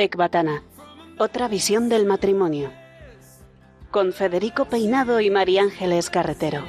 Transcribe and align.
Ecbatana, 0.00 0.62
otra 1.18 1.46
visión 1.46 1.90
del 1.90 2.06
matrimonio. 2.06 2.72
Con 3.90 4.14
Federico 4.14 4.64
Peinado 4.64 5.20
y 5.20 5.28
María 5.28 5.62
Ángeles 5.62 6.08
Carretero. 6.08 6.64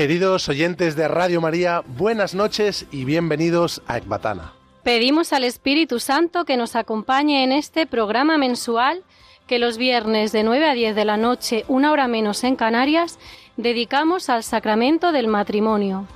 Queridos 0.00 0.48
oyentes 0.48 0.96
de 0.96 1.08
Radio 1.08 1.42
María, 1.42 1.82
buenas 1.86 2.34
noches 2.34 2.86
y 2.90 3.04
bienvenidos 3.04 3.82
a 3.86 3.98
Ecbatana. 3.98 4.54
Pedimos 4.82 5.34
al 5.34 5.44
Espíritu 5.44 6.00
Santo 6.00 6.46
que 6.46 6.56
nos 6.56 6.74
acompañe 6.74 7.44
en 7.44 7.52
este 7.52 7.86
programa 7.86 8.38
mensual 8.38 9.04
que 9.46 9.58
los 9.58 9.76
viernes 9.76 10.32
de 10.32 10.42
9 10.42 10.70
a 10.70 10.72
10 10.72 10.96
de 10.96 11.04
la 11.04 11.18
noche, 11.18 11.66
una 11.68 11.92
hora 11.92 12.08
menos 12.08 12.44
en 12.44 12.56
Canarias, 12.56 13.18
dedicamos 13.58 14.30
al 14.30 14.42
sacramento 14.42 15.12
del 15.12 15.26
matrimonio. 15.26 16.06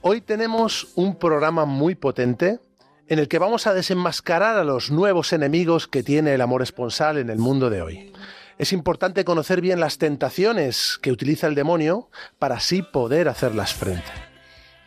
Hoy 0.00 0.20
tenemos 0.20 0.88
un 0.96 1.14
programa 1.14 1.66
muy 1.66 1.94
potente 1.94 2.58
en 3.06 3.20
el 3.20 3.28
que 3.28 3.38
vamos 3.38 3.68
a 3.68 3.74
desenmascarar 3.74 4.58
a 4.58 4.64
los 4.64 4.90
nuevos 4.90 5.32
enemigos 5.32 5.86
que 5.86 6.02
tiene 6.02 6.34
el 6.34 6.40
amor 6.40 6.62
esponsal 6.62 7.18
en 7.18 7.30
el 7.30 7.38
mundo 7.38 7.70
de 7.70 7.82
hoy 7.82 8.12
es 8.58 8.72
importante 8.72 9.24
conocer 9.24 9.60
bien 9.60 9.80
las 9.80 9.98
tentaciones 9.98 10.98
que 11.02 11.12
utiliza 11.12 11.46
el 11.46 11.54
demonio 11.54 12.08
para 12.38 12.56
así 12.56 12.82
poder 12.82 13.28
hacerlas 13.28 13.74
frente. 13.74 14.10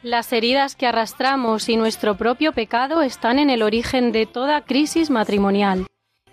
Las 0.02 0.32
heridas 0.32 0.76
que 0.76 0.88
arrastramos 0.88 1.68
y 1.68 1.76
nuestro 1.76 2.16
propio 2.16 2.54
pecado 2.54 3.02
están 3.02 3.38
en 3.38 3.50
el 3.50 3.62
origen 3.62 4.12
de 4.12 4.26
toda 4.26 4.62
crisis 4.62 5.10
matrimonial. 5.10 5.86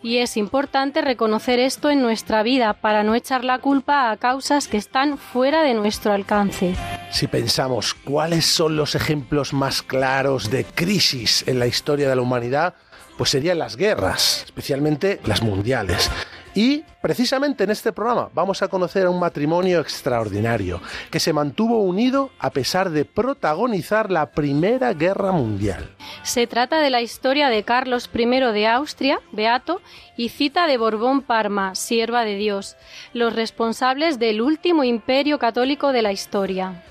Y 0.02 0.18
es 0.18 0.36
importante 0.36 1.00
reconocer 1.00 1.58
esto 1.58 1.90
en 1.90 2.00
nuestra 2.00 2.44
vida 2.44 2.74
para 2.74 3.02
no 3.02 3.16
echar 3.16 3.44
la 3.44 3.58
culpa 3.58 4.10
a 4.10 4.16
causas 4.18 4.68
que 4.68 4.76
están 4.76 5.18
fuera 5.18 5.62
de 5.62 5.74
nuestro 5.74 6.12
alcance. 6.12 6.76
Si 7.10 7.26
pensamos 7.26 7.92
cuáles 7.94 8.46
son 8.46 8.76
los 8.76 8.94
ejemplos 8.94 9.52
más 9.52 9.82
claros 9.82 10.50
de 10.50 10.64
crisis 10.64 11.42
en 11.48 11.58
la 11.58 11.66
historia 11.66 12.08
de 12.08 12.14
la 12.14 12.22
humanidad, 12.22 12.74
pues 13.18 13.30
serían 13.30 13.58
las 13.58 13.76
guerras, 13.76 14.42
especialmente 14.44 15.20
las 15.24 15.42
mundiales. 15.42 16.10
Y 16.56 16.84
precisamente 17.02 17.64
en 17.64 17.70
este 17.70 17.92
programa 17.92 18.30
vamos 18.32 18.62
a 18.62 18.68
conocer 18.68 19.04
a 19.04 19.10
un 19.10 19.20
matrimonio 19.20 19.78
extraordinario 19.78 20.80
que 21.10 21.20
se 21.20 21.34
mantuvo 21.34 21.80
unido 21.80 22.30
a 22.38 22.48
pesar 22.48 22.88
de 22.88 23.04
protagonizar 23.04 24.10
la 24.10 24.30
Primera 24.30 24.94
Guerra 24.94 25.32
Mundial. 25.32 25.94
Se 26.22 26.46
trata 26.46 26.80
de 26.80 26.88
la 26.88 27.02
historia 27.02 27.50
de 27.50 27.62
Carlos 27.62 28.08
I 28.12 28.24
de 28.24 28.66
Austria, 28.66 29.20
Beato, 29.32 29.82
y 30.16 30.30
Cita 30.30 30.66
de 30.66 30.78
Borbón 30.78 31.20
Parma, 31.20 31.74
sierva 31.74 32.24
de 32.24 32.36
Dios, 32.36 32.76
los 33.12 33.36
responsables 33.36 34.18
del 34.18 34.40
último 34.40 34.82
imperio 34.82 35.38
católico 35.38 35.92
de 35.92 36.00
la 36.00 36.12
historia. 36.12 36.82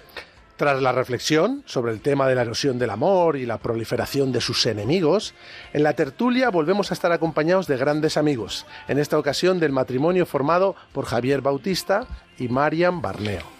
Tras 0.57 0.81
la 0.81 0.93
reflexión 0.93 1.63
sobre 1.66 1.91
el 1.91 1.99
tema 1.99 2.27
de 2.27 2.35
la 2.35 2.43
erosión 2.43 2.79
del 2.79 2.89
amor 2.89 3.35
y 3.35 3.45
la 3.45 3.57
proliferación 3.57 4.31
de 4.31 4.39
sus 4.39 4.66
enemigos, 4.66 5.33
en 5.73 5.83
la 5.83 5.93
tertulia 5.93 6.49
volvemos 6.49 6.91
a 6.91 6.93
estar 6.93 7.11
acompañados 7.11 7.67
de 7.67 7.75
grandes 7.75 8.16
amigos, 8.16 8.66
en 8.88 8.97
esta 8.97 9.19
ocasión 9.19 9.59
del 9.59 9.73
matrimonio 9.73 10.25
formado 10.25 10.75
por 10.93 11.05
Javier 11.05 11.41
Bautista 11.41 12.07
y 12.39 12.47
Marian 12.47 13.01
Barneo 13.01 13.54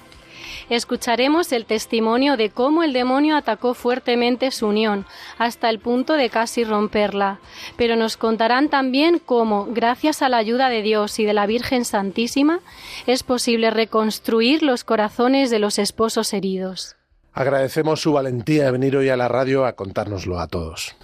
escucharemos 0.70 1.52
el 1.52 1.66
testimonio 1.66 2.38
de 2.38 2.50
cómo 2.50 2.84
el 2.84 2.94
demonio 2.94 3.36
atacó 3.36 3.74
fuertemente 3.74 4.52
su 4.52 4.68
unión, 4.68 5.06
hasta 5.38 5.70
el 5.70 5.80
punto 5.80 6.14
de 6.14 6.30
casi 6.30 6.64
romperla. 6.64 7.40
Pero 7.78 7.96
nos 7.96 8.18
contarán 8.18 8.70
también 8.70 9.20
cómo, 9.20 9.68
gracias 9.70 10.22
a 10.22 10.30
la 10.30 10.38
ayuda 10.38 10.70
de 10.70 10.82
Dios 10.82 11.20
y 11.20 11.26
de 11.26 11.34
la 11.34 11.46
Virgen 11.46 11.86
Santísima, 11.86 12.60
es 13.08 13.24
posible 13.24 13.70
reconstruir 13.70 14.64
los 14.64 14.84
corazones 14.84 15.50
de 15.50 15.60
los 15.60 15.80
esposos 15.80 16.34
heridos. 16.34 16.96
Agradecemos 17.34 18.02
su 18.02 18.14
valentía 18.14 18.66
de 18.66 18.72
venir 18.72 18.96
hoy 18.96 19.10
a 19.10 19.18
la 19.18 19.28
radio 19.28 19.66
a 19.66 19.74
contárnoslo 19.74 20.40
a 20.40 20.48
todos. 20.48 20.96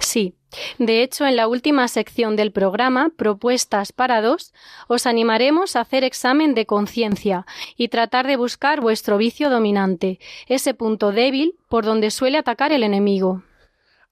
Sí. 0.00 0.34
De 0.78 1.02
hecho, 1.02 1.26
en 1.26 1.36
la 1.36 1.48
última 1.48 1.88
sección 1.88 2.36
del 2.36 2.52
programa, 2.52 3.10
Propuestas 3.16 3.92
para 3.92 4.22
dos, 4.22 4.52
os 4.86 5.06
animaremos 5.06 5.74
a 5.74 5.80
hacer 5.80 6.04
examen 6.04 6.54
de 6.54 6.66
conciencia 6.66 7.46
y 7.76 7.88
tratar 7.88 8.26
de 8.26 8.36
buscar 8.36 8.80
vuestro 8.80 9.18
vicio 9.18 9.50
dominante, 9.50 10.20
ese 10.46 10.74
punto 10.74 11.10
débil 11.10 11.56
por 11.68 11.84
donde 11.84 12.10
suele 12.10 12.38
atacar 12.38 12.72
el 12.72 12.84
enemigo. 12.84 13.42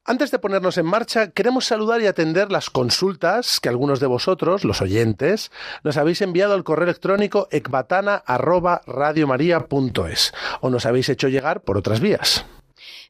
Antes 0.05 0.33
de 0.33 0.41
ponernos 0.41 0.79
en 0.79 0.87
marcha, 0.87 1.31
queremos 1.31 1.67
saludar 1.67 2.03
y 2.03 2.09
atender 2.09 2.51
las 2.51 2.71
consultas 2.71 3.61
que 3.61 3.69
algunos 3.69 4.01
de 4.01 4.09
vosotros, 4.09 4.65
los 4.65 4.83
oyentes, 4.83 5.53
nos 5.85 5.97
habéis 5.97 6.23
enviado 6.23 6.55
al 6.55 6.65
correo 6.65 6.87
electrónico 6.87 7.47
ecbatana@radiomaria.es 7.53 10.35
o 10.61 10.71
nos 10.71 10.87
habéis 10.87 11.09
hecho 11.09 11.29
llegar 11.29 11.61
por 11.61 11.79
otras 11.79 12.01
vías. 12.01 12.45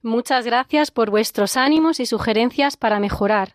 Muchas 0.05 0.45
gracias 0.45 0.91
por 0.91 1.11
vuestros 1.11 1.57
ánimos 1.57 2.01
y 2.01 2.07
sugerencias 2.07 2.77
para 2.77 2.99
mejorar, 2.99 3.55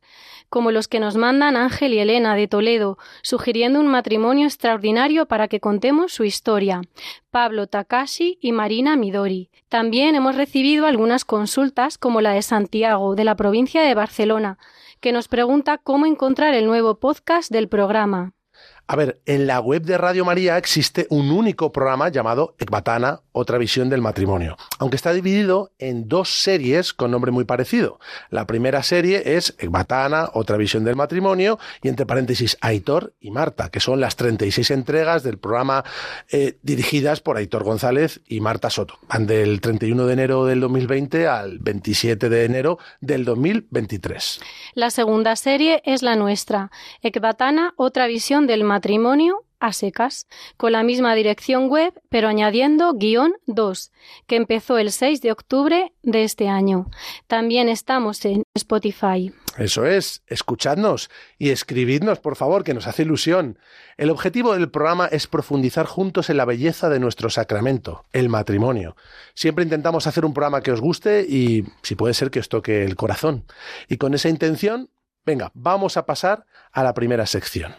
como 0.50 0.72
los 0.72 0.88
que 0.88 1.02
nos 1.02 1.18
mandan 1.18 1.58
Ángel 1.58 1.94
y 1.94 2.00
Elena 2.00 2.36
de 2.36 2.48
Toledo, 2.48 2.98
sugiriendo 3.22 3.82
un 3.82 3.88
matrimonio 3.88 4.46
extraordinario 4.46 5.26
para 5.26 5.50
que 5.50 5.60
contemos 5.60 6.14
su 6.14 6.24
historia, 6.24 6.82
Pablo 7.32 7.68
Takashi 7.68 8.38
y 8.42 8.54
Marina 8.54 8.96
Midori. 8.96 9.50
También 9.68 10.16
hemos 10.16 10.38
recibido 10.38 10.86
algunas 10.86 11.26
consultas 11.26 11.98
como 11.98 12.22
la 12.22 12.32
de 12.32 12.42
Santiago, 12.42 13.16
de 13.16 13.26
la 13.26 13.36
provincia 13.36 13.82
de 13.82 13.94
Barcelona, 13.94 14.58
que 15.02 15.12
nos 15.12 15.28
pregunta 15.28 15.78
cómo 15.78 16.06
encontrar 16.06 16.54
el 16.54 16.66
nuevo 16.66 16.98
podcast 16.98 17.52
del 17.52 17.68
programa. 17.68 18.37
A 18.90 18.96
ver, 18.96 19.20
en 19.26 19.48
la 19.48 19.60
web 19.60 19.82
de 19.82 19.98
Radio 19.98 20.24
María 20.24 20.58
existe 20.58 21.08
un 21.10 21.30
único 21.30 21.74
programa 21.74 22.08
llamado 22.08 22.56
Ecbatana, 22.58 23.20
otra 23.34 23.58
visión 23.58 23.90
del 23.90 24.02
matrimonio, 24.02 24.56
aunque 24.80 24.96
está 24.96 25.12
dividido 25.12 25.72
en 25.78 26.08
dos 26.08 26.42
series 26.42 26.94
con 26.94 27.12
nombre 27.12 27.32
muy 27.32 27.44
parecido. 27.44 28.00
La 28.30 28.48
primera 28.48 28.84
serie 28.84 29.36
es 29.36 29.56
Ecbatana, 29.60 30.30
otra 30.34 30.56
visión 30.56 30.86
del 30.86 30.96
matrimonio, 30.96 31.60
y 31.84 31.90
entre 31.90 32.06
paréntesis 32.06 32.58
Aitor 32.62 33.14
y 33.20 33.32
Marta, 33.32 33.70
que 33.70 33.82
son 33.82 34.00
las 34.00 34.16
36 34.16 34.72
entregas 34.72 35.22
del 35.22 35.38
programa 35.38 35.84
eh, 36.32 36.58
dirigidas 36.62 37.20
por 37.20 37.36
Aitor 37.36 37.66
González 37.66 38.22
y 38.26 38.40
Marta 38.40 38.70
Soto. 38.70 39.00
Van 39.10 39.28
del 39.28 39.60
31 39.60 40.06
de 40.06 40.14
enero 40.14 40.46
del 40.46 40.62
2020 40.62 41.28
al 41.28 41.60
27 41.60 42.30
de 42.30 42.46
enero 42.46 42.80
del 43.02 43.26
2023. 43.26 44.40
La 44.76 44.92
segunda 44.92 45.36
serie 45.36 45.82
es 45.84 46.04
la 46.04 46.16
nuestra, 46.16 46.72
Ecbatana, 47.02 47.74
otra 47.76 48.08
visión 48.08 48.48
del 48.48 48.64
matrimonio 48.64 48.77
matrimonio 48.78 49.44
a 49.60 49.74
secas, 49.74 50.28
con 50.56 50.72
la 50.72 50.84
misma 50.84 51.16
dirección 51.16 51.68
web, 51.68 51.92
pero 52.10 52.28
añadiendo 52.28 52.94
guion 52.94 53.34
2, 53.48 53.92
que 54.28 54.36
empezó 54.36 54.78
el 54.78 54.92
6 54.92 55.20
de 55.22 55.32
octubre 55.32 55.94
de 56.04 56.24
este 56.24 56.48
año. 56.48 56.92
También 57.26 57.68
estamos 57.68 58.24
en 58.26 58.44
Spotify. 58.54 59.34
Eso 59.58 59.88
es, 59.88 60.22
escuchadnos 60.28 61.10
y 61.40 61.50
escribidnos, 61.50 62.20
por 62.20 62.36
favor, 62.36 62.64
que 62.64 62.76
nos 62.76 62.86
hace 62.86 63.02
ilusión. 63.02 63.58
El 63.98 64.12
objetivo 64.12 64.54
del 64.54 64.70
programa 64.70 65.08
es 65.08 65.26
profundizar 65.26 65.88
juntos 65.88 66.30
en 66.30 66.38
la 66.38 66.46
belleza 66.46 66.88
de 66.90 67.00
nuestro 67.00 67.32
sacramento, 67.32 68.06
el 68.14 68.30
matrimonio. 68.30 68.96
Siempre 69.34 69.64
intentamos 69.64 70.06
hacer 70.06 70.24
un 70.24 70.36
programa 70.36 70.62
que 70.62 70.72
os 70.72 70.82
guste 70.82 71.26
y, 71.28 71.64
si 71.82 71.96
puede 71.96 72.14
ser, 72.14 72.30
que 72.30 72.42
os 72.42 72.50
toque 72.50 72.84
el 72.84 72.96
corazón. 72.96 73.46
Y 73.90 73.98
con 73.98 74.14
esa 74.14 74.30
intención, 74.30 74.92
venga, 75.26 75.50
vamos 75.56 75.98
a 75.98 76.06
pasar 76.06 76.46
a 76.72 76.84
la 76.84 76.94
primera 76.94 77.26
sección. 77.26 77.74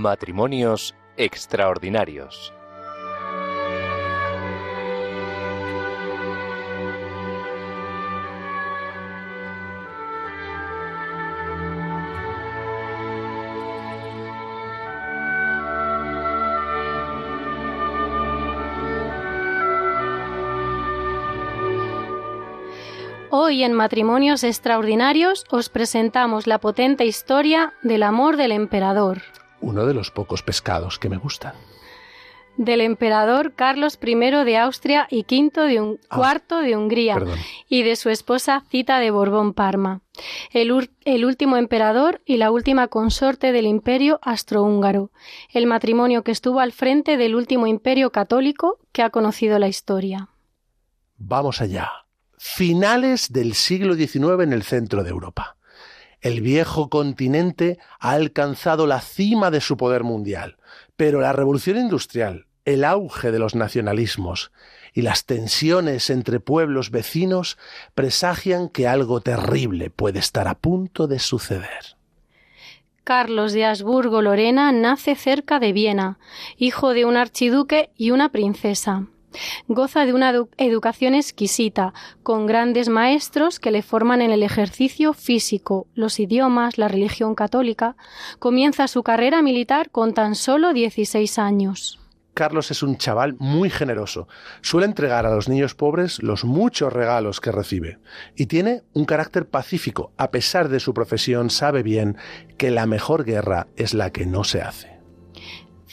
Matrimonios 0.00 0.94
extraordinarios. 1.18 2.54
Hoy 23.28 23.64
en 23.64 23.74
Matrimonios 23.74 24.44
Extraordinarios 24.44 25.44
os 25.50 25.68
presentamos 25.68 26.46
la 26.46 26.58
potente 26.58 27.04
historia 27.04 27.74
del 27.82 28.02
amor 28.02 28.38
del 28.38 28.52
emperador. 28.52 29.20
Uno 29.60 29.86
de 29.86 29.94
los 29.94 30.10
pocos 30.10 30.42
pescados 30.42 30.98
que 30.98 31.08
me 31.08 31.16
gustan. 31.18 31.54
Del 32.56 32.80
emperador 32.82 33.54
Carlos 33.54 33.98
I 34.02 34.14
de 34.44 34.58
Austria 34.58 35.06
y 35.10 35.20
V 35.30 35.66
de 35.66 35.80
un, 35.80 35.98
Ah, 36.10 36.16
cuarto 36.16 36.60
de 36.60 36.76
Hungría 36.76 37.14
Perdón. 37.14 37.38
y 37.68 37.84
de 37.84 37.96
su 37.96 38.10
esposa 38.10 38.64
Cita 38.68 38.98
de 38.98 39.10
Borbón 39.10 39.54
Parma, 39.54 40.02
el, 40.52 40.70
ur- 40.72 40.90
el 41.04 41.24
último 41.24 41.56
emperador 41.56 42.20
y 42.26 42.36
la 42.36 42.50
última 42.50 42.88
consorte 42.88 43.52
del 43.52 43.66
imperio 43.66 44.18
astrohúngaro, 44.22 45.10
el 45.52 45.66
matrimonio 45.66 46.22
que 46.22 46.32
estuvo 46.32 46.60
al 46.60 46.72
frente 46.72 47.16
del 47.16 47.34
último 47.34 47.66
imperio 47.66 48.10
católico 48.10 48.78
que 48.92 49.02
ha 49.02 49.10
conocido 49.10 49.58
la 49.58 49.68
historia. 49.68 50.28
Vamos 51.16 51.60
allá. 51.62 51.90
Finales 52.36 53.32
del 53.32 53.54
siglo 53.54 53.94
XIX 53.94 54.42
en 54.42 54.52
el 54.52 54.64
centro 54.64 55.02
de 55.04 55.10
Europa. 55.10 55.56
El 56.20 56.42
viejo 56.42 56.90
continente 56.90 57.78
ha 57.98 58.12
alcanzado 58.12 58.86
la 58.86 59.00
cima 59.00 59.50
de 59.50 59.60
su 59.60 59.76
poder 59.76 60.04
mundial, 60.04 60.58
pero 60.96 61.20
la 61.20 61.32
revolución 61.32 61.78
industrial, 61.78 62.46
el 62.64 62.84
auge 62.84 63.30
de 63.30 63.38
los 63.38 63.54
nacionalismos 63.54 64.52
y 64.92 65.02
las 65.02 65.24
tensiones 65.24 66.10
entre 66.10 66.40
pueblos 66.40 66.90
vecinos 66.90 67.58
presagian 67.94 68.68
que 68.68 68.86
algo 68.86 69.20
terrible 69.20 69.90
puede 69.90 70.18
estar 70.18 70.46
a 70.48 70.56
punto 70.56 71.06
de 71.06 71.18
suceder. 71.18 71.96
Carlos 73.04 73.52
de 73.52 73.64
Habsburgo-Lorena 73.64 74.72
nace 74.72 75.16
cerca 75.16 75.58
de 75.58 75.72
Viena, 75.72 76.18
hijo 76.56 76.92
de 76.92 77.06
un 77.06 77.16
archiduque 77.16 77.90
y 77.96 78.10
una 78.10 78.30
princesa. 78.30 79.06
Goza 79.68 80.04
de 80.06 80.12
una 80.12 80.32
edu- 80.32 80.48
educación 80.56 81.14
exquisita, 81.14 81.92
con 82.22 82.46
grandes 82.46 82.88
maestros 82.88 83.60
que 83.60 83.70
le 83.70 83.82
forman 83.82 84.22
en 84.22 84.30
el 84.30 84.42
ejercicio 84.42 85.12
físico, 85.12 85.86
los 85.94 86.18
idiomas, 86.20 86.78
la 86.78 86.88
religión 86.88 87.34
católica. 87.34 87.96
Comienza 88.38 88.88
su 88.88 89.02
carrera 89.02 89.42
militar 89.42 89.90
con 89.90 90.14
tan 90.14 90.34
solo 90.34 90.72
16 90.72 91.38
años. 91.38 91.96
Carlos 92.32 92.70
es 92.70 92.82
un 92.82 92.96
chaval 92.96 93.34
muy 93.38 93.70
generoso. 93.70 94.28
Suele 94.62 94.86
entregar 94.86 95.26
a 95.26 95.34
los 95.34 95.48
niños 95.48 95.74
pobres 95.74 96.22
los 96.22 96.44
muchos 96.44 96.92
regalos 96.92 97.40
que 97.40 97.50
recibe. 97.52 97.98
Y 98.36 98.46
tiene 98.46 98.82
un 98.94 99.04
carácter 99.04 99.46
pacífico. 99.48 100.12
A 100.16 100.30
pesar 100.30 100.68
de 100.68 100.80
su 100.80 100.94
profesión, 100.94 101.50
sabe 101.50 101.82
bien 101.82 102.16
que 102.56 102.70
la 102.70 102.86
mejor 102.86 103.24
guerra 103.24 103.66
es 103.76 103.94
la 103.94 104.10
que 104.10 104.26
no 104.26 104.44
se 104.44 104.62
hace. 104.62 104.89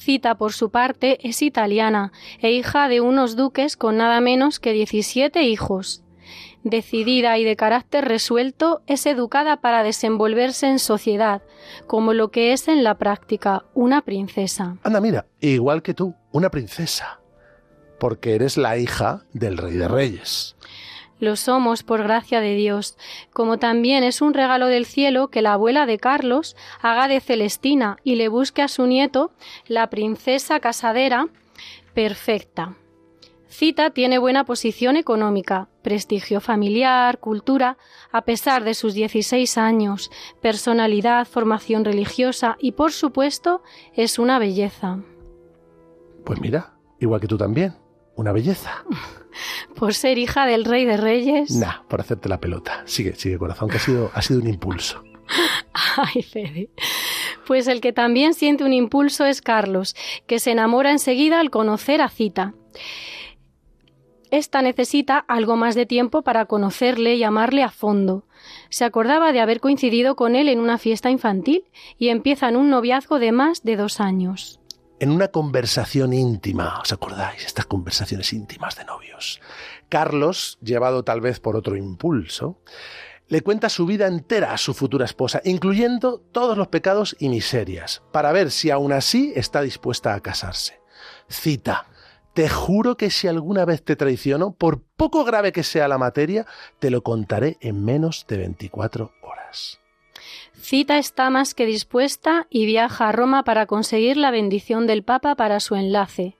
Cita, 0.07 0.35
por 0.35 0.53
su 0.53 0.69
parte, 0.69 1.17
es 1.27 1.41
italiana 1.41 2.13
e 2.39 2.51
hija 2.51 2.87
de 2.87 3.01
unos 3.01 3.35
duques 3.35 3.75
con 3.75 3.97
nada 3.97 4.21
menos 4.21 4.57
que 4.61 4.71
17 4.71 5.43
hijos. 5.43 6.01
Decidida 6.63 7.37
y 7.37 7.43
de 7.43 7.57
carácter 7.57 8.05
resuelto, 8.05 8.81
es 8.87 9.05
educada 9.05 9.57
para 9.57 9.83
desenvolverse 9.83 10.67
en 10.67 10.79
sociedad, 10.79 11.41
como 11.87 12.13
lo 12.13 12.31
que 12.31 12.53
es 12.53 12.69
en 12.69 12.85
la 12.85 12.95
práctica 12.95 13.65
una 13.73 14.01
princesa. 14.01 14.77
Anda, 14.81 15.01
mira, 15.01 15.25
igual 15.41 15.81
que 15.81 15.93
tú, 15.93 16.15
una 16.31 16.49
princesa. 16.49 17.19
Porque 17.99 18.33
eres 18.33 18.55
la 18.55 18.77
hija 18.77 19.25
del 19.33 19.57
rey 19.57 19.73
de 19.73 19.89
reyes. 19.89 20.55
Lo 21.19 21.35
somos 21.35 21.83
por 21.83 22.03
gracia 22.03 22.41
de 22.41 22.55
Dios, 22.55 22.97
como 23.33 23.57
también 23.57 24.03
es 24.03 24.21
un 24.21 24.33
regalo 24.33 24.67
del 24.67 24.85
cielo 24.85 25.29
que 25.29 25.41
la 25.41 25.53
abuela 25.53 25.85
de 25.85 25.97
Carlos 25.97 26.55
haga 26.81 27.07
de 27.07 27.19
Celestina 27.19 27.97
y 28.03 28.15
le 28.15 28.27
busque 28.27 28.61
a 28.61 28.67
su 28.67 28.85
nieto, 28.85 29.31
la 29.67 29.89
princesa 29.89 30.59
casadera, 30.59 31.27
perfecta. 31.93 32.75
Cita 33.49 33.89
tiene 33.91 34.19
buena 34.19 34.45
posición 34.45 34.97
económica, 34.97 35.69
prestigio 35.81 36.41
familiar, 36.41 37.19
cultura, 37.19 37.77
a 38.11 38.23
pesar 38.23 38.63
de 38.63 38.73
sus 38.73 38.93
16 38.93 39.57
años, 39.57 40.11
personalidad, 40.41 41.25
formación 41.25 41.85
religiosa 41.85 42.57
y, 42.59 42.73
por 42.73 42.91
supuesto, 42.91 43.63
es 43.93 44.19
una 44.19 44.37
belleza. 44.37 44.99
Pues 46.25 46.41
mira, 46.41 46.77
igual 46.99 47.21
que 47.21 47.27
tú 47.27 47.37
también, 47.37 47.73
una 48.17 48.33
belleza. 48.33 48.83
Por 49.75 49.93
ser 49.93 50.17
hija 50.17 50.45
del 50.45 50.65
rey 50.65 50.85
de 50.85 50.97
reyes. 50.97 51.51
Nah, 51.51 51.83
por 51.87 52.01
hacerte 52.01 52.27
la 52.27 52.39
pelota. 52.39 52.81
Sigue, 52.85 53.15
sigue, 53.15 53.37
corazón, 53.37 53.69
que 53.69 53.77
ha 53.77 53.79
sido, 53.79 54.11
ha 54.13 54.21
sido 54.21 54.41
un 54.41 54.47
impulso. 54.47 55.03
Ay, 55.97 56.23
Fede. 56.23 56.69
Pues 57.45 57.67
el 57.67 57.79
que 57.79 57.93
también 57.93 58.33
siente 58.33 58.63
un 58.63 58.73
impulso 58.73 59.25
es 59.25 59.41
Carlos, 59.41 59.95
que 60.25 60.39
se 60.39 60.51
enamora 60.51 60.91
enseguida 60.91 61.39
al 61.39 61.51
conocer 61.51 62.01
a 62.01 62.09
Cita. 62.09 62.53
Esta 64.31 64.61
necesita 64.61 65.19
algo 65.19 65.55
más 65.55 65.75
de 65.75 65.85
tiempo 65.85 66.21
para 66.21 66.45
conocerle 66.45 67.15
y 67.15 67.23
amarle 67.23 67.63
a 67.63 67.69
fondo. 67.69 68.25
Se 68.69 68.83
acordaba 68.83 69.31
de 69.31 69.39
haber 69.39 69.61
coincidido 69.61 70.15
con 70.15 70.35
él 70.35 70.49
en 70.49 70.59
una 70.59 70.77
fiesta 70.77 71.09
infantil 71.09 71.63
y 71.97 72.09
empiezan 72.09 72.57
un 72.57 72.69
noviazgo 72.69 73.19
de 73.19 73.31
más 73.31 73.63
de 73.63 73.77
dos 73.77 74.01
años. 74.01 74.59
En 74.99 75.11
una 75.11 75.27
conversación 75.27 76.11
íntima, 76.11 76.79
¿os 76.81 76.91
acordáis? 76.91 77.45
Estas 77.45 77.67
conversaciones 77.67 78.33
íntimas 78.33 78.75
de 78.75 78.83
novios. 78.83 79.39
Carlos, 79.89 80.57
llevado 80.59 81.03
tal 81.03 81.21
vez 81.21 81.39
por 81.39 81.55
otro 81.55 81.75
impulso, 81.75 82.57
le 83.27 83.41
cuenta 83.41 83.69
su 83.69 83.85
vida 83.85 84.07
entera 84.07 84.53
a 84.53 84.57
su 84.57 84.73
futura 84.73 85.05
esposa, 85.05 85.39
incluyendo 85.45 86.19
todos 86.31 86.57
los 86.57 86.69
pecados 86.69 87.15
y 87.19 87.29
miserias, 87.29 88.01
para 88.11 88.31
ver 88.31 88.49
si 88.49 88.71
aún 88.71 88.91
así 88.91 89.33
está 89.35 89.61
dispuesta 89.61 90.15
a 90.15 90.21
casarse. 90.21 90.81
Cita, 91.29 91.85
te 92.33 92.49
juro 92.49 92.97
que 92.97 93.11
si 93.11 93.27
alguna 93.27 93.65
vez 93.65 93.83
te 93.83 93.95
traiciono, 93.95 94.53
por 94.53 94.81
poco 94.81 95.23
grave 95.25 95.51
que 95.51 95.61
sea 95.61 95.87
la 95.87 95.99
materia, 95.99 96.47
te 96.79 96.89
lo 96.89 97.03
contaré 97.03 97.57
en 97.61 97.85
menos 97.85 98.25
de 98.27 98.37
24 98.37 99.11
horas. 99.21 99.79
Cita 100.59 100.97
está 100.97 101.29
más 101.29 101.53
que 101.53 101.65
dispuesta 101.65 102.47
y 102.49 102.65
viaja 102.65 103.09
a 103.09 103.11
Roma 103.11 103.43
para 103.43 103.65
conseguir 103.65 104.17
la 104.17 104.31
bendición 104.31 104.87
del 104.87 105.03
Papa 105.03 105.35
para 105.35 105.59
su 105.59 105.75
enlace. 105.75 106.35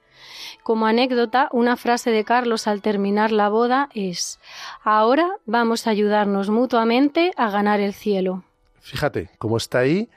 Como 0.63 0.85
anécdota, 0.85 1.47
una 1.51 1.77
frase 1.77 2.11
de 2.11 2.25
Carlos 2.25 2.67
al 2.67 2.81
terminar 2.81 3.31
la 3.31 3.47
boda 3.47 3.89
es 3.93 4.39
Ahora 4.83 5.29
vamos 5.45 5.87
a 5.87 5.91
ayudarnos 5.91 6.49
mutuamente 6.49 7.31
a 7.37 7.49
ganar 7.49 7.79
el 7.79 7.93
cielo. 7.93 8.43
Fíjate 8.81 9.29
cómo 9.37 9.57
está 9.57 9.79
ahí 9.79 10.09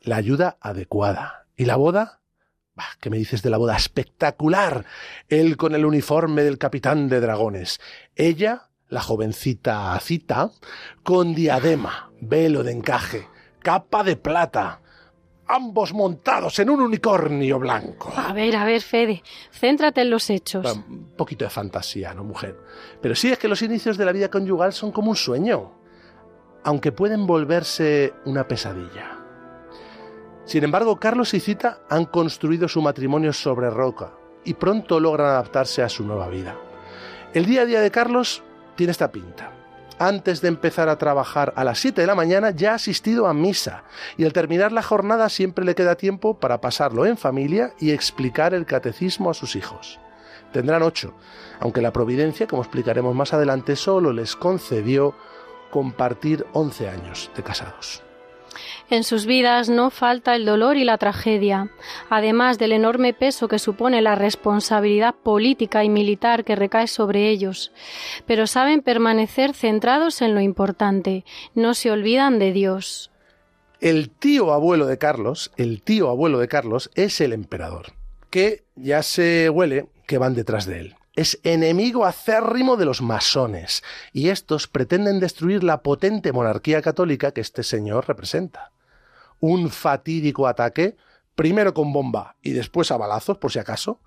la 0.00 0.16
ayuda 0.16 0.56
adecuada. 0.60 1.46
¿Y 1.56 1.64
la 1.64 1.76
boda? 1.76 2.20
Bah, 2.74 2.84
¿Qué 3.00 3.10
me 3.10 3.18
dices 3.18 3.42
de 3.42 3.50
la 3.50 3.58
boda? 3.58 3.76
Espectacular. 3.76 4.86
Él 5.28 5.56
con 5.56 5.74
el 5.74 5.84
uniforme 5.84 6.42
del 6.42 6.58
capitán 6.58 7.08
de 7.08 7.20
dragones. 7.20 7.80
Ella, 8.14 8.68
la 8.88 9.02
jovencita 9.02 9.98
Cita, 10.00 10.50
con 11.02 11.34
diadema, 11.34 12.12
velo 12.20 12.62
de 12.62 12.72
encaje, 12.72 13.26
capa 13.58 14.04
de 14.04 14.16
plata. 14.16 14.80
Ambos 15.46 15.94
montados 15.94 16.58
en 16.58 16.68
un 16.68 16.80
unicornio 16.80 17.58
blanco. 17.58 18.12
A 18.14 18.34
ver, 18.34 18.54
a 18.54 18.66
ver, 18.66 18.82
Fede, 18.82 19.22
céntrate 19.50 20.02
en 20.02 20.10
los 20.10 20.28
hechos. 20.28 20.76
Un 20.76 21.14
poquito 21.16 21.44
de 21.44 21.50
fantasía, 21.50 22.12
¿no, 22.12 22.22
mujer? 22.22 22.56
Pero 23.00 23.14
sí 23.14 23.32
es 23.32 23.38
que 23.38 23.48
los 23.48 23.62
inicios 23.62 23.96
de 23.96 24.04
la 24.04 24.12
vida 24.12 24.28
conyugal 24.28 24.74
son 24.74 24.92
como 24.92 25.08
un 25.08 25.16
sueño, 25.16 25.72
aunque 26.64 26.92
pueden 26.92 27.26
volverse 27.26 28.12
una 28.26 28.46
pesadilla. 28.46 29.18
Sin 30.44 30.64
embargo, 30.64 30.98
Carlos 30.98 31.32
y 31.32 31.40
Cita 31.40 31.80
han 31.88 32.04
construido 32.06 32.68
su 32.68 32.82
matrimonio 32.82 33.32
sobre 33.32 33.70
roca 33.70 34.12
y 34.44 34.54
pronto 34.54 35.00
logran 35.00 35.28
adaptarse 35.28 35.82
a 35.82 35.88
su 35.88 36.04
nueva 36.04 36.28
vida. 36.28 36.56
El 37.34 37.46
día 37.46 37.62
a 37.62 37.66
día 37.66 37.80
de 37.80 37.90
Carlos 37.90 38.42
tiene 38.74 38.92
esta 38.92 39.12
pinta. 39.12 39.57
Antes 39.98 40.40
de 40.40 40.48
empezar 40.48 40.88
a 40.88 40.96
trabajar 40.96 41.52
a 41.56 41.64
las 41.64 41.80
7 41.80 42.00
de 42.00 42.06
la 42.06 42.14
mañana 42.14 42.50
ya 42.50 42.72
ha 42.72 42.74
asistido 42.76 43.26
a 43.26 43.34
misa 43.34 43.82
y 44.16 44.24
al 44.24 44.32
terminar 44.32 44.70
la 44.70 44.82
jornada 44.82 45.28
siempre 45.28 45.64
le 45.64 45.74
queda 45.74 45.96
tiempo 45.96 46.38
para 46.38 46.60
pasarlo 46.60 47.04
en 47.04 47.16
familia 47.16 47.72
y 47.80 47.90
explicar 47.90 48.54
el 48.54 48.64
catecismo 48.64 49.28
a 49.28 49.34
sus 49.34 49.56
hijos. 49.56 49.98
Tendrán 50.52 50.82
ocho, 50.82 51.14
aunque 51.58 51.82
la 51.82 51.92
providencia, 51.92 52.46
como 52.46 52.62
explicaremos 52.62 53.14
más 53.14 53.34
adelante, 53.34 53.74
solo 53.74 54.12
les 54.12 54.36
concedió 54.36 55.14
compartir 55.70 56.46
11 56.52 56.88
años 56.88 57.30
de 57.36 57.42
casados. 57.42 58.07
En 58.90 59.04
sus 59.04 59.26
vidas 59.26 59.68
no 59.68 59.90
falta 59.90 60.34
el 60.34 60.44
dolor 60.44 60.76
y 60.76 60.84
la 60.84 60.98
tragedia, 60.98 61.70
además 62.10 62.58
del 62.58 62.72
enorme 62.72 63.14
peso 63.14 63.48
que 63.48 63.58
supone 63.58 64.02
la 64.02 64.14
responsabilidad 64.14 65.14
política 65.14 65.84
y 65.84 65.88
militar 65.88 66.44
que 66.44 66.56
recae 66.56 66.86
sobre 66.86 67.28
ellos. 67.28 67.72
Pero 68.26 68.46
saben 68.46 68.82
permanecer 68.82 69.54
centrados 69.54 70.22
en 70.22 70.34
lo 70.34 70.40
importante, 70.40 71.24
no 71.54 71.74
se 71.74 71.90
olvidan 71.90 72.38
de 72.38 72.52
Dios. 72.52 73.10
El 73.80 74.10
tío 74.10 74.52
abuelo 74.52 74.86
de 74.86 74.98
Carlos, 74.98 75.52
el 75.56 75.82
tío 75.82 76.08
abuelo 76.08 76.38
de 76.40 76.48
Carlos 76.48 76.90
es 76.94 77.20
el 77.20 77.32
emperador, 77.32 77.92
que 78.30 78.64
ya 78.74 79.02
se 79.02 79.48
huele 79.50 79.86
que 80.06 80.18
van 80.18 80.34
detrás 80.34 80.66
de 80.66 80.80
él. 80.80 80.97
Es 81.18 81.40
enemigo 81.42 82.06
acérrimo 82.06 82.76
de 82.76 82.84
los 82.84 83.02
masones, 83.02 83.82
y 84.12 84.28
estos 84.28 84.68
pretenden 84.68 85.18
destruir 85.18 85.64
la 85.64 85.82
potente 85.82 86.30
monarquía 86.30 86.80
católica 86.80 87.32
que 87.32 87.40
este 87.40 87.64
señor 87.64 88.06
representa. 88.06 88.70
Un 89.40 89.68
fatídico 89.70 90.46
ataque, 90.46 90.96
primero 91.34 91.74
con 91.74 91.92
bomba 91.92 92.36
y 92.40 92.52
después 92.52 92.92
a 92.92 92.96
balazos, 92.96 93.36
por 93.38 93.50
si 93.50 93.58
acaso, 93.58 94.00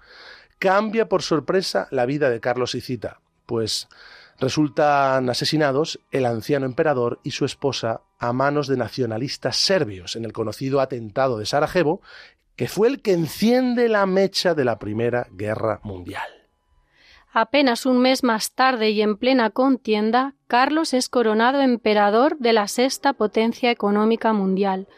cambia 0.57 1.09
por 1.09 1.21
sorpresa 1.21 1.89
la 1.91 2.05
vida 2.05 2.29
de 2.29 2.39
Carlos 2.39 2.75
y 2.75 2.79
Cita, 2.79 3.19
pues 3.45 3.89
Resultan 4.39 5.29
asesinados 5.29 5.99
el 6.11 6.25
anciano 6.25 6.65
emperador 6.65 7.19
y 7.23 7.31
su 7.31 7.43
esposa 7.43 8.01
a 8.19 8.31
manos 8.31 8.67
de 8.67 8.77
nacionalistas 8.77 9.57
serbios 9.57 10.15
en 10.15 10.23
el 10.23 10.31
conocido 10.31 10.79
atentado 10.79 11.37
de 11.37 11.45
Sarajevo, 11.45 12.01
que 12.55 12.69
fue 12.69 12.87
el 12.87 13.01
que 13.01 13.11
enciende 13.11 13.89
la 13.89 14.05
mecha 14.05 14.55
de 14.55 14.63
la 14.63 14.79
Primera 14.79 15.27
Guerra 15.31 15.81
Mundial. 15.83 16.40
Apenas 17.33 17.85
un 17.85 17.99
mes 17.99 18.23
más 18.23 18.51
tarde 18.51 18.89
y 18.89 19.01
en 19.01 19.15
plena 19.15 19.51
contienda, 19.51 20.35
Carlos 20.47 20.93
es 20.93 21.07
coronado 21.07 21.61
emperador 21.61 22.37
de 22.39 22.51
la 22.51 22.67
sexta 22.67 23.13
potencia 23.13 23.71
económica 23.71 24.33
mundial, 24.33 24.89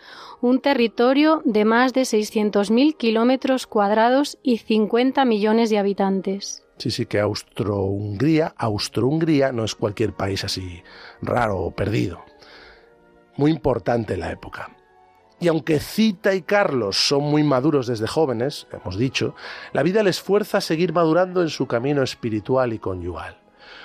un 0.41 0.59
territorio 0.59 1.43
de 1.45 1.63
más 1.63 1.93
de 1.93 2.01
600.000 2.01 2.97
kilómetros 2.97 3.67
cuadrados 3.67 4.39
y 4.41 4.57
50 4.57 5.25
millones 5.25 5.69
de 5.69 5.77
habitantes. 5.77 6.65
Sí, 6.77 6.89
sí, 6.89 7.05
que 7.05 7.19
Austro-Hungría, 7.19 8.55
Austro-Hungría 8.57 9.51
no 9.51 9.63
es 9.63 9.75
cualquier 9.75 10.13
país 10.13 10.43
así 10.43 10.81
raro 11.21 11.59
o 11.59 11.71
perdido. 11.71 12.25
Muy 13.37 13.51
importante 13.51 14.15
en 14.15 14.21
la 14.21 14.31
época. 14.31 14.75
Y 15.43 15.50
aunque 15.50 15.81
Cita 15.81 16.33
y 16.35 16.41
Carlos 16.41 16.95
son 16.95 17.23
muy 17.23 17.43
maduros 17.43 17.85
desde 17.88 18.07
jóvenes, 18.07 18.65
hemos 18.71 18.97
dicho, 18.97 19.35
la 19.73 19.83
vida 19.83 20.01
les 20.01 20.21
fuerza 20.21 20.59
a 20.59 20.62
seguir 20.62 20.93
madurando 20.93 21.41
en 21.41 21.50
su 21.50 21.67
camino 21.67 22.01
espiritual 22.01 22.71
y 22.71 22.79
conyugal. 22.79 23.41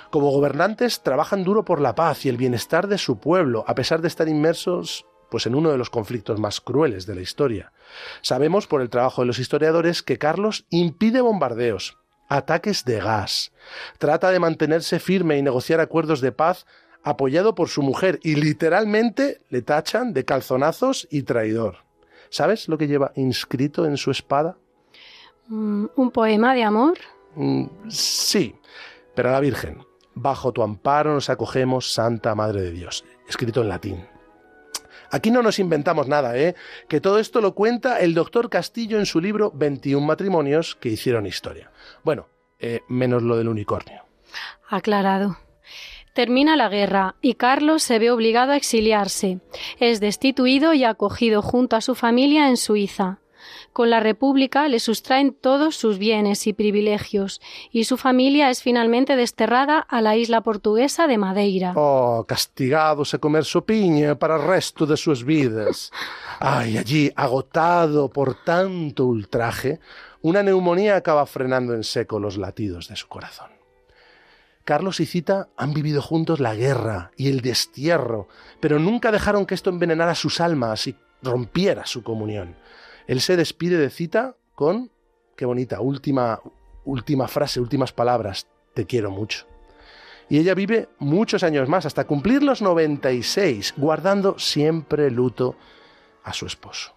Como 0.09 0.31
gobernantes 0.31 1.03
trabajan 1.03 1.43
duro 1.43 1.65
por 1.65 1.81
la 1.81 1.95
paz 1.95 2.25
y 2.25 2.29
el 2.29 2.37
bienestar 2.37 2.87
de 2.87 2.97
su 2.97 3.19
pueblo, 3.19 3.65
a 3.67 3.75
pesar 3.75 3.99
de 3.99 4.07
estar 4.07 4.29
inmersos 4.29 5.05
pues 5.29 5.47
en 5.47 5.53
uno 5.53 5.69
de 5.69 5.77
los 5.77 5.89
conflictos 5.89 6.39
más 6.39 6.61
crueles 6.61 7.05
de 7.05 7.15
la 7.15 7.21
historia. 7.21 7.73
Sabemos 8.21 8.65
por 8.65 8.81
el 8.81 8.89
trabajo 8.89 9.21
de 9.21 9.27
los 9.27 9.37
historiadores 9.37 10.01
que 10.01 10.17
Carlos 10.17 10.65
impide 10.69 11.19
bombardeos, 11.19 11.97
ataques 12.29 12.85
de 12.85 13.01
gas, 13.01 13.51
trata 13.97 14.31
de 14.31 14.39
mantenerse 14.39 14.97
firme 14.97 15.37
y 15.37 15.41
negociar 15.41 15.81
acuerdos 15.81 16.21
de 16.21 16.31
paz 16.31 16.65
apoyado 17.03 17.55
por 17.55 17.69
su 17.69 17.81
mujer 17.81 18.19
y 18.23 18.35
literalmente 18.35 19.41
le 19.49 19.61
tachan 19.61 20.13
de 20.13 20.25
calzonazos 20.25 21.07
y 21.09 21.23
traidor. 21.23 21.77
¿Sabes 22.29 22.67
lo 22.67 22.77
que 22.77 22.87
lleva 22.87 23.11
inscrito 23.15 23.85
en 23.85 23.97
su 23.97 24.11
espada? 24.11 24.57
Mm, 25.47 25.85
¿Un 25.95 26.11
poema 26.11 26.53
de 26.53 26.63
amor? 26.63 26.97
Mm, 27.35 27.65
sí, 27.89 28.55
pero 29.15 29.29
a 29.29 29.33
la 29.33 29.39
Virgen. 29.39 29.83
Bajo 30.13 30.51
tu 30.51 30.61
amparo 30.61 31.13
nos 31.13 31.29
acogemos, 31.29 31.93
Santa 31.93 32.35
Madre 32.35 32.61
de 32.61 32.71
Dios. 32.71 33.05
Escrito 33.27 33.61
en 33.61 33.69
latín. 33.69 34.05
Aquí 35.11 35.31
no 35.31 35.41
nos 35.41 35.57
inventamos 35.57 36.07
nada, 36.07 36.37
¿eh? 36.37 36.55
Que 36.87 37.01
todo 37.01 37.17
esto 37.17 37.41
lo 37.41 37.55
cuenta 37.55 37.99
el 37.99 38.13
doctor 38.13 38.49
Castillo 38.49 38.99
en 38.99 39.07
su 39.07 39.19
libro 39.19 39.51
21 39.55 40.05
matrimonios 40.05 40.75
que 40.75 40.89
hicieron 40.89 41.25
historia. 41.25 41.71
Bueno, 42.03 42.27
eh, 42.59 42.81
menos 42.87 43.23
lo 43.23 43.35
del 43.37 43.47
unicornio. 43.47 44.03
Aclarado. 44.67 45.37
Termina 46.19 46.57
la 46.57 46.67
guerra 46.67 47.15
y 47.21 47.35
Carlos 47.35 47.81
se 47.81 47.97
ve 47.97 48.11
obligado 48.11 48.51
a 48.51 48.57
exiliarse. 48.57 49.39
Es 49.79 50.01
destituido 50.01 50.73
y 50.73 50.83
acogido 50.83 51.41
junto 51.41 51.77
a 51.77 51.81
su 51.81 51.95
familia 51.95 52.49
en 52.49 52.57
Suiza. 52.57 53.19
Con 53.71 53.89
la 53.89 54.01
República 54.01 54.67
le 54.67 54.81
sustraen 54.81 55.33
todos 55.33 55.77
sus 55.77 55.97
bienes 55.97 56.45
y 56.45 56.51
privilegios, 56.51 57.39
y 57.71 57.85
su 57.85 57.95
familia 57.95 58.49
es 58.49 58.61
finalmente 58.61 59.15
desterrada 59.15 59.79
a 59.79 60.01
la 60.01 60.17
isla 60.17 60.41
portuguesa 60.41 61.07
de 61.07 61.17
Madeira. 61.17 61.71
Oh, 61.77 62.25
castigados 62.27 63.13
a 63.13 63.19
comer 63.19 63.45
sopiña 63.45 64.15
para 64.15 64.35
el 64.35 64.41
resto 64.41 64.85
de 64.85 64.97
sus 64.97 65.23
vidas. 65.23 65.89
Ay, 66.41 66.77
allí, 66.77 67.09
agotado 67.15 68.09
por 68.09 68.43
tanto 68.43 69.05
ultraje, 69.05 69.79
una 70.21 70.43
neumonía 70.43 70.97
acaba 70.97 71.25
frenando 71.25 71.73
en 71.73 71.85
seco 71.85 72.19
los 72.19 72.35
latidos 72.35 72.89
de 72.89 72.97
su 72.97 73.07
corazón. 73.07 73.58
Carlos 74.69 74.99
y 74.99 75.07
Cita 75.07 75.49
han 75.57 75.73
vivido 75.73 75.99
juntos 75.99 76.39
la 76.39 76.53
guerra 76.53 77.09
y 77.17 77.27
el 77.29 77.41
destierro, 77.41 78.27
pero 78.59 78.77
nunca 78.77 79.11
dejaron 79.11 79.47
que 79.47 79.55
esto 79.55 79.71
envenenara 79.71 80.13
sus 80.13 80.39
almas 80.39 80.85
y 80.85 80.95
rompiera 81.23 81.87
su 81.87 82.03
comunión. 82.03 82.55
Él 83.07 83.19
se 83.19 83.35
despide 83.35 83.79
de 83.79 83.89
Cita 83.89 84.35
con, 84.53 84.91
qué 85.35 85.45
bonita, 85.45 85.81
última, 85.81 86.39
última 86.85 87.27
frase, 87.27 87.59
últimas 87.59 87.93
palabras, 87.93 88.45
te 88.75 88.85
quiero 88.85 89.09
mucho. 89.09 89.47
Y 90.29 90.37
ella 90.37 90.53
vive 90.53 90.87
muchos 90.99 91.41
años 91.41 91.67
más, 91.67 91.87
hasta 91.87 92.05
cumplir 92.05 92.43
los 92.43 92.61
96, 92.61 93.73
guardando 93.75 94.37
siempre 94.37 95.09
luto 95.09 95.55
a 96.23 96.31
su 96.31 96.45
esposo. 96.45 96.93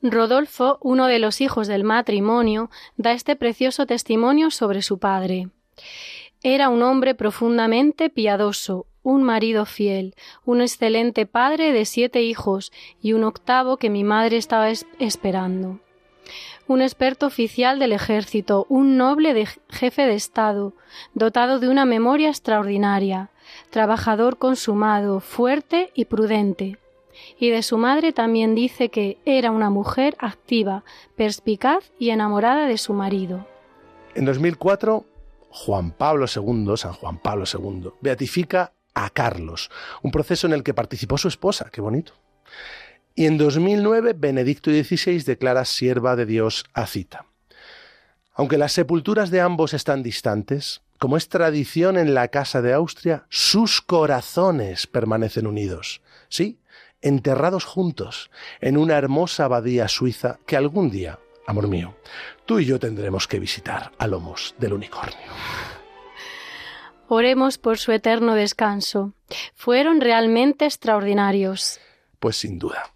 Rodolfo, 0.00 0.78
uno 0.80 1.06
de 1.06 1.18
los 1.18 1.42
hijos 1.42 1.68
del 1.68 1.84
matrimonio, 1.84 2.70
da 2.96 3.12
este 3.12 3.36
precioso 3.36 3.84
testimonio 3.84 4.50
sobre 4.50 4.80
su 4.80 4.98
padre. 4.98 5.50
Era 6.42 6.68
un 6.68 6.82
hombre 6.82 7.14
profundamente 7.14 8.10
piadoso, 8.10 8.86
un 9.02 9.22
marido 9.22 9.64
fiel, 9.64 10.14
un 10.44 10.60
excelente 10.60 11.26
padre 11.26 11.72
de 11.72 11.84
siete 11.84 12.22
hijos 12.22 12.72
y 13.02 13.12
un 13.12 13.24
octavo 13.24 13.76
que 13.76 13.90
mi 13.90 14.04
madre 14.04 14.36
estaba 14.36 14.68
esperando. 14.70 15.80
Un 16.66 16.82
experto 16.82 17.26
oficial 17.26 17.78
del 17.78 17.92
ejército, 17.92 18.66
un 18.68 18.98
noble 18.98 19.46
jefe 19.70 20.02
de 20.02 20.14
Estado, 20.14 20.74
dotado 21.14 21.58
de 21.58 21.68
una 21.68 21.86
memoria 21.86 22.28
extraordinaria, 22.28 23.30
trabajador 23.70 24.36
consumado, 24.36 25.20
fuerte 25.20 25.90
y 25.94 26.04
prudente. 26.04 26.76
Y 27.40 27.48
de 27.48 27.62
su 27.62 27.78
madre 27.78 28.12
también 28.12 28.54
dice 28.54 28.90
que 28.90 29.16
era 29.24 29.50
una 29.50 29.70
mujer 29.70 30.14
activa, 30.18 30.84
perspicaz 31.16 31.90
y 31.98 32.10
enamorada 32.10 32.66
de 32.66 32.78
su 32.78 32.92
marido. 32.92 33.46
En 34.14 34.26
2004 34.26 35.04
Juan 35.50 35.92
Pablo 35.92 36.26
II, 36.26 36.76
San 36.76 36.92
Juan 36.92 37.18
Pablo 37.18 37.44
II, 37.52 37.90
beatifica 38.00 38.72
a 38.94 39.10
Carlos, 39.10 39.70
un 40.02 40.10
proceso 40.10 40.46
en 40.46 40.52
el 40.52 40.62
que 40.62 40.74
participó 40.74 41.18
su 41.18 41.28
esposa, 41.28 41.70
qué 41.72 41.80
bonito. 41.80 42.14
Y 43.14 43.26
en 43.26 43.38
2009 43.38 44.14
Benedicto 44.14 44.70
XVI 44.70 45.22
declara 45.22 45.64
sierva 45.64 46.16
de 46.16 46.26
Dios 46.26 46.64
a 46.72 46.86
Cita. 46.86 47.26
Aunque 48.34 48.58
las 48.58 48.72
sepulturas 48.72 49.30
de 49.30 49.40
ambos 49.40 49.74
están 49.74 50.02
distantes, 50.02 50.82
como 50.98 51.16
es 51.16 51.28
tradición 51.28 51.96
en 51.96 52.14
la 52.14 52.28
Casa 52.28 52.62
de 52.62 52.72
Austria, 52.72 53.26
sus 53.28 53.80
corazones 53.80 54.86
permanecen 54.86 55.46
unidos. 55.46 56.02
Sí, 56.28 56.60
enterrados 57.00 57.64
juntos 57.64 58.30
en 58.60 58.76
una 58.76 58.96
hermosa 58.96 59.44
abadía 59.44 59.88
suiza 59.88 60.38
que 60.46 60.56
algún 60.56 60.90
día 60.90 61.18
amor 61.48 61.66
mío, 61.66 61.94
tú 62.44 62.60
y 62.60 62.66
yo 62.66 62.78
tendremos 62.78 63.26
que 63.26 63.40
visitar 63.40 63.90
a 63.98 64.06
lomos 64.06 64.54
del 64.58 64.74
unicornio. 64.74 65.16
Oremos 67.08 67.56
por 67.56 67.78
su 67.78 67.90
eterno 67.90 68.34
descanso. 68.34 69.14
Fueron 69.54 70.02
realmente 70.02 70.66
extraordinarios. 70.66 71.80
Pues 72.20 72.36
sin 72.36 72.58
duda. 72.58 72.92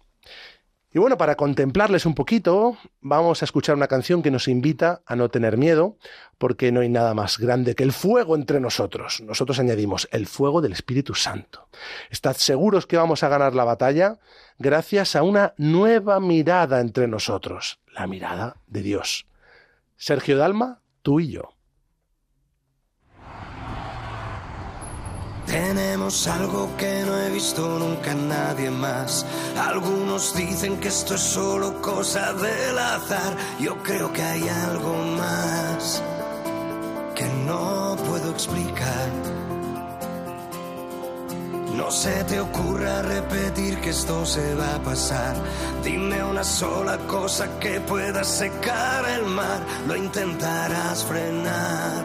Y 0.95 0.99
bueno, 0.99 1.17
para 1.17 1.35
contemplarles 1.35 2.05
un 2.05 2.13
poquito, 2.13 2.77
vamos 3.01 3.41
a 3.41 3.45
escuchar 3.45 3.75
una 3.75 3.87
canción 3.87 4.21
que 4.21 4.29
nos 4.29 4.47
invita 4.47 5.01
a 5.07 5.15
no 5.15 5.29
tener 5.29 5.57
miedo, 5.57 5.97
porque 6.37 6.71
no 6.71 6.81
hay 6.81 6.89
nada 6.89 7.15
más 7.15 7.39
grande 7.39 7.73
que 7.73 7.81
el 7.81 7.91
fuego 7.91 8.35
entre 8.35 8.59
nosotros. 8.59 9.19
Nosotros 9.21 9.57
añadimos 9.57 10.07
el 10.11 10.27
fuego 10.27 10.61
del 10.61 10.73
Espíritu 10.73 11.15
Santo. 11.15 11.67
Estad 12.11 12.35
seguros 12.35 12.85
que 12.85 12.97
vamos 12.97 13.23
a 13.23 13.29
ganar 13.29 13.55
la 13.55 13.63
batalla 13.63 14.19
gracias 14.59 15.15
a 15.15 15.23
una 15.23 15.55
nueva 15.57 16.19
mirada 16.19 16.79
entre 16.79 17.07
nosotros, 17.07 17.79
la 17.93 18.07
mirada 18.07 18.57
de 18.67 18.81
Dios. 18.81 19.25
Sergio 19.95 20.37
Dalma, 20.37 20.81
tú 21.01 21.19
y 21.19 21.31
yo. 21.31 21.53
Tenemos 25.45 26.27
algo 26.27 26.75
que 26.77 27.03
no 27.05 27.17
he 27.19 27.29
visto 27.29 27.77
nunca 27.77 28.15
nadie 28.15 28.71
más. 28.71 29.25
Algunos 29.57 30.35
dicen 30.35 30.79
que 30.79 30.87
esto 30.87 31.15
es 31.15 31.21
solo 31.21 31.81
cosa 31.81 32.33
del 32.33 32.79
azar. 32.79 33.37
Yo 33.59 33.77
creo 33.83 34.11
que 34.11 34.23
hay 34.23 34.47
algo 34.47 34.95
más 35.17 35.92
se 41.93 42.23
te 42.23 42.39
ocurra 42.39 43.03
repetir 43.03 43.79
que 43.79 43.91
esto 43.91 44.25
se 44.25 44.55
va 44.55 44.75
a 44.75 44.83
pasar. 44.83 45.35
Dime 45.83 46.23
una 46.23 46.43
sola 46.43 46.97
cosa 47.07 47.59
que 47.59 47.79
pueda 47.81 48.23
secar 48.23 49.05
el 49.09 49.25
mar. 49.25 49.61
Lo 49.87 49.95
intentarás 49.95 51.03
frenar 51.03 52.03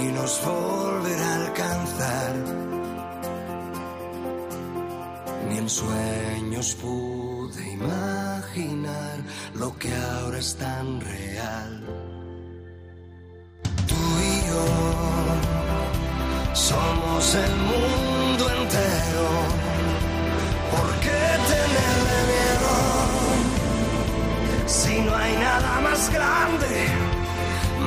y 0.00 0.06
nos 0.12 0.40
volverá 0.44 1.28
a 1.32 1.46
alcanzar. 1.46 2.34
Ni 5.48 5.58
en 5.58 5.68
sueños 5.68 6.74
pude 6.76 7.72
imaginar 7.72 9.16
lo 9.54 9.76
que 9.78 9.94
ahora 9.94 10.38
es 10.38 10.56
tan 10.56 11.00
real. 11.00 11.77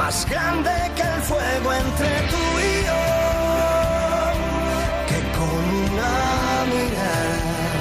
más 0.03 0.27
grande 0.27 0.71
que 0.95 1.03
el 1.15 1.21
fuego 1.29 1.73
entre 1.83 2.11
tú 2.31 2.43
y 2.69 2.73
yo, 2.87 3.03
que 5.09 5.19
con 5.37 5.63
una 5.85 6.13
mirada 6.73 7.79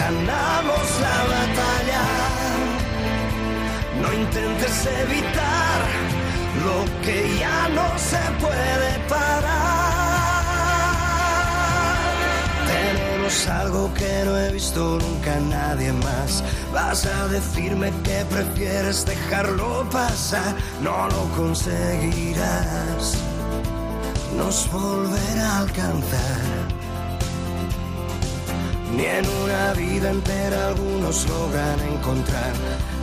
ganamos 0.00 0.86
la 1.04 1.18
batalla. 1.34 2.04
No 4.02 4.08
intentes 4.22 4.76
evitar 5.04 5.78
lo 6.66 6.76
que 7.04 7.18
ya 7.42 7.60
no 7.78 7.86
se 8.10 8.22
puede 8.44 8.90
parar. 9.14 9.64
Tenemos 12.72 13.34
algo 13.62 13.82
que 13.94 14.12
no 14.26 14.32
he 14.38 14.48
visto 14.52 14.80
nunca 15.04 15.32
nadie 15.56 15.90
más 16.06 16.30
Vas 16.74 17.06
a 17.06 17.28
decirme 17.28 17.92
que 18.02 18.24
prefieres 18.24 19.06
dejarlo 19.06 19.88
pasar, 19.90 20.56
no 20.82 21.06
lo 21.06 21.22
conseguirás. 21.36 23.14
Nos 24.36 24.68
volverá 24.72 25.50
a 25.52 25.58
alcanzar. 25.60 26.42
Ni 28.96 29.04
en 29.04 29.24
una 29.44 29.72
vida 29.74 30.10
entera 30.10 30.68
algunos 30.68 31.28
logran 31.28 31.80
encontrar. 31.94 32.52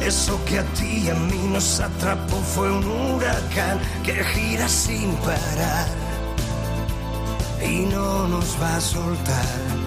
Eso 0.01 0.37
que 0.43 0.59
a 0.59 0.63
ti 0.73 1.03
y 1.05 1.09
a 1.09 1.15
mí 1.15 1.41
nos 1.53 1.79
atrapó 1.79 2.35
fue 2.53 2.69
un 2.69 2.85
huracán 2.85 3.79
que 4.03 4.21
gira 4.33 4.67
sin 4.67 5.15
parar 5.15 5.87
y 7.63 7.85
no 7.85 8.27
nos 8.27 8.61
va 8.61 8.75
a 8.75 8.81
soltar. 8.81 9.80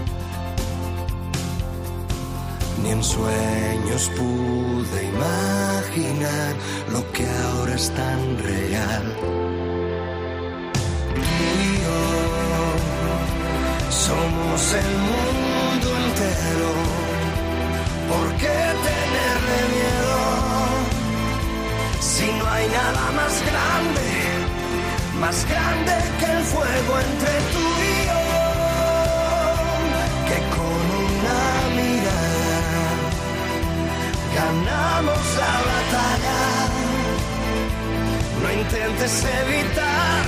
Ni 2.84 2.90
en 2.90 3.02
sueños 3.02 4.10
pude 4.14 5.04
imaginar 5.14 6.54
lo 6.92 7.00
que 7.12 7.26
ahora 7.26 7.74
es 7.76 7.88
tan 7.90 8.38
real. 8.50 9.04
Y 11.16 11.62
yo 11.84 12.02
somos 13.88 14.60
el 14.82 14.90
mundo 15.08 15.88
entero. 16.04 16.72
¿Por 18.12 18.28
qué 18.40 18.58
tenerle 18.88 19.58
miedo? 19.76 20.22
Si 22.00 22.26
no 22.38 22.44
hay 22.54 22.66
nada 22.68 23.04
más 23.18 23.32
grande, 23.50 24.08
más 25.20 25.38
grande 25.48 25.94
que 26.18 26.26
el 26.36 26.42
fuego 26.52 26.92
entre 27.08 27.32
tú 27.54 27.64
y 27.80 27.83
ganamos 34.54 35.22
la 35.42 35.54
batalla. 35.68 36.40
No 38.42 38.48
intentes 38.52 39.24
evitar 39.42 40.22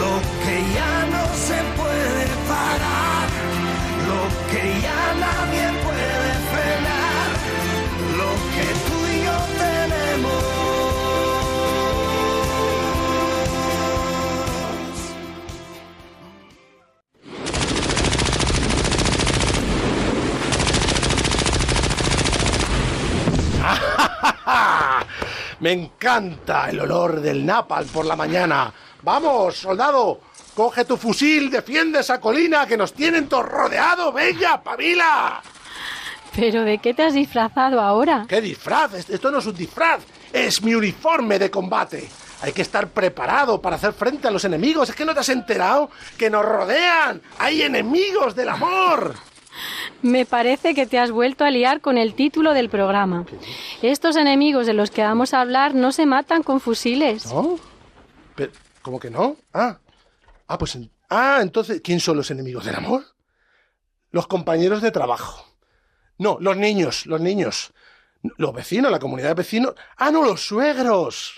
lo 0.00 0.12
que 0.42 0.56
ya 0.76 0.94
no 1.14 1.24
se 1.46 1.58
puede 1.78 2.26
parar, 2.52 3.26
lo 4.10 4.22
que 4.50 4.62
ya 4.86 5.02
nadie 5.24 5.64
puede 5.84 6.01
Me 25.62 25.70
encanta 25.70 26.68
el 26.70 26.80
olor 26.80 27.20
del 27.20 27.46
napal 27.46 27.86
por 27.86 28.04
la 28.04 28.16
mañana. 28.16 28.72
Vamos, 29.02 29.58
soldado, 29.58 30.18
coge 30.56 30.84
tu 30.84 30.96
fusil, 30.96 31.52
defiende 31.52 32.00
esa 32.00 32.20
colina 32.20 32.66
que 32.66 32.76
nos 32.76 32.92
tienen 32.92 33.28
todos 33.28 33.46
rodeados. 33.46 34.12
Venga, 34.12 34.60
pavila. 34.60 35.40
¿Pero 36.34 36.64
de 36.64 36.78
qué 36.78 36.94
te 36.94 37.04
has 37.04 37.14
disfrazado 37.14 37.80
ahora? 37.80 38.26
¿Qué 38.28 38.40
disfraz? 38.40 39.08
Esto 39.08 39.30
no 39.30 39.38
es 39.38 39.46
un 39.46 39.54
disfraz, 39.54 40.00
es 40.32 40.60
mi 40.62 40.74
uniforme 40.74 41.38
de 41.38 41.48
combate. 41.48 42.08
Hay 42.40 42.50
que 42.50 42.62
estar 42.62 42.88
preparado 42.88 43.62
para 43.62 43.76
hacer 43.76 43.92
frente 43.92 44.26
a 44.26 44.32
los 44.32 44.44
enemigos. 44.44 44.88
¿Es 44.88 44.96
que 44.96 45.04
no 45.04 45.14
te 45.14 45.20
has 45.20 45.28
enterado? 45.28 45.90
Que 46.18 46.28
nos 46.28 46.44
rodean. 46.44 47.22
Hay 47.38 47.62
enemigos 47.62 48.34
del 48.34 48.48
amor. 48.48 49.14
Me 50.02 50.26
parece 50.26 50.74
que 50.74 50.86
te 50.86 50.98
has 50.98 51.10
vuelto 51.10 51.44
a 51.44 51.50
liar 51.50 51.80
con 51.80 51.98
el 51.98 52.14
título 52.14 52.54
del 52.54 52.68
programa. 52.68 53.24
Estos 53.82 54.16
enemigos 54.16 54.66
de 54.66 54.74
los 54.74 54.90
que 54.90 55.02
vamos 55.02 55.34
a 55.34 55.40
hablar 55.40 55.74
no 55.74 55.92
se 55.92 56.06
matan 56.06 56.42
con 56.42 56.60
fusiles. 56.60 57.26
¿No? 57.26 57.58
Pero, 58.34 58.52
¿Cómo 58.82 58.98
que 58.98 59.10
no? 59.10 59.36
Ah, 59.54 59.78
ah, 60.48 60.58
pues, 60.58 60.76
ah, 61.08 61.38
entonces, 61.40 61.80
¿quién 61.82 62.00
son 62.00 62.16
los 62.16 62.30
enemigos 62.30 62.64
del 62.64 62.74
amor? 62.74 63.04
Los 64.10 64.26
compañeros 64.26 64.82
de 64.82 64.90
trabajo. 64.90 65.46
No, 66.18 66.36
los 66.40 66.56
niños, 66.56 67.06
los 67.06 67.20
niños. 67.20 67.72
Los 68.36 68.52
vecinos, 68.52 68.90
la 68.90 68.98
comunidad 68.98 69.28
de 69.28 69.34
vecinos. 69.34 69.74
Ah, 69.96 70.10
no, 70.10 70.24
los 70.24 70.46
suegros. 70.46 71.34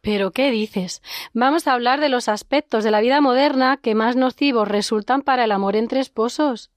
¿Pero 0.00 0.30
qué 0.30 0.50
dices? 0.50 1.02
Vamos 1.32 1.66
a 1.66 1.72
hablar 1.72 2.00
de 2.00 2.08
los 2.08 2.28
aspectos 2.28 2.84
de 2.84 2.90
la 2.90 3.00
vida 3.00 3.20
moderna 3.20 3.76
que 3.76 3.94
más 3.94 4.16
nocivos 4.16 4.68
resultan 4.68 5.22
para 5.22 5.44
el 5.44 5.52
amor 5.52 5.76
entre 5.76 6.00
esposos. 6.00 6.70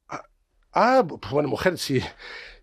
Ah, 0.73 1.03
pues 1.07 1.31
bueno, 1.31 1.49
mujer, 1.49 1.77
sí, 1.77 2.01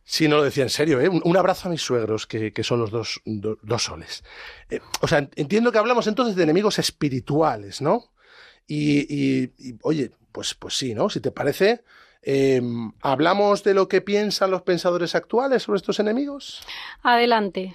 sí, 0.04 0.28
no 0.28 0.36
lo 0.36 0.44
decía 0.44 0.62
en 0.64 0.70
serio, 0.70 1.00
¿eh? 1.00 1.08
Un, 1.08 1.36
abrazo 1.36 1.68
a 1.68 1.70
mis 1.70 1.82
suegros, 1.82 2.26
que, 2.26 2.52
que 2.52 2.62
son 2.64 2.80
los 2.80 2.90
dos, 2.90 3.20
do- 3.24 3.58
dos 3.62 3.84
soles. 3.84 4.24
Eh, 4.70 4.80
o 5.00 5.08
sea, 5.08 5.28
entiendo 5.36 5.72
que 5.72 5.78
hablamos 5.78 6.06
entonces 6.06 6.36
de 6.36 6.42
enemigos 6.44 6.78
espirituales, 6.78 7.80
¿no? 7.80 8.12
Y, 8.66 9.00
y- 9.12 9.52
y, 9.58 9.78
oye, 9.82 10.10
pues, 10.32 10.54
pues 10.54 10.76
sí, 10.76 10.94
¿no? 10.94 11.08
Si 11.10 11.20
te 11.20 11.30
parece, 11.32 11.82
eh, 12.22 12.60
¿hablamos 13.00 13.62
de 13.64 13.74
lo 13.74 13.88
que 13.88 14.00
piensan 14.00 14.50
los 14.50 14.62
pensadores 14.62 15.14
actuales 15.14 15.62
sobre 15.64 15.78
estos 15.78 15.98
enemigos? 16.00 16.60
Adelante. 17.02 17.74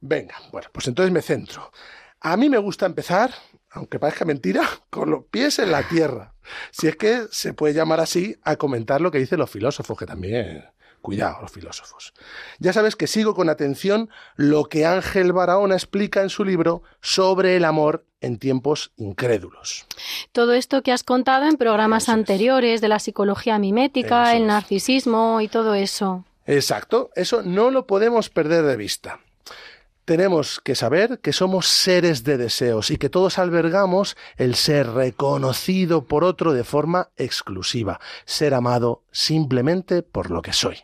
Venga, 0.00 0.34
bueno, 0.52 0.68
pues 0.72 0.86
entonces 0.88 1.12
me 1.12 1.22
centro. 1.22 1.72
A 2.20 2.36
mí 2.36 2.48
me 2.50 2.58
gusta 2.58 2.86
empezar, 2.86 3.32
aunque 3.74 3.98
parezca 3.98 4.24
mentira, 4.24 4.62
con 4.90 5.10
los 5.10 5.24
pies 5.30 5.58
en 5.58 5.70
la 5.70 5.86
tierra. 5.88 6.34
Si 6.70 6.88
es 6.88 6.96
que 6.96 7.26
se 7.30 7.52
puede 7.52 7.74
llamar 7.74 8.00
así 8.00 8.36
a 8.42 8.56
comentar 8.56 9.00
lo 9.00 9.10
que 9.10 9.18
dicen 9.18 9.38
los 9.38 9.50
filósofos, 9.50 9.98
que 9.98 10.06
también, 10.06 10.64
cuidado, 11.00 11.42
los 11.42 11.52
filósofos. 11.52 12.14
Ya 12.58 12.72
sabes 12.72 12.96
que 12.96 13.06
sigo 13.06 13.34
con 13.34 13.48
atención 13.48 14.08
lo 14.36 14.64
que 14.64 14.86
Ángel 14.86 15.32
Barahona 15.32 15.74
explica 15.74 16.22
en 16.22 16.30
su 16.30 16.44
libro 16.44 16.82
sobre 17.00 17.56
el 17.56 17.64
amor 17.64 18.06
en 18.20 18.38
tiempos 18.38 18.92
incrédulos. 18.96 19.86
Todo 20.32 20.54
esto 20.54 20.82
que 20.82 20.92
has 20.92 21.02
contado 21.02 21.46
en 21.46 21.56
programas 21.56 22.04
Eso 22.04 22.12
es. 22.12 22.18
anteriores 22.18 22.80
de 22.80 22.88
la 22.88 22.98
psicología 22.98 23.58
mimética, 23.58 24.30
Eso 24.30 24.36
el 24.38 24.46
narcisismo 24.46 25.40
y 25.40 25.48
todo 25.48 25.74
eso. 25.74 26.24
Exacto, 26.46 27.10
eso 27.16 27.42
no 27.42 27.70
lo 27.70 27.86
podemos 27.86 28.30
perder 28.30 28.64
de 28.64 28.76
vista. 28.76 29.20
Tenemos 30.04 30.60
que 30.60 30.74
saber 30.74 31.20
que 31.20 31.32
somos 31.32 31.66
seres 31.66 32.24
de 32.24 32.36
deseos 32.36 32.90
y 32.90 32.98
que 32.98 33.08
todos 33.08 33.38
albergamos 33.38 34.16
el 34.36 34.54
ser 34.54 34.88
reconocido 34.90 36.04
por 36.04 36.24
otro 36.24 36.52
de 36.52 36.64
forma 36.64 37.08
exclusiva, 37.16 38.00
ser 38.26 38.52
amado 38.54 39.02
simplemente 39.12 40.02
por 40.02 40.30
lo 40.30 40.42
que 40.42 40.52
soy. 40.52 40.76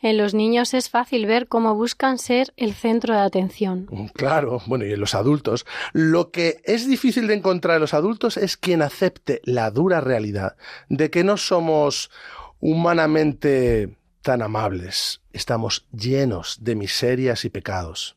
En 0.00 0.16
los 0.16 0.32
niños 0.32 0.72
es 0.74 0.88
fácil 0.88 1.26
ver 1.26 1.46
cómo 1.46 1.74
buscan 1.74 2.18
ser 2.18 2.52
el 2.56 2.72
centro 2.74 3.14
de 3.14 3.20
atención. 3.20 3.86
Mm, 3.90 4.06
Claro, 4.14 4.62
bueno, 4.66 4.86
y 4.86 4.92
en 4.92 5.00
los 5.00 5.14
adultos. 5.14 5.66
Lo 5.92 6.30
que 6.30 6.60
es 6.64 6.86
difícil 6.86 7.26
de 7.26 7.34
encontrar 7.34 7.76
en 7.76 7.82
los 7.82 7.94
adultos 7.94 8.36
es 8.36 8.56
quien 8.56 8.80
acepte 8.80 9.40
la 9.44 9.70
dura 9.70 10.00
realidad 10.00 10.56
de 10.88 11.10
que 11.10 11.22
no 11.22 11.36
somos 11.36 12.10
humanamente 12.60 13.96
tan 14.22 14.42
amables. 14.42 15.20
Estamos 15.32 15.86
llenos 15.92 16.58
de 16.60 16.74
miserias 16.74 17.44
y 17.44 17.50
pecados. 17.50 18.14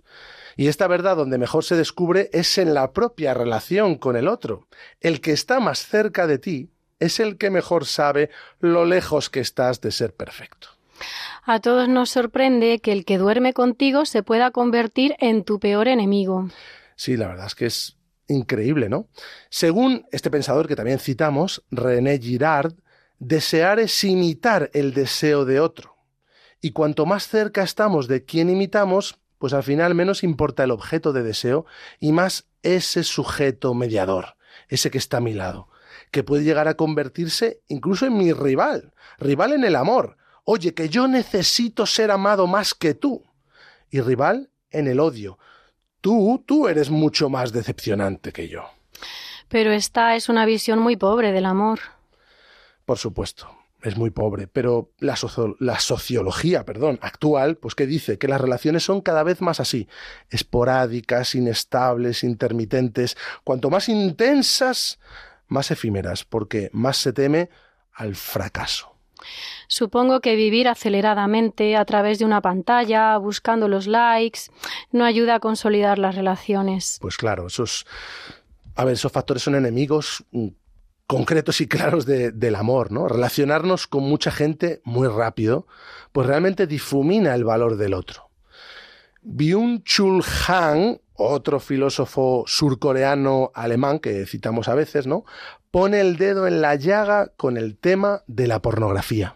Y 0.62 0.68
esta 0.68 0.86
verdad 0.86 1.18
donde 1.18 1.40
mejor 1.40 1.64
se 1.64 1.76
descubre 1.76 2.30
es 2.34 2.60
en 2.60 2.76
la 2.76 2.94
propia 2.94 3.34
relación 3.34 3.96
con 3.96 4.16
el 4.16 4.28
otro. 4.28 4.68
El 5.00 5.20
que 5.20 5.32
está 5.32 5.60
más 5.60 5.88
cerca 5.88 6.28
de 6.28 6.38
ti 6.38 6.70
es 7.00 7.20
el 7.20 7.40
que 7.40 7.50
mejor 7.50 7.88
sabe 7.88 8.30
lo 8.60 8.86
lejos 8.86 9.32
que 9.32 9.40
estás 9.40 9.82
de 9.82 9.90
ser 9.90 10.14
perfecto. 10.14 10.68
A 11.46 11.62
todos 11.62 11.90
nos 11.90 12.12
sorprende 12.12 12.78
que 12.78 12.92
el 12.92 13.06
que 13.06 13.18
duerme 13.18 13.54
contigo 13.54 14.06
se 14.06 14.22
pueda 14.22 14.52
convertir 14.52 15.16
en 15.18 15.44
tu 15.44 15.60
peor 15.60 15.88
enemigo. 15.88 16.48
Sí, 16.96 17.18
la 17.18 17.30
verdad 17.30 17.48
es 17.48 17.56
que 17.56 17.66
es 17.66 17.98
increíble, 18.28 18.88
¿no? 18.88 19.08
Según 19.50 20.06
este 20.12 20.30
pensador 20.30 20.68
que 20.68 20.76
también 20.76 21.00
citamos, 21.00 21.64
René 21.72 22.20
Girard, 22.20 22.76
desear 23.18 23.80
es 23.80 24.04
imitar 24.04 24.70
el 24.76 24.94
deseo 24.94 25.44
de 25.44 25.60
otro. 25.60 25.96
Y 26.62 26.70
cuanto 26.70 27.08
más 27.08 27.28
cerca 27.28 27.64
estamos 27.64 28.08
de 28.08 28.26
quien 28.26 28.52
imitamos, 28.52 29.18
pues 29.42 29.54
al 29.54 29.64
final 29.64 29.96
menos 29.96 30.24
importa 30.24 30.64
el 30.64 30.70
objeto 30.70 31.14
de 31.14 31.24
deseo 31.24 31.66
y 32.00 32.12
más 32.12 32.46
ese 32.62 33.04
sujeto 33.04 33.74
mediador, 33.74 34.38
ese 34.70 34.92
que 34.92 35.00
está 35.00 35.18
a 35.18 35.22
mi 35.22 35.34
lado, 35.34 35.68
que 36.12 36.24
puede 36.24 36.44
llegar 36.44 36.68
a 36.68 36.76
convertirse 36.76 37.60
incluso 37.68 38.06
en 38.06 38.16
mi 38.20 38.34
rival, 38.34 38.94
rival 39.18 39.54
en 39.54 39.64
el 39.64 39.76
amor. 39.76 40.16
Oye, 40.44 40.76
que 40.76 40.90
yo 40.90 41.08
necesito 41.08 41.88
ser 41.88 42.12
amado 42.12 42.46
más 42.46 42.76
que 42.76 42.94
tú. 42.94 43.24
Y 43.90 44.02
rival 44.02 44.52
en 44.70 44.88
el 44.88 45.00
odio. 45.00 45.40
Tú, 46.02 46.44
tú 46.46 46.68
eres 46.68 46.92
mucho 46.92 47.28
más 47.28 47.52
decepcionante 47.52 48.32
que 48.32 48.48
yo. 48.48 48.70
Pero 49.48 49.72
esta 49.72 50.16
es 50.16 50.30
una 50.30 50.46
visión 50.46 50.78
muy 50.78 50.98
pobre 50.98 51.32
del 51.32 51.48
amor. 51.48 51.80
Por 52.86 53.00
supuesto. 53.00 53.50
Es 53.84 53.98
muy 53.98 54.10
pobre, 54.10 54.48
pero 54.48 54.92
la, 55.00 55.16
la, 55.60 55.80
sociología, 55.80 56.66
perdón, 56.66 57.00
actual, 57.02 57.58
pues 57.58 57.76
que 57.76 57.86
dice 57.86 58.18
que 58.18 58.28
las 58.28 58.42
relaciones 58.42 58.84
son 58.84 59.02
cada 59.02 59.24
vez 59.24 59.42
más 59.42 59.60
así, 59.60 59.88
esporádicas, 60.30 61.36
inestables, 61.36 62.24
intermitentes, 62.24 63.18
cuanto 63.44 63.70
más 63.70 63.90
intensas, 63.90 65.00
más 65.48 65.72
efímeras, 65.72 66.24
porque 66.24 66.70
más 66.74 66.98
se 66.98 67.14
teme 67.14 67.50
al 67.94 68.16
fracaso. 68.16 68.96
Supongo 69.68 70.20
que 70.20 70.36
vivir 70.36 70.68
aceleradamente 70.68 71.76
a 71.76 71.86
través 71.86 72.20
de 72.20 72.26
una 72.26 72.42
pantalla, 72.42 73.18
buscando 73.18 73.68
los 73.68 73.88
likes, 73.88 74.42
no 74.92 75.06
ayuda 75.06 75.36
a 75.36 75.40
consolidar 75.40 76.00
las 76.00 76.16
relaciones. 76.16 76.98
Pues 77.02 77.18
claro, 77.18 77.48
esos, 77.48 77.86
a 78.76 78.84
ver, 78.84 78.94
esos 78.94 79.12
factores 79.12 79.44
son 79.44 79.56
enemigos 79.56 80.26
mm, 80.32 80.48
concretos 81.12 81.60
y 81.60 81.68
claros 81.68 82.06
del 82.06 82.56
amor, 82.56 82.90
¿no? 82.90 83.10
Relacionarnos 83.10 83.86
con 83.86 84.04
mucha 84.04 84.32
gente 84.32 84.80
muy 84.86 85.10
rápido, 85.10 85.68
pues 86.14 86.26
realmente 86.26 86.68
difumina 86.68 87.36
el 87.36 87.44
valor 87.44 87.76
del 87.76 87.94
otro. 87.94 88.30
Byung-Chul 89.22 90.24
Han, 90.48 91.02
otro 91.16 91.60
filósofo 91.60 92.46
surcoreano 92.48 93.52
alemán 93.54 94.00
que 94.00 94.26
citamos 94.26 94.70
a 94.70 94.74
veces, 94.74 95.06
¿no? 95.06 95.26
Pone 95.70 96.00
el 96.00 96.16
dedo 96.16 96.48
en 96.48 96.62
la 96.62 96.76
llaga 96.76 97.34
con 97.36 97.58
el 97.58 97.78
tema 97.78 98.24
de 98.28 98.48
la 98.48 98.62
pornografía. 98.62 99.36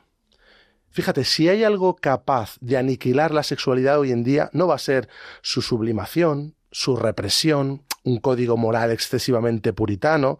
Fíjate, 0.91 1.25
si 1.25 1.49
hay 1.49 1.65
algo 1.65 1.97
capaz 1.97 2.55
de 2.61 2.77
aniquilar 2.77 3.33
la 3.33 3.43
sexualidad 3.43 3.99
hoy 3.99 4.13
en 4.13 4.23
día, 4.23 4.49
no 4.53 4.65
va 4.65 4.75
a 4.75 4.79
ser 4.79 5.09
su 5.41 5.61
sublimación, 5.61 6.55
su 6.71 6.95
represión, 6.95 7.83
un 8.05 8.21
código 8.21 8.55
moral 8.55 8.91
excesivamente 8.91 9.73
puritano, 9.73 10.39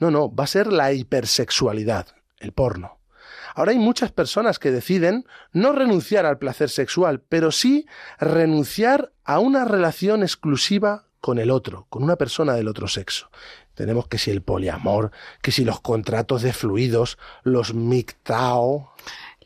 no, 0.00 0.10
no, 0.10 0.34
va 0.34 0.44
a 0.44 0.48
ser 0.48 0.72
la 0.72 0.92
hipersexualidad, 0.92 2.08
el 2.38 2.52
porno. 2.52 2.98
Ahora 3.54 3.72
hay 3.72 3.78
muchas 3.78 4.10
personas 4.12 4.58
que 4.58 4.70
deciden 4.70 5.26
no 5.52 5.72
renunciar 5.72 6.26
al 6.26 6.38
placer 6.38 6.70
sexual, 6.70 7.20
pero 7.28 7.52
sí 7.52 7.86
renunciar 8.18 9.12
a 9.24 9.38
una 9.38 9.64
relación 9.64 10.22
exclusiva 10.22 11.04
con 11.20 11.38
el 11.38 11.50
otro, 11.50 11.86
con 11.90 12.02
una 12.02 12.16
persona 12.16 12.54
del 12.54 12.68
otro 12.68 12.88
sexo. 12.88 13.30
Tenemos 13.74 14.08
que 14.08 14.18
si 14.18 14.30
el 14.30 14.42
poliamor, 14.42 15.10
que 15.42 15.52
si 15.52 15.64
los 15.64 15.80
contratos 15.80 16.42
de 16.42 16.52
fluidos, 16.52 17.18
los 17.42 17.74
MGTOW. 17.74 18.88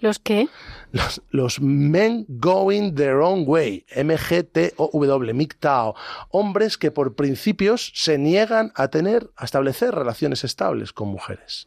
¿Los 0.04 0.18
qué? 0.18 0.50
Los, 0.92 1.22
los 1.30 1.62
men 1.62 2.26
going 2.28 2.94
their 2.94 3.14
own 3.14 3.44
way, 3.46 3.86
M-G-T-O-W, 3.88 5.32
MGTOW. 5.32 5.94
Hombres 6.28 6.76
que 6.76 6.90
por 6.90 7.14
principios 7.14 7.90
se 7.94 8.18
niegan 8.18 8.70
a 8.74 8.88
tener, 8.88 9.30
a 9.34 9.46
establecer 9.46 9.94
relaciones 9.94 10.44
estables 10.44 10.92
con 10.92 11.08
mujeres. 11.08 11.66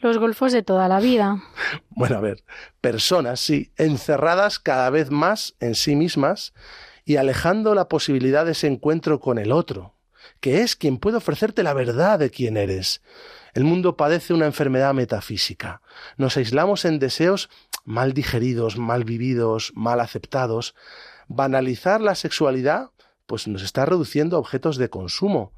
Los 0.00 0.18
golfos 0.18 0.52
de 0.52 0.64
toda 0.64 0.88
la 0.88 0.98
vida. 0.98 1.44
Bueno, 1.90 2.16
a 2.16 2.20
ver, 2.20 2.42
personas, 2.80 3.38
sí, 3.38 3.70
encerradas 3.76 4.58
cada 4.58 4.90
vez 4.90 5.12
más 5.12 5.54
en 5.60 5.76
sí 5.76 5.94
mismas 5.94 6.52
y 7.04 7.18
alejando 7.18 7.72
la 7.76 7.88
posibilidad 7.88 8.44
de 8.44 8.52
ese 8.52 8.66
encuentro 8.66 9.20
con 9.20 9.38
el 9.38 9.52
otro, 9.52 9.94
que 10.40 10.62
es 10.62 10.74
quien 10.74 10.98
puede 10.98 11.18
ofrecerte 11.18 11.62
la 11.62 11.72
verdad 11.72 12.18
de 12.18 12.30
quién 12.30 12.56
eres. 12.56 13.00
El 13.56 13.64
mundo 13.64 13.96
padece 13.96 14.34
una 14.34 14.44
enfermedad 14.44 14.92
metafísica. 14.92 15.80
Nos 16.18 16.36
aislamos 16.36 16.84
en 16.84 16.98
deseos 16.98 17.48
mal 17.86 18.12
digeridos, 18.12 18.76
mal 18.76 19.04
vividos, 19.04 19.72
mal 19.74 20.00
aceptados. 20.00 20.74
Banalizar 21.28 22.02
la 22.02 22.14
sexualidad, 22.14 22.90
pues 23.26 23.48
nos 23.48 23.62
está 23.62 23.86
reduciendo 23.86 24.36
a 24.36 24.40
objetos 24.40 24.76
de 24.76 24.90
consumo. 24.90 25.54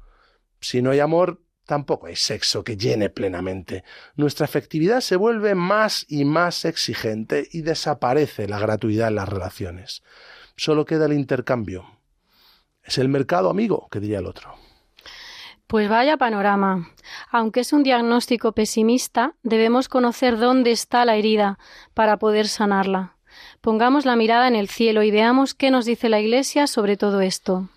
Si 0.61 0.81
no 0.81 0.91
hay 0.91 0.99
amor, 0.99 1.41
tampoco 1.65 2.07
hay 2.07 2.15
sexo 2.15 2.63
que 2.63 2.77
llene 2.77 3.09
plenamente. 3.09 3.83
Nuestra 4.15 4.45
afectividad 4.45 5.01
se 5.01 5.17
vuelve 5.17 5.55
más 5.55 6.05
y 6.07 6.23
más 6.23 6.65
exigente 6.65 7.47
y 7.51 7.61
desaparece 7.61 8.47
la 8.47 8.59
gratuidad 8.59 9.09
en 9.09 9.15
las 9.15 9.27
relaciones. 9.27 10.03
Solo 10.55 10.85
queda 10.85 11.07
el 11.07 11.13
intercambio. 11.13 11.99
Es 12.83 12.97
el 12.97 13.09
mercado 13.09 13.49
amigo, 13.49 13.87
que 13.91 13.99
diría 13.99 14.19
el 14.19 14.25
otro. 14.25 14.55
Pues 15.69 15.87
vaya 15.87 16.17
panorama. 16.17 16.89
Aunque 17.29 17.59
es 17.59 17.73
un 17.73 17.83
diagnóstico 17.83 18.53
pesimista, 18.53 19.35
debemos 19.43 19.87
conocer 19.87 20.39
dónde 20.39 20.71
está 20.71 21.05
la 21.05 21.15
herida 21.15 21.59
para 21.93 22.17
poder 22.17 22.47
sanarla. 22.47 23.17
Pongamos 23.61 24.03
la 24.03 24.15
mirada 24.15 24.47
en 24.47 24.55
el 24.55 24.67
cielo 24.67 25.03
y 25.03 25.11
veamos 25.11 25.53
qué 25.53 25.69
nos 25.69 25.85
dice 25.85 26.09
la 26.09 26.19
Iglesia 26.19 26.65
sobre 26.65 26.97
todo 26.97 27.21
esto. 27.21 27.69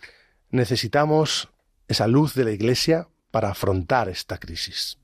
Necesitamos 0.49 1.51
esa 1.87 2.07
luz 2.07 2.33
de 2.33 2.45
la 2.45 2.53
Iglesia 2.53 3.09
para 3.31 3.51
afrontar 3.51 4.09
esta 4.09 4.39
crisis. 4.39 4.97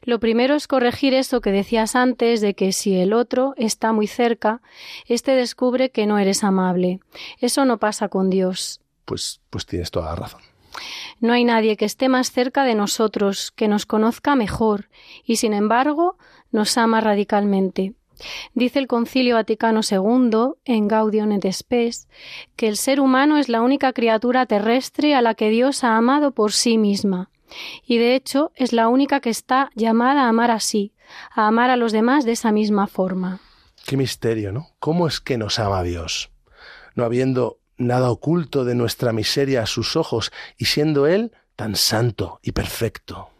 Lo 0.00 0.18
primero 0.18 0.54
es 0.54 0.68
corregir 0.68 1.12
eso 1.12 1.42
que 1.42 1.52
decías 1.52 1.94
antes 1.94 2.40
de 2.40 2.54
que 2.54 2.72
si 2.72 2.98
el 2.98 3.12
otro 3.12 3.52
está 3.58 3.92
muy 3.92 4.06
cerca, 4.06 4.62
éste 5.06 5.32
descubre 5.32 5.90
que 5.90 6.06
no 6.06 6.18
eres 6.18 6.44
amable. 6.44 7.00
Eso 7.42 7.66
no 7.66 7.76
pasa 7.76 8.08
con 8.08 8.30
Dios. 8.30 8.80
Pues, 9.04 9.42
pues 9.50 9.66
tienes 9.66 9.90
toda 9.90 10.06
la 10.06 10.16
razón. 10.16 10.55
No 11.20 11.32
hay 11.32 11.44
nadie 11.44 11.76
que 11.76 11.84
esté 11.84 12.08
más 12.08 12.30
cerca 12.30 12.64
de 12.64 12.74
nosotros, 12.74 13.52
que 13.52 13.68
nos 13.68 13.86
conozca 13.86 14.36
mejor, 14.36 14.88
y 15.24 15.36
sin 15.36 15.52
embargo 15.52 16.16
nos 16.50 16.76
ama 16.78 17.00
radicalmente. 17.00 17.94
Dice 18.54 18.78
el 18.78 18.86
Concilio 18.86 19.34
Vaticano 19.34 19.80
II, 19.88 20.54
en 20.64 20.88
Gaudium 20.88 21.32
et 21.32 21.52
Spes, 21.52 22.08
que 22.56 22.68
el 22.68 22.76
ser 22.76 23.00
humano 23.00 23.36
es 23.36 23.48
la 23.48 23.60
única 23.60 23.92
criatura 23.92 24.46
terrestre 24.46 25.14
a 25.14 25.22
la 25.22 25.34
que 25.34 25.50
Dios 25.50 25.84
ha 25.84 25.96
amado 25.96 26.32
por 26.32 26.52
sí 26.52 26.78
misma, 26.78 27.30
y 27.86 27.98
de 27.98 28.14
hecho 28.14 28.52
es 28.54 28.72
la 28.72 28.88
única 28.88 29.20
que 29.20 29.30
está 29.30 29.70
llamada 29.74 30.22
a 30.22 30.28
amar 30.28 30.50
así, 30.50 30.92
a 31.34 31.46
amar 31.46 31.70
a 31.70 31.76
los 31.76 31.92
demás 31.92 32.24
de 32.24 32.32
esa 32.32 32.52
misma 32.52 32.86
forma. 32.86 33.40
Qué 33.86 33.96
misterio, 33.96 34.50
¿no? 34.50 34.68
¿Cómo 34.80 35.06
es 35.06 35.20
que 35.20 35.38
nos 35.38 35.58
ama 35.58 35.82
Dios? 35.82 36.30
No 36.94 37.04
habiendo 37.04 37.58
nada 37.78 38.10
oculto 38.10 38.64
de 38.64 38.74
nuestra 38.74 39.12
miseria 39.12 39.62
a 39.62 39.66
sus 39.66 39.96
ojos, 39.96 40.32
y 40.56 40.66
siendo 40.66 41.06
Él 41.06 41.32
tan 41.56 41.76
santo 41.76 42.40
y 42.42 42.52
perfecto. 42.52 43.30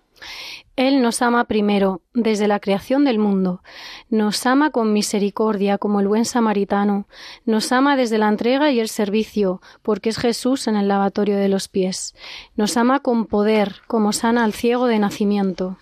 Él 0.76 1.00
nos 1.00 1.22
ama 1.22 1.44
primero, 1.44 2.02
desde 2.12 2.48
la 2.48 2.60
creación 2.60 3.04
del 3.04 3.18
mundo. 3.18 3.62
Nos 4.10 4.44
ama 4.44 4.70
con 4.70 4.92
misericordia, 4.92 5.78
como 5.78 6.00
el 6.00 6.08
buen 6.08 6.26
samaritano. 6.26 7.08
Nos 7.46 7.72
ama 7.72 7.96
desde 7.96 8.18
la 8.18 8.28
entrega 8.28 8.70
y 8.70 8.80
el 8.80 8.90
servicio, 8.90 9.62
porque 9.82 10.10
es 10.10 10.18
Jesús 10.18 10.66
en 10.68 10.76
el 10.76 10.88
lavatorio 10.88 11.38
de 11.38 11.48
los 11.48 11.68
pies. 11.68 12.14
Nos 12.56 12.76
ama 12.76 13.00
con 13.00 13.24
poder, 13.24 13.76
como 13.86 14.12
sana 14.12 14.44
al 14.44 14.52
ciego 14.52 14.86
de 14.86 14.98
nacimiento. 14.98 15.78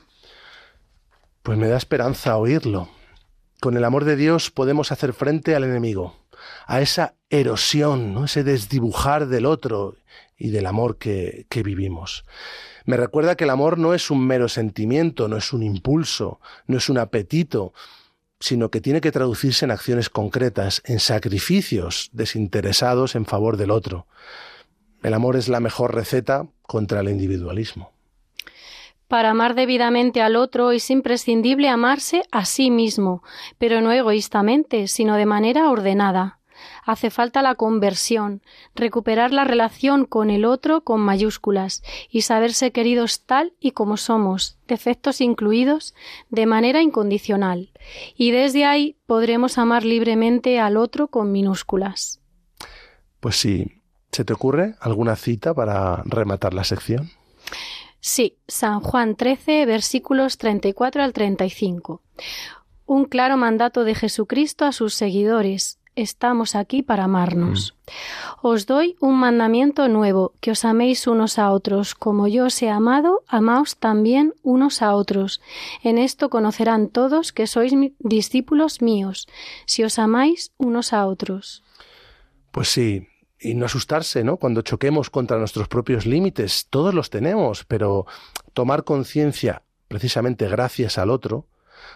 Pues 1.43 1.59
me 1.59 1.67
da 1.67 1.77
esperanza 1.77 2.37
oírlo. 2.37 2.89
Con 3.61 3.77
el 3.77 3.85
amor 3.85 4.05
de 4.05 4.15
Dios 4.15 4.53
podemos 4.53 4.93
hacer 4.93 5.13
frente 5.13 5.57
al 5.57 5.65
enemigo 5.65 6.15
a 6.67 6.81
esa 6.81 7.15
erosión, 7.41 8.15
¿no? 8.15 8.25
ese 8.25 8.45
desdibujar 8.45 9.27
del 9.27 9.47
otro 9.47 9.97
y 10.37 10.51
del 10.51 10.67
amor 10.67 10.99
que, 10.99 11.47
que 11.49 11.63
vivimos. 11.63 12.25
Me 12.85 12.97
recuerda 12.97 13.37
que 13.37 13.45
el 13.45 13.51
amor 13.51 13.79
no 13.79 13.95
es 13.95 14.11
un 14.11 14.27
mero 14.27 14.49
sentimiento, 14.49 15.29
no 15.29 15.37
es 15.37 15.53
un 15.53 15.63
impulso, 15.63 16.41
no 16.67 16.77
es 16.77 16.89
un 16.89 16.99
apetito, 16.99 17.73
sino 18.41 18.71
que 18.71 18.81
tiene 18.81 19.01
que 19.01 19.13
traducirse 19.13 19.65
en 19.65 19.71
acciones 19.71 20.11
concretas, 20.11 20.83
en 20.85 21.01
sacrificios 21.01 22.11
desinteresados 22.13 23.15
en 23.15 23.25
favor 23.25 23.57
del 23.57 23.71
otro. 23.71 24.07
El 25.03 25.15
amor 25.15 25.37
es 25.37 25.49
la 25.49 25.61
mejor 25.61 25.95
receta 25.95 26.47
contra 26.63 27.01
el 27.01 27.09
individualismo. 27.09 27.93
Para 29.09 29.31
amar 29.31 29.55
debidamente 29.55 30.23
al 30.23 30.35
otro 30.37 30.73
es 30.73 30.91
imprescindible 30.91 31.69
amarse 31.69 32.23
a 32.33 32.45
sí 32.45 32.71
mismo, 32.71 33.23
pero 33.59 33.81
no 33.81 33.93
egoístamente, 33.93 34.89
sino 34.89 35.17
de 35.17 35.27
manera 35.27 35.71
ordenada. 35.71 36.41
Hace 36.85 37.11
falta 37.11 37.43
la 37.43 37.55
conversión, 37.55 38.43
recuperar 38.75 39.33
la 39.33 39.45
relación 39.45 40.05
con 40.05 40.31
el 40.31 40.45
otro 40.45 40.83
con 40.83 41.01
mayúsculas 41.01 41.83
y 42.11 42.23
saberse 42.23 42.73
queridos 42.73 43.23
tal 43.25 43.53
y 43.61 43.73
como 43.73 43.97
somos, 43.97 44.59
defectos 44.69 45.21
incluidos, 45.21 45.95
de 46.31 46.47
manera 46.47 46.83
incondicional. 46.83 47.71
Y 48.17 48.31
desde 48.31 48.65
ahí 48.65 48.97
podremos 49.07 49.59
amar 49.59 49.85
libremente 49.85 50.61
al 50.61 50.77
otro 50.77 51.09
con 51.09 51.33
minúsculas. 51.33 52.21
Pues 53.21 53.37
sí. 53.37 53.81
¿Se 54.15 54.25
te 54.25 54.33
ocurre 54.33 54.77
alguna 54.79 55.17
cita 55.17 55.55
para 55.55 56.01
rematar 56.05 56.55
la 56.55 56.63
sección? 56.63 57.11
Sí, 57.99 58.39
San 58.47 58.79
Juan 58.79 59.17
13, 59.17 59.67
versículos 59.67 60.39
34 60.39 61.03
al 61.03 61.13
35. 61.13 62.01
Un 62.87 63.07
claro 63.07 63.37
mandato 63.37 63.83
de 63.83 63.97
Jesucristo 63.97 64.67
a 64.67 64.73
sus 64.73 64.95
seguidores. 64.95 65.81
Estamos 65.97 66.57
aquí 66.57 66.83
para 66.83 67.05
amarnos. 67.05 67.75
Mm. 67.77 68.47
Os 68.47 68.67
doy 68.67 68.97
un 69.01 69.19
mandamiento 69.19 69.89
nuevo, 69.89 70.33
que 70.41 70.51
os 70.51 70.65
améis 70.65 71.07
unos 71.07 71.39
a 71.39 71.53
otros. 71.53 71.95
Como 71.95 72.27
yo 72.27 72.47
os 72.47 72.61
he 72.63 72.69
amado, 72.69 73.23
amaos 73.29 73.77
también 73.77 74.35
unos 74.43 74.83
a 74.83 74.95
otros. 74.95 75.41
En 75.83 75.99
esto 75.99 76.31
conocerán 76.31 76.89
todos 76.89 77.33
que 77.33 77.47
sois 77.47 77.73
discípulos 78.01 78.83
míos, 78.83 79.29
si 79.67 79.85
os 79.85 79.99
amáis 79.99 80.53
unos 80.59 80.93
a 80.93 81.07
otros. 81.07 81.63
Pues 82.51 82.69
sí, 82.69 83.07
y 83.39 83.55
no 83.55 83.67
asustarse, 83.67 84.25
¿no? 84.25 84.37
Cuando 84.39 84.63
choquemos 84.63 85.11
contra 85.11 85.39
nuestros 85.39 85.69
propios 85.69 86.07
límites, 86.07 86.67
todos 86.71 86.95
los 86.95 87.11
tenemos, 87.11 87.65
pero 87.65 88.07
tomar 88.53 88.85
conciencia, 88.85 89.63
precisamente 89.89 90.49
gracias 90.49 90.99
al 90.99 91.11
otro, 91.11 91.47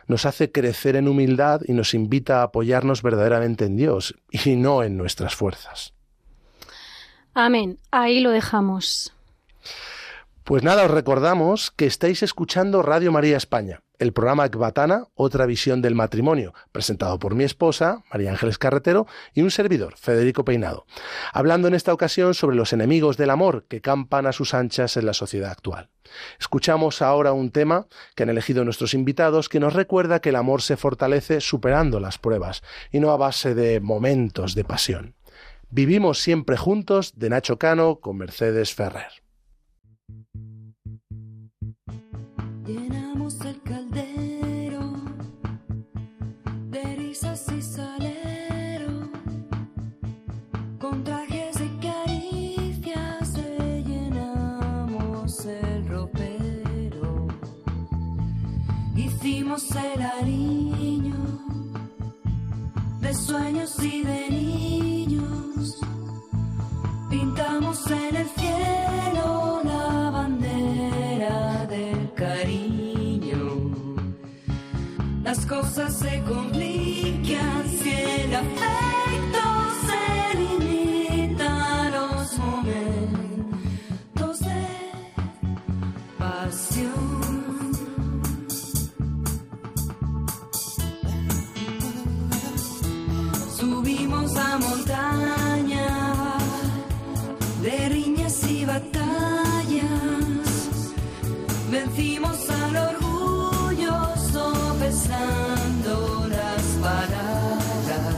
nos 0.08 0.26
hace 0.26 0.50
crecer 0.50 0.96
en 0.96 1.06
humildad 1.06 1.60
y 1.66 1.72
nos 1.72 1.94
invita 1.94 2.40
a 2.40 2.44
apoyarnos 2.44 3.02
verdaderamente 3.02 3.66
en 3.66 3.76
Dios 3.76 4.14
y 4.30 4.56
no 4.56 4.82
en 4.82 4.96
nuestras 4.96 5.36
fuerzas. 5.36 5.94
Amén. 7.34 7.78
Ahí 7.92 8.20
lo 8.20 8.30
dejamos. 8.30 9.12
Pues 10.48 10.62
nada, 10.62 10.86
os 10.86 10.90
recordamos 10.90 11.70
que 11.70 11.84
estáis 11.84 12.22
escuchando 12.22 12.80
Radio 12.80 13.12
María 13.12 13.36
España, 13.36 13.82
el 13.98 14.14
programa 14.14 14.46
Ecbatana, 14.46 15.04
otra 15.14 15.44
visión 15.44 15.82
del 15.82 15.94
matrimonio, 15.94 16.54
presentado 16.72 17.18
por 17.18 17.34
mi 17.34 17.44
esposa, 17.44 18.02
María 18.10 18.30
Ángeles 18.30 18.56
Carretero, 18.56 19.06
y 19.34 19.42
un 19.42 19.50
servidor, 19.50 19.98
Federico 19.98 20.46
Peinado, 20.46 20.86
hablando 21.34 21.68
en 21.68 21.74
esta 21.74 21.92
ocasión 21.92 22.32
sobre 22.32 22.56
los 22.56 22.72
enemigos 22.72 23.18
del 23.18 23.28
amor 23.28 23.66
que 23.68 23.82
campan 23.82 24.26
a 24.26 24.32
sus 24.32 24.54
anchas 24.54 24.96
en 24.96 25.04
la 25.04 25.12
sociedad 25.12 25.50
actual. 25.50 25.90
Escuchamos 26.40 27.02
ahora 27.02 27.32
un 27.32 27.50
tema 27.50 27.86
que 28.14 28.22
han 28.22 28.30
elegido 28.30 28.64
nuestros 28.64 28.94
invitados 28.94 29.50
que 29.50 29.60
nos 29.60 29.74
recuerda 29.74 30.20
que 30.20 30.30
el 30.30 30.36
amor 30.36 30.62
se 30.62 30.78
fortalece 30.78 31.42
superando 31.42 32.00
las 32.00 32.16
pruebas 32.16 32.62
y 32.90 33.00
no 33.00 33.10
a 33.10 33.18
base 33.18 33.54
de 33.54 33.80
momentos 33.80 34.54
de 34.54 34.64
pasión. 34.64 35.14
Vivimos 35.68 36.20
siempre 36.20 36.56
juntos 36.56 37.18
de 37.18 37.28
Nacho 37.28 37.58
Cano 37.58 37.96
con 38.00 38.16
Mercedes 38.16 38.72
Ferrer. 38.72 39.27
De 63.00 63.12
sueños 63.12 63.74
y 63.82 64.04
de 64.04 64.30
niños, 64.30 65.80
pintamos 67.10 67.84
en 67.90 68.16
el 68.16 68.28
cielo 68.28 69.60
la 69.64 70.10
bandera 70.10 71.66
del 71.66 72.12
cariño. 72.14 73.74
Las 75.24 75.44
cosas 75.44 75.98
se 75.98 76.22
complican 76.22 77.68
si 77.68 77.90
el 77.90 78.34
de 97.62 97.88
riñas 97.88 98.42
y 98.48 98.64
batallas. 98.64 99.90
Vencimos 101.70 102.48
al 102.48 102.76
orgullo 102.76 103.92
sopesando 104.32 106.26
las 106.28 106.62
palabras. 106.80 108.16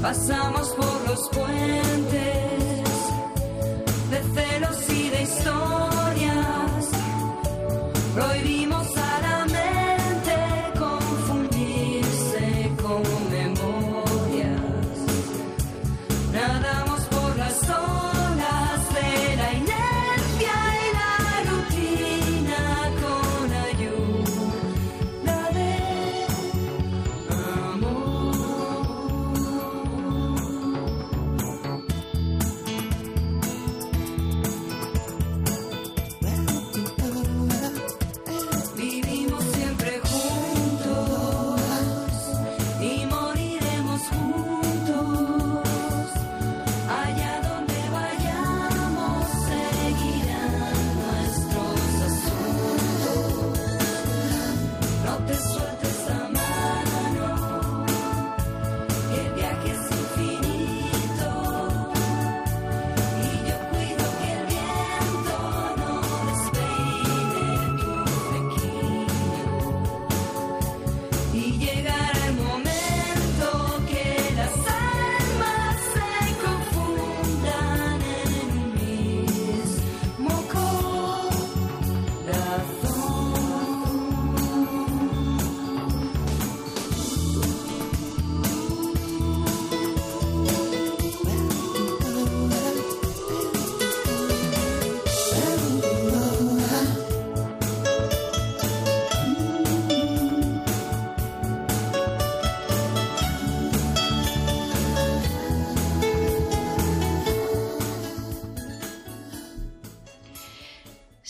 Pasamos 0.00 0.68
por 0.68 1.08
los 1.08 1.28
puentes 1.30 2.43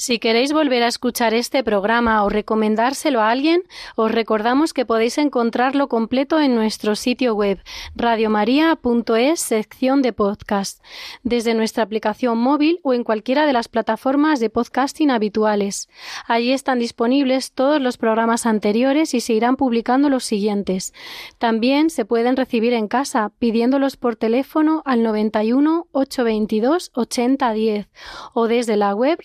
Si 0.04 0.18
queréis 0.18 0.52
volver 0.52 0.82
a 0.82 0.88
escuchar 0.88 1.32
este 1.32 1.64
programa 1.64 2.22
o 2.24 2.28
recomendárselo 2.28 3.22
a 3.22 3.30
alguien, 3.30 3.62
os 3.96 4.12
recordamos 4.12 4.74
que 4.74 4.84
podéis 4.84 5.16
encontrarlo 5.16 5.88
completo 5.88 6.38
en 6.40 6.54
nuestro 6.54 6.94
sitio 6.94 7.34
web 7.34 7.58
radiomaria.es 7.96 9.40
sección 9.40 10.02
de 10.02 10.12
podcast, 10.12 10.84
desde 11.22 11.54
nuestra 11.54 11.84
aplicación 11.84 12.36
móvil 12.36 12.80
o 12.82 12.92
en 12.92 13.02
cualquiera 13.02 13.46
de 13.46 13.54
las 13.54 13.68
plataformas 13.68 14.40
de 14.40 14.50
podcasting 14.50 15.10
habituales. 15.10 15.88
Allí 16.26 16.52
están 16.52 16.80
disponibles 16.80 17.52
todos 17.52 17.80
los 17.80 17.96
programas 17.96 18.44
anteriores 18.44 19.14
y 19.14 19.22
se 19.22 19.32
irán 19.32 19.56
publicando 19.56 20.10
los 20.10 20.24
siguientes. 20.24 20.92
También 21.38 21.88
se 21.88 22.04
pueden 22.04 22.36
recibir 22.36 22.74
en 22.74 22.88
casa 22.88 23.32
pidiéndolos 23.38 23.96
por 23.96 24.16
teléfono 24.16 24.82
al 24.84 25.02
91 25.02 25.86
822 25.92 26.90
8010 26.92 27.88
o 28.34 28.48
desde 28.48 28.76
la 28.76 28.94
web 28.94 29.18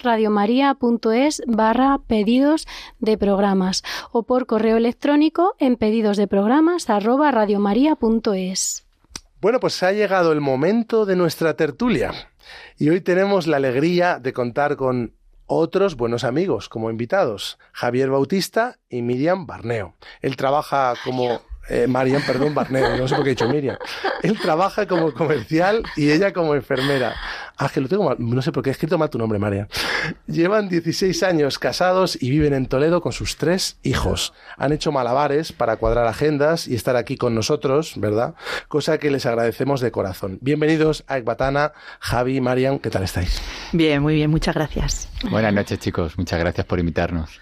radiomaria.es 0.70 1.42
barra 1.48 2.00
pedidos 2.08 2.68
de 3.00 3.18
programas 3.18 3.84
o 4.12 4.24
por 4.24 4.46
correo 4.46 4.78
electrónico 4.78 5.56
en 5.60 5.76
pedidos 5.78 6.18
de 6.18 6.28
programas 6.28 6.90
arroba 6.90 7.32
radiomaria.es. 7.32 8.86
Bueno, 9.42 9.60
pues 9.60 9.82
ha 9.84 9.92
llegado 9.92 10.32
el 10.32 10.42
momento 10.42 11.06
de 11.06 11.16
nuestra 11.16 11.56
tertulia 11.56 12.14
y 12.78 12.90
hoy 12.90 13.02
tenemos 13.02 13.48
la 13.48 13.58
alegría 13.58 14.20
de 14.20 14.34
contar 14.34 14.76
con 14.76 15.14
otros 15.46 15.96
buenos 15.96 16.24
amigos 16.24 16.70
como 16.70 16.90
invitados, 16.90 17.58
Javier 17.72 18.10
Bautista 18.10 18.78
y 18.90 19.02
Miriam 19.02 19.48
Barneo. 19.48 19.96
Él 20.22 20.36
trabaja 20.36 20.94
como... 21.04 21.42
Eh, 21.72 21.86
Marian, 21.86 22.24
perdón, 22.26 22.56
Barneo, 22.56 22.98
no 22.98 23.08
sé 23.08 23.14
por 23.14 23.24
qué 23.24 23.30
he 23.30 23.36
dicho 23.36 23.48
Miriam. 23.48 23.78
Él 24.24 24.40
trabaja 24.40 24.88
como 24.88 25.14
comercial 25.14 25.84
y 25.96 26.10
ella 26.10 26.34
como 26.34 26.56
enfermera. 26.56 27.16
Ah, 27.62 27.68
que 27.68 27.82
lo 27.82 27.90
tengo 27.90 28.06
mal, 28.06 28.16
no 28.20 28.42
sé 28.42 28.54
por 28.54 28.64
qué 28.64 28.70
he 28.70 28.72
escrito 28.72 28.98
mal 28.98 29.10
tu 29.10 29.18
nombre, 29.18 29.38
Marian. 29.38 29.68
Llevan 30.28 30.70
16 30.70 31.24
años 31.24 31.60
casados 31.60 32.18
y 32.22 32.30
viven 32.30 32.54
en 32.54 32.68
Toledo 32.68 33.02
con 33.02 33.12
sus 33.12 33.36
tres 33.36 33.78
hijos. 33.84 34.32
Han 34.56 34.72
hecho 34.72 34.94
malabares 34.94 35.52
para 35.52 35.76
cuadrar 35.76 36.08
agendas 36.08 36.70
y 36.70 36.76
estar 36.76 36.96
aquí 36.96 37.18
con 37.18 37.36
nosotros, 37.36 37.96
¿verdad? 37.98 38.34
Cosa 38.70 38.98
que 38.98 39.12
les 39.12 39.26
agradecemos 39.26 39.82
de 39.82 39.92
corazón. 39.92 40.38
Bienvenidos 40.40 41.04
a 41.08 41.18
Ecbatana, 41.18 41.74
Javi, 42.00 42.40
Marian, 42.40 42.80
¿qué 42.80 42.90
tal 42.90 43.04
estáis? 43.04 43.42
Bien, 43.74 44.02
muy 44.02 44.16
bien, 44.16 44.32
muchas 44.32 44.56
gracias. 44.56 45.10
Buenas 45.30 45.54
noches, 45.54 45.80
chicos. 45.80 46.18
Muchas 46.18 46.40
gracias 46.40 46.66
por 46.66 46.80
invitarnos. 46.80 47.42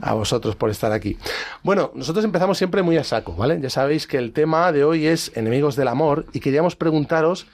a 0.00 0.14
vosotros 0.14 0.56
por 0.56 0.70
estar 0.70 0.90
aquí. 0.90 1.18
Bueno, 1.62 1.92
nosotros 1.94 2.24
empezamos 2.24 2.56
siempre 2.56 2.82
muy 2.82 2.96
a 2.96 3.04
saco, 3.04 3.34
¿vale? 3.34 3.60
Ya 3.60 3.68
sabéis 3.68 4.06
que 4.06 4.16
el 4.16 4.32
tema 4.32 4.72
de 4.72 4.84
hoy 4.84 5.06
es 5.06 5.32
enemigos 5.36 5.76
del 5.76 5.88
amor 5.88 6.24
y 6.32 6.40
queríamos 6.40 6.76
preguntaros 6.76 7.46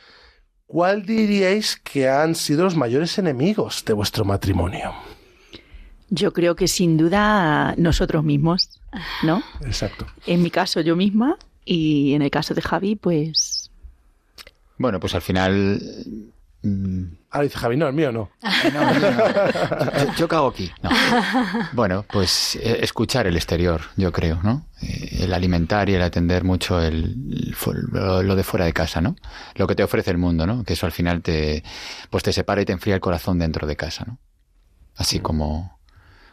cuál 0.71 1.05
diríais 1.05 1.77
que 1.77 2.09
han 2.09 2.37
sido 2.37 2.63
los 2.63 2.77
mayores 2.77 3.19
enemigos 3.19 3.85
de 3.85 3.93
vuestro 3.93 4.25
matrimonio. 4.25 4.95
Yo 6.11 6.33
creo 6.33 6.55
que 6.55 6.69
sin 6.69 6.97
duda 6.97 7.75
nosotros 7.77 8.23
mismos, 8.23 8.81
¿no? 9.25 9.43
Exacto. 9.63 10.07
En 10.27 10.43
mi 10.43 10.51
caso 10.51 10.81
yo 10.81 10.95
misma 10.95 11.37
y 11.65 12.15
en 12.15 12.23
el 12.23 12.31
caso 12.31 12.55
de 12.55 12.63
Javi, 12.63 12.95
pues 12.95 13.73
Bueno, 14.79 15.01
pues 15.01 15.15
al 15.17 15.23
final. 15.23 15.83
Mm, 17.31 17.35
Ahora 17.35 17.45
dice 17.45 17.59
Javi, 17.59 17.77
no, 17.77 17.87
el 17.89 17.95
mío 17.95 18.13
no. 18.13 18.31
no, 18.73 18.95
no, 18.95 19.11
no. 19.11 20.05
Yo, 20.05 20.15
yo 20.17 20.29
cago 20.29 20.49
aquí. 20.49 20.71
No. 20.83 20.91
Bueno, 21.73 22.05
pues 22.11 22.57
eh, 22.57 22.79
escuchar 22.83 23.27
el 23.27 23.37
exterior, 23.37 23.83
yo 23.97 24.11
creo, 24.13 24.41
¿no? 24.43 24.67
Eh, 24.83 25.19
El 25.23 25.33
alimentar 25.35 25.89
y 25.89 25.95
el 25.95 26.03
atender 26.03 26.43
mucho 26.45 26.81
el, 26.83 27.17
el 27.31 27.55
lo, 27.93 28.23
lo 28.23 28.37
de 28.37 28.43
fuera 28.43 28.65
de 28.65 28.73
casa, 28.73 29.01
¿no? 29.01 29.17
Lo 29.55 29.67
que 29.67 29.75
te 29.75 29.83
ofrece 29.85 30.11
el 30.11 30.19
mundo, 30.19 30.47
¿no? 30.47 30.65
Que 30.65 30.73
eso 30.73 30.87
al 30.87 30.93
final 30.93 31.23
te, 31.23 31.63
pues 32.11 32.23
te 32.23 32.33
separa 32.33 32.63
y 32.63 32.65
te 32.65 32.73
enfría 32.73 32.95
el 32.95 33.01
corazón 33.01 33.39
dentro 33.39 33.67
de 33.67 33.77
casa, 33.77 34.05
¿no? 34.07 34.19
Así 34.97 35.21
como, 35.21 35.79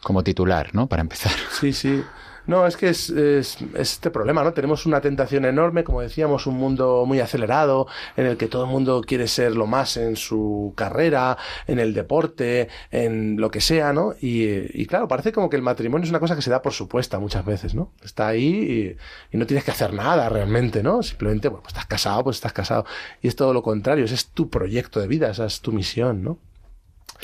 como 0.01 0.23
titular, 0.23 0.73
¿no? 0.73 0.87
Para 0.87 1.01
empezar. 1.01 1.31
Sí, 1.51 1.71
sí. 1.73 2.03
No, 2.47 2.65
es 2.65 2.77
que 2.77 2.89
es, 2.89 3.09
es- 3.09 3.57
es 3.61 3.91
este 3.93 4.09
problema, 4.09 4.43
¿no? 4.43 4.53
Tenemos 4.53 4.85
una 4.85 5.01
tentación 5.01 5.45
enorme, 5.45 5.83
como 5.83 6.01
decíamos, 6.01 6.47
un 6.47 6.55
mundo 6.55 7.03
muy 7.05 7.19
acelerado, 7.19 7.87
en 8.15 8.25
el 8.25 8.37
que 8.37 8.47
todo 8.47 8.63
el 8.63 8.69
mundo 8.71 9.01
quiere 9.05 9.27
ser 9.27 9.55
lo 9.55 9.67
más 9.67 9.97
en 9.97 10.15
su 10.15 10.73
carrera, 10.75 11.37
en 11.67 11.77
el 11.79 11.93
deporte, 11.93 12.69
en 12.89 13.35
lo 13.39 13.51
que 13.51 13.59
sea, 13.61 13.91
¿no? 13.93 14.13
Y, 14.21 14.45
y 14.81 14.85
claro, 14.85 15.07
parece 15.07 15.31
como 15.33 15.49
que 15.49 15.57
el 15.57 15.61
matrimonio 15.61 16.05
es 16.05 16.09
una 16.09 16.19
cosa 16.21 16.35
que 16.35 16.41
se 16.41 16.49
da 16.49 16.61
por 16.61 16.73
supuesta 16.73 17.19
muchas 17.19 17.45
veces, 17.45 17.75
¿no? 17.75 17.91
Está 18.03 18.27
ahí 18.29 18.95
y, 19.31 19.35
y 19.35 19.37
no 19.37 19.45
tienes 19.45 19.63
que 19.65 19.71
hacer 19.71 19.93
nada 19.93 20.29
realmente, 20.29 20.81
¿no? 20.81 21.03
Simplemente, 21.03 21.49
bueno, 21.49 21.63
pues 21.63 21.73
estás 21.73 21.85
casado, 21.85 22.23
pues 22.23 22.37
estás 22.37 22.53
casado. 22.53 22.85
Y 23.21 23.27
es 23.27 23.35
todo 23.35 23.53
lo 23.53 23.61
contrario, 23.61 24.05
ese 24.05 24.15
es 24.15 24.27
tu 24.27 24.49
proyecto 24.49 24.99
de 25.01 25.07
vida, 25.07 25.29
esa 25.29 25.45
es 25.45 25.59
tu 25.61 25.71
misión, 25.73 26.23
¿no? 26.23 26.37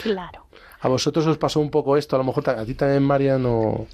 claro. 0.01 0.47
A 0.81 0.89
vosotros 0.89 1.25
os 1.27 1.37
pasó 1.37 1.61
un 1.61 1.71
poco 1.71 1.95
esto, 1.95 2.17
a 2.17 2.19
lo 2.19 2.25
mejor 2.25 2.49
a 2.49 2.65
ti 2.65 2.73
también, 2.73 3.03
Mariano. 3.03 3.87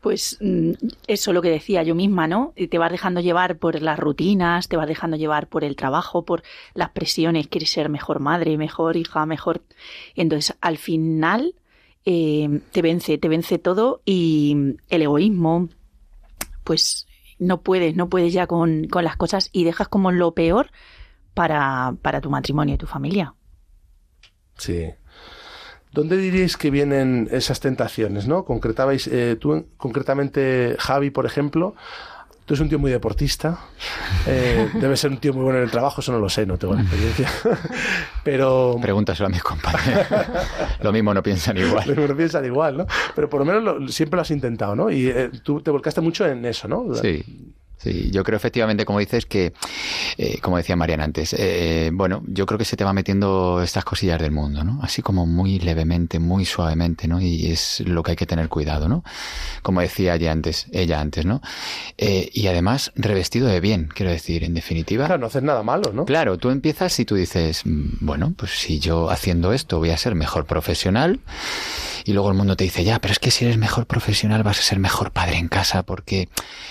Pues 0.00 0.38
mm, 0.40 0.72
eso 1.06 1.32
lo 1.32 1.42
que 1.42 1.50
decía 1.50 1.82
yo 1.82 1.94
misma, 1.94 2.26
¿no? 2.26 2.54
Te 2.70 2.78
vas 2.78 2.90
dejando 2.90 3.20
llevar 3.20 3.58
por 3.58 3.80
las 3.82 3.98
rutinas, 3.98 4.68
te 4.68 4.76
vas 4.76 4.88
dejando 4.88 5.16
llevar 5.16 5.48
por 5.48 5.64
el 5.64 5.76
trabajo, 5.76 6.24
por 6.24 6.42
las 6.74 6.90
presiones, 6.90 7.48
quieres 7.48 7.70
ser 7.70 7.88
mejor 7.88 8.20
madre, 8.20 8.56
mejor 8.56 8.96
hija, 8.96 9.26
mejor. 9.26 9.62
Entonces, 10.14 10.56
al 10.60 10.78
final 10.78 11.54
eh, 12.06 12.60
te 12.72 12.82
vence, 12.82 13.18
te 13.18 13.28
vence 13.28 13.58
todo 13.58 14.00
y 14.04 14.76
el 14.88 15.02
egoísmo, 15.02 15.68
pues 16.64 17.06
no 17.38 17.62
puedes, 17.62 17.96
no 17.96 18.08
puedes 18.08 18.32
ya 18.32 18.46
con, 18.46 18.86
con 18.88 19.04
las 19.04 19.16
cosas 19.16 19.50
y 19.52 19.64
dejas 19.64 19.88
como 19.88 20.12
lo 20.12 20.32
peor 20.32 20.70
para, 21.34 21.94
para 22.00 22.20
tu 22.20 22.30
matrimonio 22.30 22.74
y 22.74 22.78
tu 22.78 22.86
familia. 22.86 23.34
Sí. 24.56 24.90
¿Dónde 25.92 26.16
diríais 26.16 26.56
que 26.56 26.70
vienen 26.70 27.28
esas 27.32 27.58
tentaciones, 27.60 28.26
no? 28.28 28.44
Concretabais, 28.44 29.08
eh, 29.08 29.36
tú, 29.40 29.66
concretamente, 29.76 30.76
Javi, 30.78 31.10
por 31.10 31.26
ejemplo, 31.26 31.74
tú 32.46 32.54
eres 32.54 32.60
un 32.60 32.68
tío 32.68 32.78
muy 32.78 32.90
deportista, 32.92 33.58
eh, 34.26 34.68
debes 34.80 35.00
ser 35.00 35.10
un 35.10 35.18
tío 35.18 35.32
muy 35.32 35.42
bueno 35.42 35.58
en 35.58 35.64
el 35.64 35.70
trabajo, 35.70 36.00
eso 36.00 36.12
no 36.12 36.20
lo 36.20 36.28
sé, 36.28 36.46
no 36.46 36.58
tengo 36.58 36.74
la 36.74 36.82
experiencia. 36.82 37.28
Pero, 38.24 38.76
Pregúntaselo 38.80 39.26
a 39.26 39.30
mis 39.30 39.42
compañeros. 39.42 40.06
lo 40.82 40.92
mismo 40.92 41.12
no 41.14 41.22
piensan 41.22 41.56
igual. 41.58 41.84
pero 41.86 42.16
piensan 42.16 42.44
igual, 42.44 42.76
¿no? 42.76 42.86
Pero 43.14 43.28
por 43.28 43.40
lo 43.40 43.46
menos 43.46 43.62
lo- 43.62 43.88
siempre 43.88 44.16
lo 44.16 44.22
has 44.22 44.30
intentado, 44.30 44.76
¿no? 44.76 44.90
Y 44.90 45.08
eh, 45.08 45.30
tú 45.42 45.60
te 45.60 45.70
volcaste 45.70 46.00
mucho 46.00 46.26
en 46.26 46.44
eso, 46.44 46.68
¿no? 46.68 46.94
Sí. 46.94 47.52
Sí, 47.82 48.10
yo 48.10 48.22
creo 48.24 48.36
efectivamente, 48.36 48.84
como 48.84 48.98
dices, 48.98 49.24
que, 49.24 49.54
eh, 50.18 50.38
como 50.42 50.58
decía 50.58 50.76
Mariana 50.76 51.04
antes, 51.04 51.34
eh, 51.38 51.90
bueno, 51.94 52.22
yo 52.26 52.44
creo 52.44 52.58
que 52.58 52.66
se 52.66 52.76
te 52.76 52.84
va 52.84 52.92
metiendo 52.92 53.62
estas 53.62 53.86
cosillas 53.86 54.20
del 54.20 54.32
mundo, 54.32 54.64
¿no? 54.64 54.80
Así 54.82 55.00
como 55.00 55.24
muy 55.26 55.58
levemente, 55.58 56.18
muy 56.18 56.44
suavemente, 56.44 57.08
¿no? 57.08 57.22
Y 57.22 57.50
es 57.50 57.80
lo 57.80 58.02
que 58.02 58.10
hay 58.10 58.16
que 58.16 58.26
tener 58.26 58.50
cuidado, 58.50 58.86
¿no? 58.86 59.02
Como 59.62 59.80
decía 59.80 60.14
ella 60.16 60.30
antes, 60.30 60.66
ella 60.72 61.00
antes, 61.00 61.24
¿no? 61.24 61.40
Eh, 61.96 62.28
y 62.34 62.48
además, 62.48 62.92
revestido 62.96 63.48
de 63.48 63.60
bien, 63.60 63.88
quiero 63.94 64.12
decir, 64.12 64.44
en 64.44 64.52
definitiva. 64.52 65.06
Claro, 65.06 65.20
no 65.22 65.28
haces 65.28 65.42
nada 65.42 65.62
malo, 65.62 65.90
¿no? 65.94 66.04
Claro, 66.04 66.36
tú 66.36 66.50
empiezas 66.50 67.00
y 67.00 67.06
tú 67.06 67.14
dices, 67.14 67.62
mm, 67.64 67.92
bueno, 68.00 68.34
pues 68.36 68.50
si 68.58 68.78
yo 68.78 69.08
haciendo 69.08 69.54
esto 69.54 69.78
voy 69.78 69.90
a 69.90 69.96
ser 69.96 70.14
mejor 70.14 70.44
profesional, 70.44 71.20
y 72.04 72.12
luego 72.12 72.30
el 72.30 72.36
mundo 72.36 72.56
te 72.56 72.64
dice, 72.64 72.84
ya, 72.84 73.00
pero 73.00 73.12
es 73.12 73.18
que 73.18 73.30
si 73.30 73.44
eres 73.44 73.56
mejor 73.56 73.86
profesional 73.86 74.42
vas 74.42 74.58
a 74.58 74.62
ser 74.62 74.78
mejor 74.78 75.10
padre 75.12 75.36
en 75.36 75.48
casa, 75.48 75.82
porque, 75.82 76.28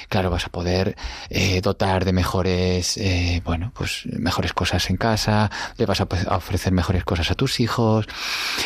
claro, 0.10 0.30
vas 0.30 0.46
a 0.46 0.50
poder 0.50 0.96
eh, 1.30 1.62
dotar 1.62 2.06
de 2.06 2.14
mejores, 2.14 2.98
eh, 2.98 3.42
bueno, 3.46 3.72
pues 3.76 4.04
mejores 4.06 4.54
cosas 4.54 4.90
en 4.90 4.98
casa, 4.98 5.50
le 5.78 5.86
vas 5.86 6.02
a, 6.02 6.08
ofrecer 6.36 6.74
mejores 6.74 7.04
cosas 7.04 7.32
a 7.32 7.36
tus 7.36 7.60
hijos, 7.60 8.08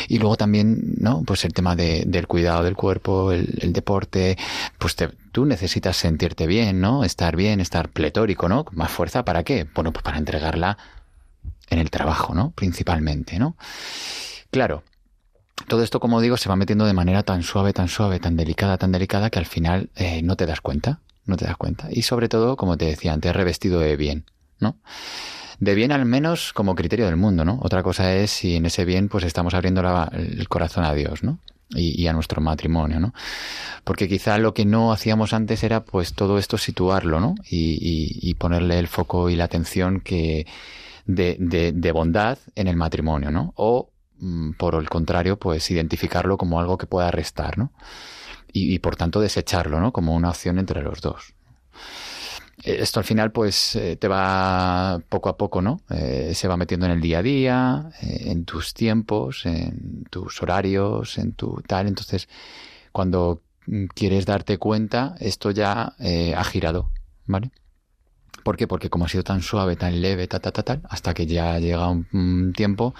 y 0.07 0.19
luego 0.19 0.35
también, 0.37 0.95
¿no? 0.97 1.23
Pues 1.23 1.45
el 1.45 1.53
tema 1.53 1.75
de- 1.75 2.03
del 2.05 2.27
cuidado 2.27 2.63
del 2.63 2.75
cuerpo, 2.75 3.31
el, 3.31 3.57
el 3.61 3.73
deporte, 3.73 4.37
pues 4.77 4.95
te- 4.95 5.09
tú 5.31 5.45
necesitas 5.45 5.97
sentirte 5.97 6.47
bien, 6.47 6.79
¿no? 6.81 7.03
Estar 7.03 7.35
bien, 7.35 7.59
estar 7.59 7.89
pletórico, 7.89 8.47
¿no? 8.49 8.65
Más 8.71 8.91
fuerza, 8.91 9.25
¿para 9.25 9.43
qué? 9.43 9.65
Bueno, 9.73 9.91
pues 9.91 10.03
para 10.03 10.17
entregarla 10.17 10.77
en 11.69 11.79
el 11.79 11.89
trabajo, 11.89 12.33
¿no? 12.35 12.51
Principalmente, 12.51 13.39
¿no? 13.39 13.55
Claro, 14.51 14.83
todo 15.67 15.83
esto, 15.83 15.99
como 15.99 16.19
digo, 16.21 16.37
se 16.37 16.49
va 16.49 16.55
metiendo 16.55 16.85
de 16.85 16.93
manera 16.93 17.23
tan 17.23 17.43
suave, 17.43 17.73
tan 17.73 17.87
suave, 17.87 18.19
tan 18.19 18.35
delicada, 18.35 18.77
tan 18.77 18.91
delicada, 18.91 19.29
que 19.29 19.39
al 19.39 19.45
final 19.45 19.89
eh, 19.95 20.21
no 20.23 20.35
te 20.35 20.45
das 20.45 20.61
cuenta, 20.61 20.99
no 21.25 21.37
te 21.37 21.45
das 21.45 21.57
cuenta. 21.57 21.87
Y 21.91 22.01
sobre 22.03 22.27
todo, 22.29 22.57
como 22.57 22.77
te 22.77 22.85
decía 22.85 23.13
antes, 23.13 23.33
revestido 23.35 23.79
de 23.79 23.95
bien, 23.95 24.25
¿no? 24.59 24.77
De 25.59 25.75
bien 25.75 25.91
al 25.91 26.05
menos 26.05 26.51
como 26.53 26.75
criterio 26.75 27.05
del 27.05 27.15
mundo, 27.17 27.45
¿no? 27.45 27.59
Otra 27.61 27.83
cosa 27.83 28.13
es 28.15 28.31
si 28.31 28.55
en 28.55 28.65
ese 28.65 28.83
bien 28.85 29.07
pues 29.07 29.23
estamos 29.23 29.53
abriendo 29.53 29.81
el 30.13 30.49
corazón 30.49 30.83
a 30.83 30.93
Dios, 30.93 31.23
¿no? 31.23 31.39
Y, 31.75 32.05
a 32.07 32.13
nuestro 32.13 32.39
matrimonio, 32.41 32.99
¿no? 32.99 33.13
Porque 33.83 34.07
quizá 34.07 34.37
lo 34.37 34.53
que 34.53 34.65
no 34.65 34.91
hacíamos 34.91 35.33
antes 35.33 35.63
era 35.63 35.83
pues 35.85 36.13
todo 36.13 36.37
esto 36.37 36.57
situarlo, 36.57 37.19
¿no? 37.19 37.35
Y, 37.49 37.73
y- 37.81 38.29
y 38.29 38.33
ponerle 38.35 38.77
el 38.79 38.87
foco 38.87 39.29
y 39.29 39.35
la 39.35 39.45
atención 39.45 40.01
que 40.01 40.45
de, 41.05 41.37
de- 41.39 41.71
de 41.71 41.91
bondad 41.91 42.37
en 42.55 42.67
el 42.67 42.75
matrimonio, 42.75 43.31
¿no? 43.31 43.53
O 43.55 43.89
por 44.57 44.75
el 44.75 44.89
contrario, 44.89 45.37
pues 45.37 45.69
identificarlo 45.71 46.37
como 46.37 46.59
algo 46.59 46.77
que 46.77 46.87
pueda 46.87 47.11
restar, 47.11 47.57
¿no? 47.57 47.71
Y, 48.51 48.77
por 48.79 48.95
tanto 48.95 49.19
desecharlo, 49.19 49.79
¿no? 49.79 49.91
Como 49.91 50.15
una 50.15 50.29
opción 50.29 50.59
entre 50.59 50.83
los 50.83 51.01
dos. 51.01 51.33
Eh, 52.63 52.77
Esto 52.81 52.99
al 52.99 53.05
final, 53.05 53.31
pues, 53.31 53.75
eh, 53.75 53.95
te 53.95 54.07
va 54.07 55.01
poco 55.09 55.29
a 55.29 55.37
poco, 55.37 55.61
¿no? 55.61 55.81
Eh, 55.89 56.33
se 56.35 56.47
va 56.47 56.55
metiendo 56.55 56.85
en 56.85 56.91
el 56.91 57.01
día 57.01 57.19
a 57.19 57.23
día, 57.23 57.89
en 58.01 58.45
tus 58.45 58.73
tiempos, 58.73 59.45
en 59.45 60.05
tus 60.11 60.41
horarios, 60.43 61.17
en 61.17 61.33
tu 61.33 61.61
tal. 61.67 61.87
Entonces, 61.87 62.29
cuando 62.91 63.41
mm, 63.65 63.85
quieres 63.95 64.25
darte 64.27 64.59
cuenta, 64.59 65.15
esto 65.19 65.49
ya 65.51 65.95
ha 66.37 66.43
girado, 66.43 66.91
¿vale? 67.25 67.51
¿Por 68.43 68.57
qué? 68.57 68.67
Porque 68.67 68.89
como 68.89 69.05
ha 69.05 69.09
sido 69.09 69.23
tan 69.23 69.41
suave, 69.41 69.75
tan 69.75 70.01
leve, 70.01 70.27
ta, 70.27 70.39
ta, 70.39 70.51
ta, 70.51 70.63
tal, 70.63 70.81
hasta 70.89 71.13
que 71.13 71.25
ya 71.25 71.59
llega 71.59 71.87
un, 71.89 72.07
un 72.13 72.53
tiempo 72.53 72.93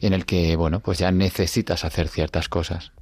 en 0.00 0.12
el 0.12 0.24
que, 0.24 0.56
bueno, 0.56 0.80
pues 0.80 0.98
ya 0.98 1.10
necesitas 1.10 1.84
hacer 1.84 2.08
ciertas 2.08 2.48
cosas. 2.48 2.92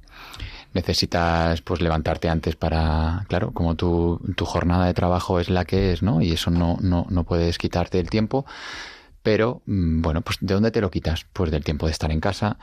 Necesitas, 0.73 1.61
pues, 1.61 1.81
levantarte 1.81 2.29
antes 2.29 2.55
para, 2.55 3.25
claro, 3.27 3.51
como 3.51 3.75
tu, 3.75 4.19
tu 4.35 4.45
jornada 4.45 4.85
de 4.85 4.93
trabajo 4.93 5.39
es 5.39 5.49
la 5.49 5.65
que 5.65 5.93
es, 5.93 6.03
¿no? 6.03 6.21
Y 6.21 6.33
eso 6.33 6.51
no, 6.51 6.77
no, 6.81 7.07
no 7.09 7.23
puedes 7.23 7.57
quitarte 7.57 7.99
el 7.99 8.09
tiempo. 8.09 8.45
Pero, 9.23 9.61
mm, 9.65 10.01
bueno, 10.01 10.21
pues, 10.21 10.37
¿de 10.41 10.53
dónde 10.53 10.71
te 10.71 10.81
lo 10.81 10.91
quitas? 10.91 11.25
Pues 11.33 11.51
del 11.51 11.63
tiempo 11.63 11.87
de 11.87 11.91
estar 11.91 12.11
en 12.11 12.19
casa, 12.19 12.57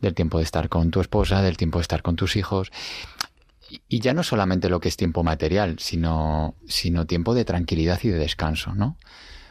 del 0.00 0.14
tiempo 0.14 0.38
de 0.38 0.44
estar 0.44 0.68
con 0.68 0.90
tu 0.90 1.00
esposa, 1.00 1.42
del 1.42 1.56
tiempo 1.56 1.78
de 1.78 1.82
estar 1.82 2.02
con 2.02 2.16
tus 2.16 2.36
hijos. 2.36 2.70
Y- 3.88 4.00
ya 4.00 4.14
no 4.14 4.22
solamente 4.22 4.68
lo 4.68 4.80
que 4.80 4.88
es 4.88 4.96
tiempo 4.96 5.22
material, 5.22 5.78
sino, 5.78 6.54
sino 6.66 7.06
tiempo 7.06 7.34
de 7.34 7.44
tranquilidad 7.44 8.00
y 8.02 8.08
de 8.08 8.18
descanso, 8.18 8.74
¿no? 8.74 8.96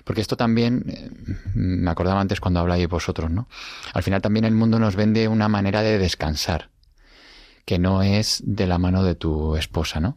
Porque 0.04 0.22
esto 0.22 0.38
también, 0.38 0.86
eh, 0.88 1.10
me 1.54 1.90
acordaba 1.92 2.20
antes 2.20 2.40
cuando 2.42 2.60
hablabais 2.60 2.90
vosotros, 2.90 3.30
¿no? 3.32 3.48
Al 3.94 4.04
final 4.04 4.22
también 4.22 4.46
el 4.46 4.54
mundo 4.56 4.80
nos 4.80 4.96
vende 4.96 5.28
una 5.28 5.48
manera 5.48 5.82
de 5.82 5.98
descansar, 6.00 6.70
que 7.66 7.80
no 7.80 8.02
es 8.04 8.42
de 8.46 8.68
la 8.68 8.78
mano 8.80 9.04
de 9.04 9.16
tu 9.16 9.56
esposa, 9.56 10.00
¿no? 10.00 10.16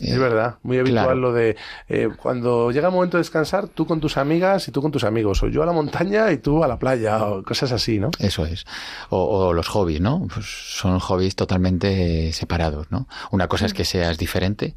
Es 0.00 0.14
Eh, 0.14 0.18
verdad, 0.18 0.56
muy 0.62 0.78
habitual 0.78 1.04
claro. 1.04 1.20
lo 1.20 1.32
de 1.32 1.56
eh, 1.88 2.08
cuando 2.20 2.70
llega 2.70 2.88
el 2.88 2.94
momento 2.94 3.16
de 3.16 3.22
descansar, 3.22 3.68
tú 3.68 3.86
con 3.86 4.00
tus 4.00 4.16
amigas 4.16 4.68
y 4.68 4.72
tú 4.72 4.80
con 4.82 4.90
tus 4.92 5.04
amigos, 5.04 5.42
o 5.42 5.48
yo 5.48 5.62
a 5.62 5.66
la 5.66 5.72
montaña 5.72 6.30
y 6.32 6.38
tú 6.38 6.62
a 6.64 6.68
la 6.68 6.78
playa, 6.78 7.24
o 7.24 7.42
cosas 7.42 7.72
así, 7.72 7.98
¿no? 7.98 8.10
Eso 8.18 8.46
es. 8.46 8.64
O, 9.10 9.22
o 9.48 9.52
los 9.52 9.68
hobbies, 9.68 10.00
¿no? 10.00 10.26
Pues 10.32 10.46
son 10.46 10.98
hobbies 10.98 11.36
totalmente 11.36 12.32
separados, 12.32 12.90
¿no? 12.90 13.08
Una 13.30 13.48
cosa 13.48 13.66
es 13.66 13.74
que 13.74 13.84
seas 13.84 14.18
diferente, 14.18 14.74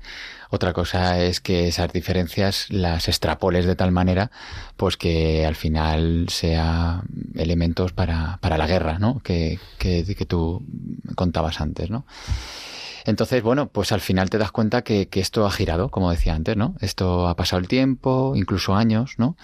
otra 0.49 0.73
cosa 0.73 1.19
es 1.23 1.39
que 1.39 1.69
esas 1.69 1.93
diferencias 1.93 2.65
las 2.69 3.07
extrapoles 3.07 3.65
de 3.65 3.75
tal 3.75 3.91
manera, 3.91 4.31
pues 4.75 4.97
que 4.97 5.45
al 5.45 5.55
final 5.55 6.25
sea 6.29 7.03
elementos 7.35 7.93
para, 7.93 8.37
para 8.41 8.57
la 8.57 8.67
guerra, 8.67 8.99
¿no? 8.99 9.21
Que, 9.23 9.59
que, 9.77 10.03
que 10.03 10.25
tú 10.25 10.61
contabas 11.15 11.61
antes, 11.61 11.89
¿no? 11.89 12.05
Entonces, 13.05 13.41
bueno, 13.43 13.67
pues 13.67 13.91
al 13.91 14.01
final 14.01 14.29
te 14.29 14.37
das 14.37 14.51
cuenta 14.51 14.83
que, 14.83 15.07
que 15.07 15.19
esto 15.19 15.45
ha 15.45 15.51
girado, 15.51 15.89
como 15.89 16.11
decía 16.11 16.33
antes, 16.35 16.55
¿no? 16.57 16.75
Esto 16.81 17.27
ha 17.27 17.35
pasado 17.35 17.59
el 17.59 17.67
tiempo, 17.67 18.33
incluso 18.35 18.75
años, 18.75 19.15
¿no? 19.17 19.35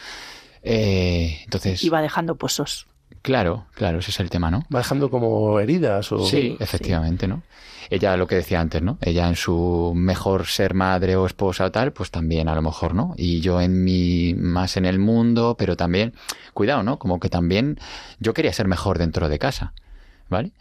Eh, 0.63 1.39
entonces, 1.43 1.83
Y 1.83 1.89
va 1.89 2.01
dejando 2.01 2.35
pozos. 2.35 2.87
claro, 3.21 3.65
claro, 3.73 3.99
ese 3.99 4.11
es 4.11 4.19
el 4.19 4.29
tema, 4.29 4.51
¿no? 4.51 4.63
Va 4.73 4.79
dejando 4.79 5.09
como 5.09 5.59
heridas 5.59 6.11
o... 6.11 6.25
Sí, 6.25 6.57
efectivamente, 6.59 7.27
¿no? 7.27 7.43
Ella, 7.89 8.17
lo 8.17 8.27
que 8.27 8.35
decía 8.35 8.59
antes, 8.59 8.81
¿no? 8.81 8.97
Ella 8.99 9.29
en 9.29 9.37
su 9.37 9.93
mejor 9.95 10.45
ser 10.47 10.73
madre 10.73 11.15
o 11.15 11.25
esposa 11.25 11.63
o 11.65 11.71
tal, 11.71 11.93
pues 11.93 12.11
también 12.11 12.49
a 12.49 12.55
lo 12.55 12.61
mejor, 12.61 12.93
¿no? 12.93 13.13
Y 13.15 13.39
yo 13.39 13.61
en 13.61 13.85
mi, 13.85 14.33
más 14.33 14.75
en 14.75 14.85
el 14.85 14.99
mundo, 14.99 15.55
pero 15.57 15.77
también, 15.77 16.13
cuidado, 16.53 16.83
¿no? 16.83 16.99
Como 16.99 17.21
que 17.21 17.29
también 17.29 17.79
yo 18.19 18.33
quería 18.33 18.51
ser 18.51 18.67
mejor 18.67 18.97
dentro 18.97 19.29
de 19.29 19.39
casa, 19.39 19.71
¿vale? 20.29 20.51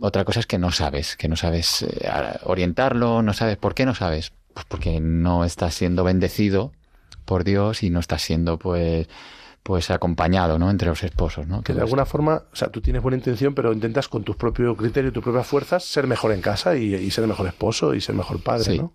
Otra 0.00 0.24
cosa 0.24 0.40
es 0.40 0.46
que 0.46 0.58
no 0.58 0.70
sabes, 0.72 1.16
que 1.16 1.28
no 1.28 1.36
sabes 1.36 1.82
eh, 1.82 2.10
orientarlo, 2.44 3.22
no 3.22 3.32
sabes, 3.32 3.56
¿por 3.56 3.74
qué 3.74 3.86
no 3.86 3.94
sabes? 3.94 4.32
Pues 4.54 4.66
porque 4.66 5.00
no 5.00 5.44
estás 5.44 5.74
siendo 5.74 6.04
bendecido 6.04 6.72
por 7.24 7.44
Dios 7.44 7.82
y 7.82 7.90
no 7.90 8.00
estás 8.00 8.22
siendo, 8.22 8.58
pues, 8.58 9.08
pues 9.62 9.90
acompañado, 9.90 10.58
¿no? 10.58 10.70
Entre 10.70 10.88
los 10.88 11.02
esposos, 11.04 11.46
¿no? 11.46 11.62
Que 11.62 11.72
de 11.72 11.80
alguna 11.82 12.04
forma, 12.04 12.42
o 12.52 12.56
sea, 12.56 12.68
tú 12.68 12.80
tienes 12.80 13.02
buena 13.02 13.16
intención, 13.16 13.54
pero 13.54 13.72
intentas 13.72 14.08
con 14.08 14.24
tus 14.24 14.36
propios 14.36 14.76
criterios, 14.76 15.12
tus 15.12 15.22
propias 15.22 15.46
fuerzas, 15.46 15.84
ser 15.84 16.06
mejor 16.06 16.32
en 16.32 16.40
casa 16.40 16.76
y, 16.76 16.94
y 16.94 17.10
ser 17.10 17.26
mejor 17.26 17.46
esposo 17.46 17.94
y 17.94 18.00
ser 18.00 18.14
mejor 18.14 18.42
padre, 18.42 18.64
Sí. 18.64 18.78
¿no? 18.78 18.92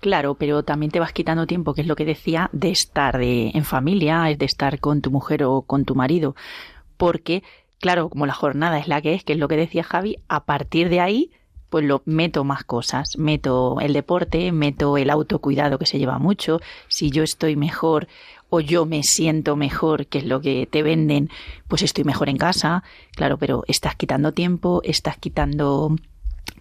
Claro, 0.00 0.36
pero 0.36 0.62
también 0.62 0.92
te 0.92 1.00
vas 1.00 1.12
quitando 1.12 1.46
tiempo, 1.48 1.74
que 1.74 1.80
es 1.80 1.88
lo 1.88 1.96
que 1.96 2.04
decía, 2.04 2.50
de 2.52 2.70
estar 2.70 3.18
de, 3.18 3.50
en 3.52 3.64
familia, 3.64 4.30
es 4.30 4.38
de 4.38 4.44
estar 4.44 4.78
con 4.78 5.00
tu 5.02 5.10
mujer 5.10 5.42
o 5.42 5.62
con 5.62 5.84
tu 5.84 5.96
marido. 5.96 6.36
Porque, 6.96 7.42
claro, 7.80 8.08
como 8.08 8.26
la 8.26 8.34
jornada 8.34 8.78
es 8.78 8.88
la 8.88 9.00
que 9.00 9.14
es, 9.14 9.24
que 9.24 9.32
es 9.34 9.38
lo 9.38 9.48
que 9.48 9.56
decía 9.56 9.82
Javi, 9.82 10.18
a 10.28 10.44
partir 10.44 10.88
de 10.88 11.00
ahí, 11.00 11.30
pues 11.70 11.84
lo 11.84 12.02
meto 12.04 12.44
más 12.44 12.64
cosas. 12.64 13.18
Meto 13.18 13.80
el 13.80 13.92
deporte, 13.92 14.52
meto 14.52 14.96
el 14.96 15.10
autocuidado 15.10 15.78
que 15.78 15.86
se 15.86 15.98
lleva 15.98 16.18
mucho. 16.18 16.60
Si 16.88 17.10
yo 17.10 17.22
estoy 17.22 17.56
mejor 17.56 18.08
o 18.50 18.60
yo 18.60 18.86
me 18.86 19.02
siento 19.02 19.56
mejor, 19.56 20.06
que 20.06 20.18
es 20.18 20.24
lo 20.24 20.40
que 20.40 20.66
te 20.66 20.82
venden, 20.82 21.28
pues 21.68 21.82
estoy 21.82 22.04
mejor 22.04 22.28
en 22.28 22.38
casa. 22.38 22.82
Claro, 23.12 23.36
pero 23.38 23.64
estás 23.68 23.96
quitando 23.96 24.32
tiempo, 24.32 24.80
estás 24.84 25.18
quitando 25.18 25.94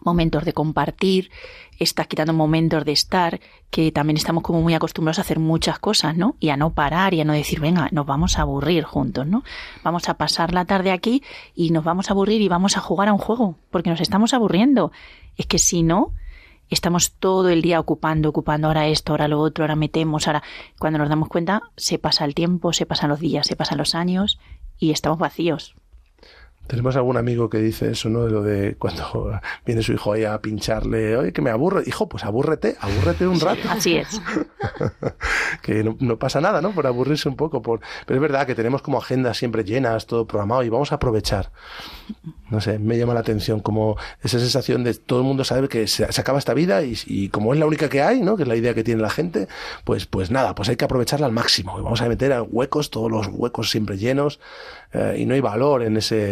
momentos 0.02 0.46
de 0.46 0.54
compartir, 0.54 1.32
estás 1.80 2.08
quitando 2.08 2.34
momentos 2.34 2.86
de 2.86 2.92
estar, 2.92 3.40
que 3.70 3.92
también 3.92 4.18
estamos 4.18 4.44
como 4.44 4.62
muy 4.62 4.74
acostumbrados 4.74 5.20
a 5.20 5.22
hacer 5.22 5.40
muchas 5.40 5.80
cosas, 5.80 6.16
¿no? 6.16 6.36
Y 6.40 6.50
a 6.50 6.58
no 6.58 6.74
parar 6.74 7.14
y 7.14 7.22
a 7.22 7.26
no 7.26 7.34
decir, 7.34 7.60
venga, 7.60 7.90
nos 7.92 8.06
vamos 8.06 8.38
a 8.38 8.42
aburrir 8.42 8.84
juntos, 8.84 9.28
¿no? 9.28 9.44
Vamos 9.84 10.10
a 10.10 10.16
pasar 10.16 10.54
la 10.54 10.66
tarde 10.66 10.92
aquí 10.92 11.24
y 11.56 11.72
nos 11.72 11.84
vamos 11.84 12.10
a 12.10 12.14
aburrir 12.14 12.42
y 12.42 12.48
vamos 12.48 12.78
a 12.78 12.80
jugar 12.80 13.10
a 13.10 13.14
un 13.14 13.20
juego, 13.20 13.58
porque 13.70 13.90
nos 13.90 14.02
estamos 14.02 14.34
aburriendo. 14.34 14.92
Es 15.36 15.46
que 15.46 15.60
si 15.60 15.84
no, 15.84 16.14
estamos 16.70 17.14
todo 17.14 17.50
el 17.50 17.62
día 17.62 17.80
ocupando, 17.80 18.30
ocupando 18.30 18.68
ahora 18.68 18.88
esto, 18.88 19.14
ahora 19.14 19.28
lo 19.28 19.40
otro, 19.40 19.64
ahora 19.64 19.76
metemos, 19.76 20.28
ahora 20.28 20.44
cuando 20.80 21.00
nos 21.00 21.10
damos 21.10 21.30
cuenta, 21.30 21.62
se 21.76 22.00
pasa 22.00 22.26
el 22.26 22.36
tiempo, 22.36 22.74
se 22.74 22.86
pasan 22.86 23.10
los 23.10 23.20
días, 23.20 23.48
se 23.48 23.56
pasan 23.56 23.78
los 23.78 23.96
años 23.96 24.40
y 24.78 24.92
estamos 24.92 25.20
vacíos. 25.20 25.76
Tenemos 26.68 26.96
algún 26.96 27.18
amigo 27.18 27.50
que 27.50 27.60
dice 27.60 27.92
eso, 27.92 28.10
¿no? 28.10 28.26
De 28.26 28.32
lo 28.32 28.44
de 28.44 28.76
cuando 28.78 29.40
viene 29.66 29.82
su 29.82 29.94
hijo 29.94 30.14
ahí 30.14 30.26
a 30.26 30.40
pincharle, 30.42 31.18
oye, 31.18 31.34
que 31.34 31.42
me 31.42 31.50
aburre. 31.50 31.84
Hijo, 31.86 32.08
pues 32.10 32.26
abúrrete, 32.26 32.76
abúrrete 32.80 33.28
un 33.28 33.40
rato. 33.40 33.70
Así 33.70 33.98
es. 33.98 34.22
que 35.62 35.84
no, 35.84 35.96
no 36.00 36.18
pasa 36.18 36.42
nada, 36.42 36.62
¿no? 36.62 36.72
Por 36.72 36.88
aburrirse 36.88 37.30
un 37.30 37.36
poco. 37.36 37.62
Por... 37.62 37.80
Pero 38.06 38.18
es 38.18 38.22
verdad 38.22 38.46
que 38.46 38.56
tenemos 38.56 38.82
como 38.82 38.98
agendas 38.98 39.38
siempre 39.38 39.64
llenas, 39.64 40.06
todo 40.06 40.28
programado 40.28 40.64
y 40.64 40.70
vamos 40.70 40.92
a 40.92 40.96
aprovechar. 40.96 41.52
No 42.50 42.62
sé, 42.62 42.80
me 42.80 42.98
llama 42.98 43.14
la 43.14 43.20
atención 43.20 43.60
como 43.60 43.98
esa 44.22 44.40
sensación 44.40 44.84
de 44.84 44.94
todo 44.94 45.20
el 45.20 45.26
mundo 45.26 45.44
sabe 45.44 45.68
que 45.68 45.88
se, 45.88 46.12
se 46.12 46.22
acaba 46.22 46.40
esta 46.40 46.54
vida 46.54 46.84
y, 46.84 46.98
y 47.06 47.30
como 47.30 47.54
es 47.54 47.60
la 47.60 47.66
única 47.66 47.90
que 47.90 48.02
hay, 48.02 48.22
¿no? 48.22 48.38
Que 48.38 48.44
es 48.44 48.48
la 48.48 48.56
idea 48.56 48.74
que 48.74 48.84
tiene 48.84 49.02
la 49.02 49.10
gente, 49.10 49.48
pues, 49.84 50.06
pues 50.06 50.32
nada, 50.32 50.56
pues 50.56 50.70
hay 50.70 50.76
que 50.76 50.86
aprovecharla 50.86 51.26
al 51.26 51.32
máximo. 51.32 51.78
Y 51.80 51.82
vamos 51.82 52.02
a 52.02 52.08
meter 52.08 52.34
a 52.34 52.42
huecos, 52.42 52.90
todos 52.90 53.12
los 53.12 53.28
huecos 53.28 53.70
siempre 53.70 53.98
llenos 53.98 54.40
eh, 54.94 55.18
y 55.20 55.26
no 55.26 55.34
hay 55.34 55.42
valor 55.42 55.84
en 55.84 55.98
ese 55.98 56.32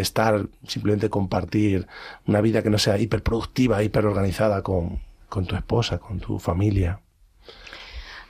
simplemente 0.68 1.10
compartir 1.10 1.88
una 2.28 2.42
vida 2.42 2.62
que 2.62 2.70
no 2.70 2.78
sea 2.78 2.98
hiperproductiva, 2.98 3.84
hiperorganizada 3.84 4.62
con, 4.62 5.00
con 5.30 5.46
tu 5.46 5.56
esposa, 5.56 5.98
con 5.98 6.20
tu 6.20 6.40
familia. 6.40 7.00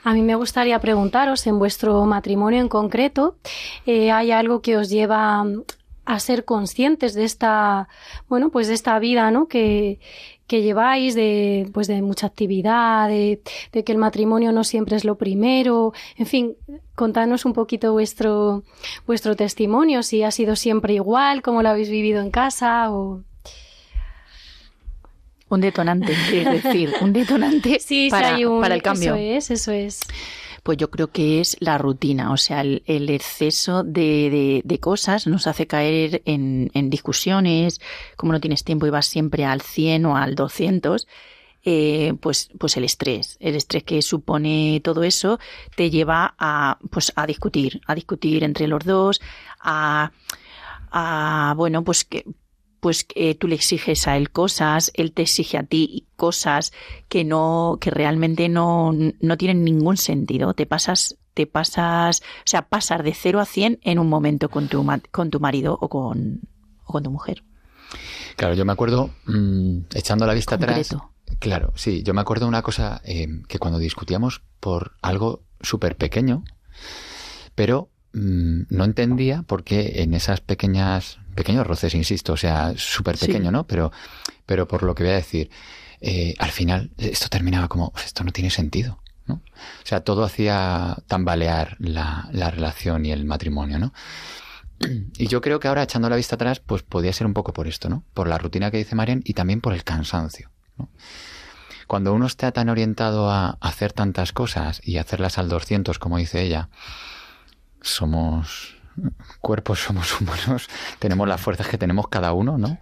A 0.04 0.14
mí 0.14 0.22
me 0.22 0.36
gustaría 0.36 0.80
preguntaros, 0.80 1.48
en 1.48 1.58
vuestro 1.58 2.06
matrimonio 2.06 2.62
en 2.62 2.70
concreto, 2.70 3.38
eh, 3.88 4.12
¿hay 4.12 4.32
algo 4.32 4.62
que 4.62 4.78
os 4.78 4.90
lleva 4.90 5.44
a 6.06 6.20
ser 6.20 6.46
conscientes 6.46 7.16
de 7.16 7.24
esta, 7.24 7.88
bueno, 8.30 8.52
pues 8.52 8.68
de 8.68 8.76
esta 8.76 9.00
vida, 9.00 9.32
¿no? 9.32 9.48
Que, 9.48 10.00
que 10.48 10.62
lleváis 10.62 11.16
de, 11.16 11.70
pues 11.74 11.88
de 11.88 12.02
mucha 12.02 12.28
actividad, 12.28 13.08
de, 13.08 13.42
de 13.72 13.84
que 13.84 13.92
el 13.92 13.98
matrimonio 13.98 14.52
no 14.52 14.64
siempre 14.64 14.96
es 14.96 15.04
lo 15.04 15.16
primero. 15.16 15.94
En 16.18 16.26
fin, 16.26 16.56
contadnos 16.94 17.46
un 17.46 17.54
poquito 17.54 17.92
vuestro, 17.94 18.64
vuestro 19.08 19.36
testimonio, 19.36 20.04
si 20.04 20.24
ha 20.24 20.32
sido 20.32 20.56
siempre 20.56 20.94
igual, 20.94 21.42
cómo 21.42 21.64
lo 21.64 21.70
habéis 21.70 21.90
vivido 21.90 22.22
en 22.22 22.32
casa 22.32 22.92
o... 22.92 23.22
Un 25.48 25.62
detonante, 25.62 26.14
es 26.34 26.64
decir, 26.64 26.92
un 27.02 27.14
detonante 27.14 27.80
Sí, 27.80 28.10
para, 28.10 28.30
sí 28.30 28.34
hay 28.36 28.46
un... 28.46 28.62
para 28.62 28.76
el 28.76 28.82
cambio. 28.82 29.16
Eso 29.16 29.54
es, 29.54 29.62
eso 29.62 29.72
es. 29.72 30.00
Pues 30.66 30.80
yo 30.80 30.90
creo 30.90 31.12
que 31.12 31.42
es 31.42 31.58
la 31.60 31.78
rutina, 31.78 32.32
o 32.32 32.38
sea, 32.38 32.62
el, 32.62 32.82
el 32.88 33.10
exceso 33.12 33.84
de, 33.84 34.30
de- 34.32 34.62
de 34.66 34.80
cosas 34.80 35.28
nos 35.28 35.46
hace 35.46 35.68
caer 35.68 36.24
en, 36.26 36.72
en 36.74 36.90
discusiones, 36.90 37.80
como 38.18 38.34
no 38.34 38.40
tienes 38.42 38.64
tiempo 38.64 38.88
y 38.88 38.90
vas 38.90 39.06
siempre 39.06 39.46
al 39.46 39.62
100 39.62 40.08
o 40.08 40.18
al 40.18 40.34
200, 40.34 41.08
eh, 41.66 42.14
pues, 42.20 42.50
pues 42.60 42.78
el 42.78 42.84
estrés, 42.84 43.38
el 43.42 43.56
estrés 43.56 43.84
que 43.84 44.02
supone 44.02 44.82
todo 44.84 45.04
eso 45.04 45.40
te 45.76 45.92
lleva 45.92 46.34
a, 46.40 46.80
pues 46.90 47.14
a 47.16 47.28
discutir, 47.28 47.82
a 47.86 47.94
discutir 47.94 48.44
entre 48.44 48.68
los 48.68 48.84
dos, 48.84 49.22
a, 49.60 50.12
a 50.92 51.54
bueno, 51.58 51.84
pues 51.84 52.06
que 52.06 52.26
pues 52.86 53.04
que 53.04 53.34
tú 53.34 53.48
le 53.48 53.56
exiges 53.56 54.08
a 54.08 54.16
él 54.16 54.30
cosas, 54.30 54.92
él 54.94 55.12
te 55.12 55.24
exige 55.24 55.58
a 55.58 55.64
ti 55.64 56.06
cosas 56.18 56.72
que 57.10 57.24
no, 57.24 57.80
que 57.82 57.90
realmente 57.90 58.48
no, 58.48 58.94
no 58.94 59.38
tienen 59.38 59.64
ningún 59.64 59.98
sentido. 59.98 60.54
Te 60.54 60.68
pasas, 60.68 61.18
te 61.34 61.48
pasas, 61.48 62.22
o 62.22 62.44
sea, 62.46 62.62
pasar 62.68 63.02
de 63.02 63.16
0 63.16 63.40
a 63.40 63.46
100 63.46 63.80
en 63.82 63.98
un 63.98 64.08
momento 64.08 64.50
con 64.50 64.68
tu, 64.68 64.86
con 65.10 65.32
tu 65.32 65.40
marido 65.40 65.76
o 65.82 65.90
con, 65.90 66.42
o 66.84 66.94
con 66.94 67.02
tu 67.02 67.10
mujer. 67.10 67.44
Claro, 68.36 68.54
yo 68.54 68.66
me 68.66 68.74
acuerdo, 68.74 69.10
mm, 69.26 69.86
echando 69.96 70.28
la 70.28 70.36
vista 70.36 70.54
atrás. 70.54 70.96
Claro, 71.40 71.74
sí, 71.76 72.04
yo 72.04 72.14
me 72.14 72.22
acuerdo 72.22 72.46
de 72.46 72.50
una 72.50 72.62
cosa 72.62 73.02
eh, 73.04 73.42
que 73.48 73.58
cuando 73.58 73.80
discutíamos 73.80 74.44
por 74.60 74.92
algo 75.02 75.42
súper 75.60 75.98
pequeño, 75.98 76.44
pero 77.56 77.90
mm, 78.14 78.66
no 78.70 78.84
entendía 78.84 79.42
por 79.42 79.64
qué 79.64 80.04
en 80.04 80.14
esas 80.14 80.40
pequeñas, 80.40 81.18
pequeños 81.36 81.68
roces, 81.68 81.94
insisto, 81.94 82.34
o 82.34 82.38
sea, 82.38 82.74
súper 82.78 83.18
Sí. 83.18 83.28
pequeño, 83.28 83.52
¿no? 83.52 83.68
Pero, 83.68 83.92
pero 84.46 84.68
por 84.68 84.84
lo 84.84 84.96
que 84.96 85.04
voy 85.04 85.12
a 85.14 85.16
decir, 85.18 85.50
eh, 86.02 86.34
al 86.40 86.52
final 86.52 86.92
esto 86.98 87.30
terminaba 87.30 87.68
como, 87.68 87.92
"Pues 87.92 88.06
esto 88.06 88.24
no 88.24 88.32
tiene 88.32 88.50
sentido, 88.50 89.00
¿no? 89.28 89.36
O 89.36 89.86
sea, 89.86 90.02
todo 90.02 90.24
hacía 90.24 90.98
tambalear 91.08 91.76
la, 91.80 92.28
la 92.32 92.50
relación 92.52 93.06
y 93.06 93.12
el 93.12 93.26
matrimonio, 93.26 93.78
¿no? 93.80 93.94
Y 95.18 95.28
yo 95.28 95.40
creo 95.42 95.60
que 95.60 95.68
ahora, 95.70 95.84
echando 95.84 96.10
la 96.10 96.16
vista 96.18 96.36
atrás, 96.36 96.60
pues 96.60 96.84
podía 96.84 97.14
ser 97.14 97.26
un 97.28 97.34
poco 97.34 97.54
por 97.54 97.68
esto, 97.68 97.88
¿no? 97.90 98.04
Por 98.14 98.28
la 98.28 98.38
rutina 98.38 98.72
que 98.72 98.78
dice 98.78 98.96
Marian 98.96 99.22
y 99.24 99.34
también 99.34 99.62
por 99.62 99.74
el 99.74 99.84
cansancio, 99.84 100.52
¿no? 100.78 100.90
Cuando 101.88 102.14
uno 102.14 102.26
está 102.26 102.52
tan 102.52 102.70
orientado 102.70 103.30
a 103.30 103.58
hacer 103.62 103.94
tantas 103.94 104.34
cosas 104.34 104.82
y 104.84 104.98
hacerlas 104.98 105.38
al 105.38 105.50
200, 105.50 106.00
como 106.00 106.18
dice 106.18 106.42
ella, 106.42 106.70
somos 107.82 108.75
cuerpos, 109.42 109.80
somos 109.84 110.20
humanos, 110.20 110.70
tenemos 111.00 111.28
las 111.28 111.42
fuerzas 111.42 111.68
que 111.68 111.78
tenemos 111.78 112.08
cada 112.08 112.34
uno, 112.34 112.58
¿no? 112.58 112.80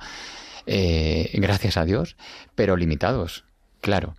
Eh, 0.66 1.32
gracias 1.34 1.78
a 1.78 1.86
Dios, 1.86 2.16
pero 2.56 2.76
limitados, 2.76 3.46
claro. 3.82 4.16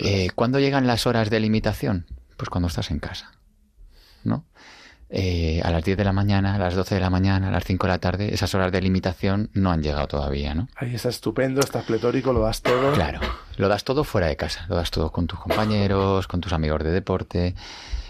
Eh, 0.00 0.30
¿Cuándo 0.34 0.58
llegan 0.58 0.86
las 0.86 1.06
horas 1.06 1.30
de 1.30 1.40
limitación? 1.40 2.06
Pues 2.36 2.50
cuando 2.50 2.68
estás 2.68 2.90
en 2.90 2.98
casa, 2.98 3.32
¿no? 4.24 4.44
eh, 5.16 5.60
a 5.62 5.70
las 5.70 5.84
10 5.84 5.96
de 5.96 6.04
la 6.04 6.12
mañana, 6.12 6.56
a 6.56 6.58
las 6.58 6.74
12 6.74 6.96
de 6.96 7.00
la 7.00 7.08
mañana, 7.08 7.48
a 7.48 7.50
las 7.52 7.64
5 7.64 7.86
de 7.86 7.92
la 7.92 7.98
tarde, 7.98 8.34
esas 8.34 8.52
horas 8.54 8.72
de 8.72 8.80
limitación 8.80 9.48
no 9.52 9.70
han 9.70 9.80
llegado 9.80 10.08
todavía, 10.08 10.54
¿no? 10.54 10.68
Ahí 10.74 10.94
está 10.94 11.08
estupendo, 11.08 11.60
estás 11.60 11.84
pletórico, 11.84 12.32
lo 12.32 12.40
das 12.40 12.62
todo. 12.62 12.92
Claro, 12.92 13.20
lo 13.56 13.68
das 13.68 13.84
todo 13.84 14.02
fuera 14.02 14.26
de 14.26 14.36
casa, 14.36 14.66
lo 14.68 14.74
das 14.74 14.90
todo 14.90 15.12
con 15.12 15.28
tus 15.28 15.38
compañeros, 15.38 16.26
con 16.26 16.40
tus 16.40 16.52
amigos 16.52 16.82
de 16.82 16.90
deporte, 16.90 17.54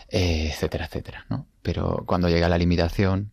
eh, 0.09 0.51
etcétera, 0.53 0.87
etcétera, 0.87 1.27
¿no? 1.29 1.47
Pero 1.63 2.05
cuando 2.07 2.29
llega 2.29 2.49
la 2.49 2.59
limitación, 2.59 3.33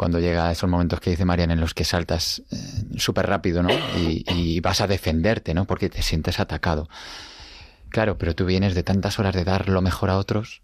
cuando 0.00 0.18
llega 0.18 0.50
esos 0.50 0.70
momentos 0.70 0.98
que 0.98 1.10
dice 1.10 1.26
Marian 1.26 1.50
en 1.50 1.60
los 1.60 1.74
que 1.74 1.84
saltas 1.84 2.42
eh, 2.50 2.56
súper 2.96 3.26
rápido, 3.26 3.62
¿no? 3.62 3.68
Y, 3.98 4.58
vas 4.60 4.80
a 4.80 4.86
defenderte, 4.86 5.52
¿no? 5.52 5.66
Porque 5.66 5.90
te 5.90 6.00
sientes 6.00 6.40
atacado. 6.40 6.88
Claro, 7.90 8.16
pero 8.16 8.34
tú 8.34 8.46
vienes 8.46 8.74
de 8.74 8.82
tantas 8.82 9.18
horas 9.18 9.34
de 9.34 9.44
dar 9.44 9.68
lo 9.68 9.82
mejor 9.82 10.08
a 10.08 10.16
otros 10.16 10.62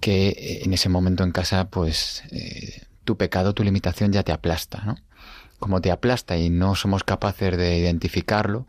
que 0.00 0.28
eh, 0.28 0.64
en 0.64 0.74
ese 0.74 0.90
momento 0.90 1.24
en 1.24 1.32
casa, 1.32 1.70
pues 1.70 2.24
eh, 2.30 2.82
tu 3.04 3.16
pecado, 3.16 3.54
tu 3.54 3.64
limitación 3.64 4.12
ya 4.12 4.22
te 4.22 4.32
aplasta, 4.32 4.82
¿no? 4.84 4.96
Como 5.58 5.80
te 5.80 5.90
aplasta 5.90 6.36
y 6.36 6.50
no 6.50 6.74
somos 6.74 7.04
capaces 7.04 7.56
de 7.56 7.78
identificarlo, 7.78 8.66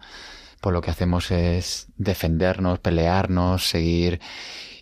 pues 0.61 0.73
lo 0.73 0.79
que 0.79 0.91
hacemos 0.91 1.29
es 1.29 1.88
defendernos, 1.97 2.79
pelearnos, 2.79 3.67
seguir. 3.67 4.21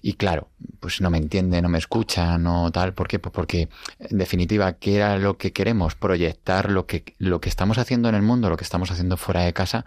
Y 0.01 0.13
claro, 0.13 0.49
pues 0.79 0.99
no 0.99 1.09
me 1.11 1.19
entiende, 1.19 1.61
no 1.61 1.69
me 1.69 1.77
escucha, 1.77 2.37
no 2.37 2.71
tal. 2.71 2.93
¿Por 2.93 3.07
qué? 3.07 3.19
Pues 3.19 3.33
porque, 3.33 3.69
en 3.99 4.17
definitiva, 4.17 4.73
¿qué 4.73 4.95
era 4.95 5.17
lo 5.17 5.37
que 5.37 5.53
queremos? 5.53 5.95
Proyectar 5.95 6.71
lo 6.71 6.87
que, 6.87 7.15
lo 7.19 7.39
que 7.39 7.49
estamos 7.49 7.77
haciendo 7.77 8.09
en 8.09 8.15
el 8.15 8.23
mundo, 8.23 8.49
lo 8.49 8.57
que 8.57 8.63
estamos 8.63 8.89
haciendo 8.89 9.15
fuera 9.17 9.41
de 9.41 9.53
casa. 9.53 9.85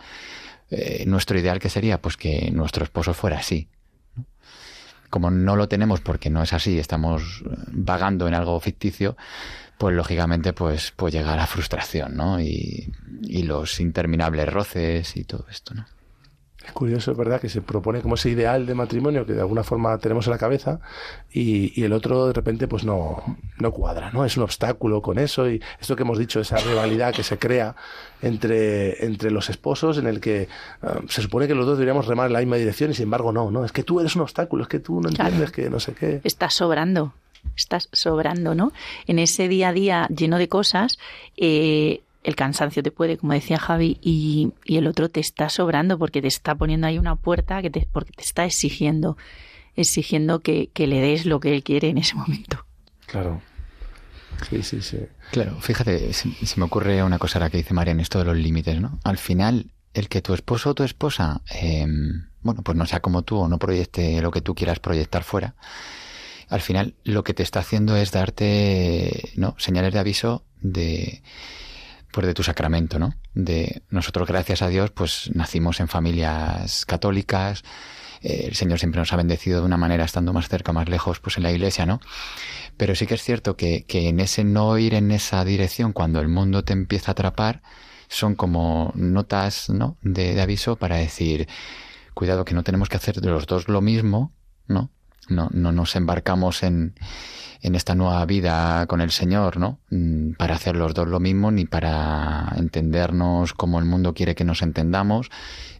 Eh, 0.70 1.04
nuestro 1.06 1.38
ideal 1.38 1.58
que 1.58 1.68
sería, 1.68 2.00
pues 2.00 2.16
que 2.16 2.50
nuestro 2.52 2.84
esposo 2.84 3.12
fuera 3.12 3.38
así. 3.38 3.68
¿no? 4.16 4.24
Como 5.10 5.30
no 5.30 5.56
lo 5.56 5.68
tenemos 5.68 6.00
porque 6.00 6.30
no 6.30 6.42
es 6.42 6.52
así, 6.52 6.78
estamos 6.78 7.42
eh, 7.44 7.48
vagando 7.72 8.28
en 8.28 8.34
algo 8.34 8.58
ficticio, 8.60 9.16
pues 9.78 9.96
lógicamente 9.96 10.52
pues, 10.52 10.92
pues 10.94 11.12
llega 11.12 11.36
la 11.36 11.48
frustración, 11.48 12.16
¿no? 12.16 12.40
Y, 12.40 12.92
y 13.22 13.42
los 13.42 13.80
interminables 13.80 14.48
roces 14.48 15.16
y 15.16 15.24
todo 15.24 15.46
esto, 15.50 15.74
¿no? 15.74 15.86
Es 16.66 16.72
curioso, 16.72 17.10
es 17.12 17.16
verdad, 17.16 17.40
que 17.40 17.48
se 17.48 17.60
propone 17.60 18.00
como 18.00 18.14
ese 18.14 18.30
ideal 18.30 18.64
de 18.66 18.74
matrimonio 18.74 19.26
que 19.26 19.32
de 19.34 19.40
alguna 19.40 19.62
forma 19.64 19.96
tenemos 19.98 20.26
en 20.26 20.30
la 20.32 20.38
cabeza 20.38 20.80
y, 21.32 21.78
y 21.78 21.84
el 21.84 21.92
otro 21.92 22.26
de 22.28 22.32
repente 22.32 22.66
pues 22.68 22.84
no, 22.84 23.22
no 23.58 23.70
cuadra, 23.72 24.10
¿no? 24.12 24.24
Es 24.24 24.36
un 24.36 24.44
obstáculo 24.44 25.02
con 25.02 25.18
eso 25.18 25.48
y 25.50 25.60
esto 25.80 25.94
que 25.94 26.02
hemos 26.02 26.18
dicho, 26.18 26.40
esa 26.40 26.56
rivalidad 26.56 27.12
que 27.14 27.22
se 27.22 27.38
crea 27.38 27.76
entre, 28.22 29.04
entre 29.04 29.30
los 29.30 29.50
esposos 29.50 29.98
en 29.98 30.06
el 30.06 30.20
que 30.20 30.48
ah, 30.82 31.00
se 31.08 31.20
supone 31.22 31.46
que 31.46 31.54
los 31.54 31.66
dos 31.66 31.76
deberíamos 31.76 32.06
remar 32.06 32.28
en 32.28 32.32
la 32.32 32.38
misma 32.40 32.56
dirección 32.56 32.90
y 32.90 32.94
sin 32.94 33.04
embargo 33.04 33.32
no, 33.32 33.50
no, 33.50 33.64
es 33.64 33.72
que 33.72 33.82
tú 33.82 34.00
eres 34.00 34.16
un 34.16 34.22
obstáculo, 34.22 34.62
es 34.62 34.68
que 34.68 34.78
tú 34.80 35.00
no 35.00 35.08
Claro. 35.10 35.24
entiendes 35.30 35.50
que 35.52 35.68
no 35.70 35.80
sé 35.80 35.92
qué. 35.94 36.20
Estás 36.24 36.54
sobrando, 36.54 37.12
estás 37.56 37.88
sobrando, 37.92 38.54
¿no? 38.54 38.72
En 39.06 39.18
ese 39.18 39.48
día 39.48 39.68
a 39.68 39.72
día 39.74 40.08
lleno 40.08 40.38
de 40.38 40.48
cosas, 40.48 40.98
eh, 41.36 42.00
el 42.24 42.34
cansancio 42.36 42.82
te 42.82 42.90
puede, 42.90 43.18
como 43.18 43.34
decía 43.34 43.58
Javi, 43.58 43.98
y, 44.00 44.52
y 44.64 44.78
el 44.78 44.86
otro 44.86 45.08
te 45.08 45.20
está 45.20 45.48
sobrando 45.48 45.98
porque 45.98 46.22
te 46.22 46.28
está 46.28 46.54
poniendo 46.54 46.86
ahí 46.86 46.98
una 46.98 47.16
puerta 47.16 47.62
que 47.62 47.70
te, 47.70 47.86
porque 47.92 48.12
te 48.12 48.22
está 48.22 48.44
exigiendo, 48.44 49.16
exigiendo 49.76 50.40
que, 50.40 50.70
que 50.72 50.86
le 50.86 51.00
des 51.00 51.26
lo 51.26 51.38
que 51.38 51.54
él 51.54 51.62
quiere 51.62 51.90
en 51.90 51.98
ese 51.98 52.14
momento. 52.14 52.64
Claro. 53.06 53.42
Sí, 54.48 54.62
sí, 54.62 54.80
sí. 54.82 54.98
Claro, 55.30 55.60
fíjate, 55.60 56.12
se, 56.12 56.32
se 56.32 56.58
me 56.58 56.66
ocurre 56.66 57.02
una 57.02 57.18
cosa 57.18 57.38
ahora 57.38 57.50
que 57.50 57.58
dice 57.58 57.74
María 57.74 57.92
en 57.92 58.00
esto 58.00 58.18
de 58.18 58.24
los 58.24 58.36
límites, 58.36 58.80
¿no? 58.80 58.98
Al 59.04 59.18
final, 59.18 59.70
el 59.92 60.08
que 60.08 60.22
tu 60.22 60.34
esposo 60.34 60.70
o 60.70 60.74
tu 60.74 60.82
esposa, 60.82 61.42
eh, 61.54 61.86
bueno, 62.40 62.62
pues 62.62 62.76
no 62.76 62.86
sea 62.86 63.00
como 63.00 63.22
tú 63.22 63.36
o 63.38 63.48
no 63.48 63.58
proyecte 63.58 64.20
lo 64.22 64.30
que 64.30 64.40
tú 64.40 64.54
quieras 64.54 64.80
proyectar 64.80 65.22
fuera, 65.22 65.54
al 66.48 66.60
final 66.60 66.94
lo 67.04 67.22
que 67.22 67.34
te 67.34 67.42
está 67.42 67.60
haciendo 67.60 67.96
es 67.96 68.12
darte, 68.12 69.30
¿no? 69.36 69.54
Señales 69.58 69.92
de 69.92 69.98
aviso 69.98 70.44
de, 70.60 71.22
pues 72.14 72.28
de 72.28 72.34
tu 72.34 72.44
sacramento, 72.44 73.00
¿no? 73.00 73.14
De 73.34 73.82
nosotros, 73.90 74.28
gracias 74.28 74.62
a 74.62 74.68
Dios, 74.68 74.92
pues 74.92 75.30
nacimos 75.34 75.80
en 75.80 75.88
familias 75.88 76.86
católicas, 76.86 77.64
eh, 78.22 78.44
el 78.46 78.54
Señor 78.54 78.78
siempre 78.78 79.00
nos 79.00 79.12
ha 79.12 79.16
bendecido 79.16 79.58
de 79.58 79.66
una 79.66 79.76
manera 79.76 80.04
estando 80.04 80.32
más 80.32 80.48
cerca, 80.48 80.72
más 80.72 80.88
lejos, 80.88 81.18
pues 81.18 81.38
en 81.38 81.42
la 81.42 81.50
iglesia, 81.50 81.86
¿no? 81.86 82.00
Pero 82.76 82.94
sí 82.94 83.08
que 83.08 83.14
es 83.14 83.22
cierto 83.22 83.56
que, 83.56 83.84
que 83.84 84.08
en 84.08 84.20
ese 84.20 84.44
no 84.44 84.78
ir 84.78 84.94
en 84.94 85.10
esa 85.10 85.44
dirección, 85.44 85.92
cuando 85.92 86.20
el 86.20 86.28
mundo 86.28 86.62
te 86.62 86.72
empieza 86.72 87.10
a 87.10 87.12
atrapar, 87.12 87.62
son 88.06 88.36
como 88.36 88.92
notas, 88.94 89.68
¿no? 89.68 89.98
De, 90.00 90.34
de 90.34 90.40
aviso 90.40 90.76
para 90.76 90.98
decir, 90.98 91.48
cuidado 92.14 92.44
que 92.44 92.54
no 92.54 92.62
tenemos 92.62 92.88
que 92.88 92.96
hacer 92.96 93.20
de 93.20 93.30
los 93.30 93.46
dos 93.46 93.68
lo 93.68 93.80
mismo, 93.80 94.32
¿no? 94.68 94.92
No, 95.28 95.48
no 95.52 95.72
nos 95.72 95.96
embarcamos 95.96 96.62
en, 96.62 96.94
en 97.64 97.74
esta 97.74 97.94
nueva 97.94 98.24
vida 98.26 98.86
con 98.86 99.00
el 99.00 99.10
Señor, 99.10 99.56
¿no? 99.56 99.78
Mm, 99.90 100.32
Para 100.32 100.54
hacer 100.54 100.76
los 100.76 100.92
dos 100.92 101.08
lo 101.08 101.18
mismo, 101.18 101.50
ni 101.50 101.64
para 101.64 102.52
entendernos 102.56 103.54
como 103.54 103.78
el 103.78 103.86
mundo 103.86 104.12
quiere 104.12 104.34
que 104.34 104.44
nos 104.44 104.60
entendamos, 104.60 105.30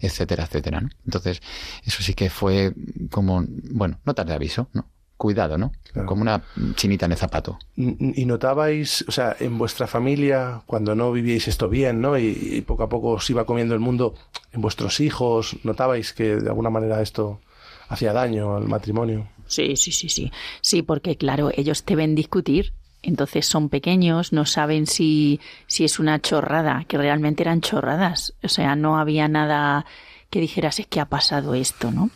etcétera, 0.00 0.44
etcétera, 0.44 0.80
¿no? 0.80 0.88
Entonces, 1.04 1.42
eso 1.84 2.02
sí 2.02 2.14
que 2.14 2.30
fue 2.30 2.72
como, 3.10 3.44
bueno, 3.70 3.98
notas 4.06 4.26
de 4.26 4.32
aviso, 4.32 4.68
¿no? 4.72 4.86
Cuidado, 5.18 5.58
¿no? 5.58 5.72
Claro. 5.92 6.08
Como 6.08 6.22
una 6.22 6.42
chinita 6.74 7.06
en 7.06 7.12
el 7.12 7.18
zapato. 7.18 7.58
¿Y 7.76 8.24
notabais, 8.24 9.04
o 9.06 9.12
sea, 9.12 9.36
en 9.38 9.58
vuestra 9.58 9.86
familia, 9.86 10.62
cuando 10.66 10.94
no 10.94 11.12
vivíais 11.12 11.46
esto 11.48 11.68
bien, 11.68 12.00
¿no? 12.00 12.18
Y, 12.18 12.36
y 12.40 12.60
poco 12.62 12.82
a 12.82 12.88
poco 12.88 13.10
os 13.10 13.30
iba 13.30 13.44
comiendo 13.44 13.74
el 13.74 13.80
mundo, 13.80 14.14
en 14.52 14.62
vuestros 14.62 15.00
hijos, 15.00 15.56
¿notabais 15.64 16.14
que 16.14 16.36
de 16.36 16.48
alguna 16.48 16.70
manera 16.70 17.00
esto 17.00 17.40
hacía 17.88 18.12
daño 18.12 18.56
al 18.56 18.66
matrimonio? 18.68 19.28
Sí, 19.46 19.76
sí, 19.76 19.92
sí, 19.92 20.08
sí. 20.08 20.32
Sí, 20.60 20.82
porque 20.82 21.16
claro, 21.16 21.50
ellos 21.54 21.84
te 21.84 21.96
ven 21.96 22.14
discutir, 22.14 22.72
entonces 23.02 23.46
son 23.46 23.68
pequeños, 23.68 24.32
no 24.32 24.46
saben 24.46 24.86
si, 24.86 25.40
si 25.66 25.84
es 25.84 25.98
una 25.98 26.20
chorrada, 26.20 26.84
que 26.88 26.96
realmente 26.96 27.42
eran 27.42 27.60
chorradas. 27.60 28.34
O 28.42 28.48
sea, 28.48 28.76
no 28.76 28.98
había 28.98 29.28
nada 29.28 29.84
que 30.30 30.40
dijeras 30.40 30.80
es 30.80 30.86
que 30.86 31.00
ha 31.00 31.06
pasado 31.08 31.54
esto, 31.54 31.90
¿no? 31.90 32.10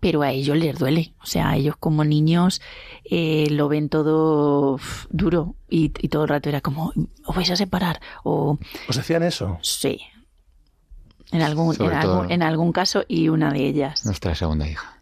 Pero 0.00 0.22
a 0.22 0.32
ellos 0.32 0.56
les 0.56 0.76
duele. 0.76 1.14
O 1.22 1.26
sea, 1.26 1.50
a 1.50 1.56
ellos 1.56 1.76
como 1.78 2.04
niños 2.04 2.60
eh, 3.04 3.46
lo 3.50 3.68
ven 3.68 3.88
todo 3.88 4.72
uf, 4.74 5.06
duro 5.10 5.54
y, 5.70 5.92
y 6.00 6.08
todo 6.08 6.24
el 6.24 6.28
rato 6.28 6.48
era 6.48 6.60
como, 6.60 6.92
os 7.24 7.36
vais 7.36 7.50
a 7.50 7.56
separar 7.56 8.00
o 8.24 8.58
¿Os 8.88 8.96
decían 8.96 9.22
eso? 9.22 9.58
sí. 9.62 10.00
En 11.30 11.40
algún, 11.40 11.74
en, 11.80 11.92
algún, 11.94 12.30
en 12.30 12.42
algún 12.42 12.72
caso 12.72 13.04
y 13.08 13.30
una 13.30 13.50
de 13.50 13.66
ellas. 13.66 14.04
Nuestra 14.04 14.34
segunda 14.34 14.68
hija. 14.68 15.00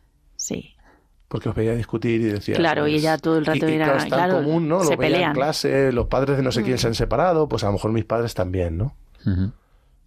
Porque 1.31 1.49
os 1.49 1.55
veía 1.55 1.77
discutir 1.77 2.21
y 2.21 2.25
decía. 2.25 2.57
Claro, 2.57 2.89
y 2.89 2.97
ella 2.97 3.17
todo 3.17 3.39
el 3.39 3.47
rato 3.47 3.69
y, 3.69 3.71
y 3.71 3.75
era- 3.77 3.85
claro, 3.85 3.99
es 4.01 4.09
tan 4.09 4.19
claro, 4.19 4.35
común, 4.43 4.69
¿no? 4.69 4.83
se 4.83 4.91
Lo 4.91 4.97
veía 4.97 5.07
en 5.07 5.13
pelean. 5.15 5.31
Mm. 5.31 5.35
clase, 5.37 5.93
los 5.93 6.07
padres 6.09 6.37
de 6.37 6.43
no 6.43 6.51
sé 6.51 6.65
quién 6.65 6.77
se 6.77 6.89
han 6.89 6.95
separado, 6.97 7.49
pues 7.49 7.63
a 7.63 7.67
lo 7.69 7.75
mejor 7.75 7.93
mis 7.93 8.05
padres 8.05 8.35
también, 8.35 8.77
¿no? 8.77 8.97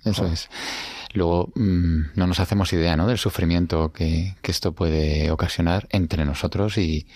Eso 0.03 0.25
es. 0.27 0.49
Luego, 1.13 1.49
mm, 1.55 2.01
no 2.15 2.27
nos 2.27 2.39
hacemos 2.41 2.73
idea, 2.73 2.97
¿no? 2.97 3.07
Del 3.07 3.17
sufrimiento 3.17 3.93
que, 3.93 4.35
que 4.41 4.51
esto 4.51 4.73
puede 4.73 5.31
ocasionar 5.31 5.87
entre 5.91 6.25
nosotros 6.25 6.77
y, 6.77 7.07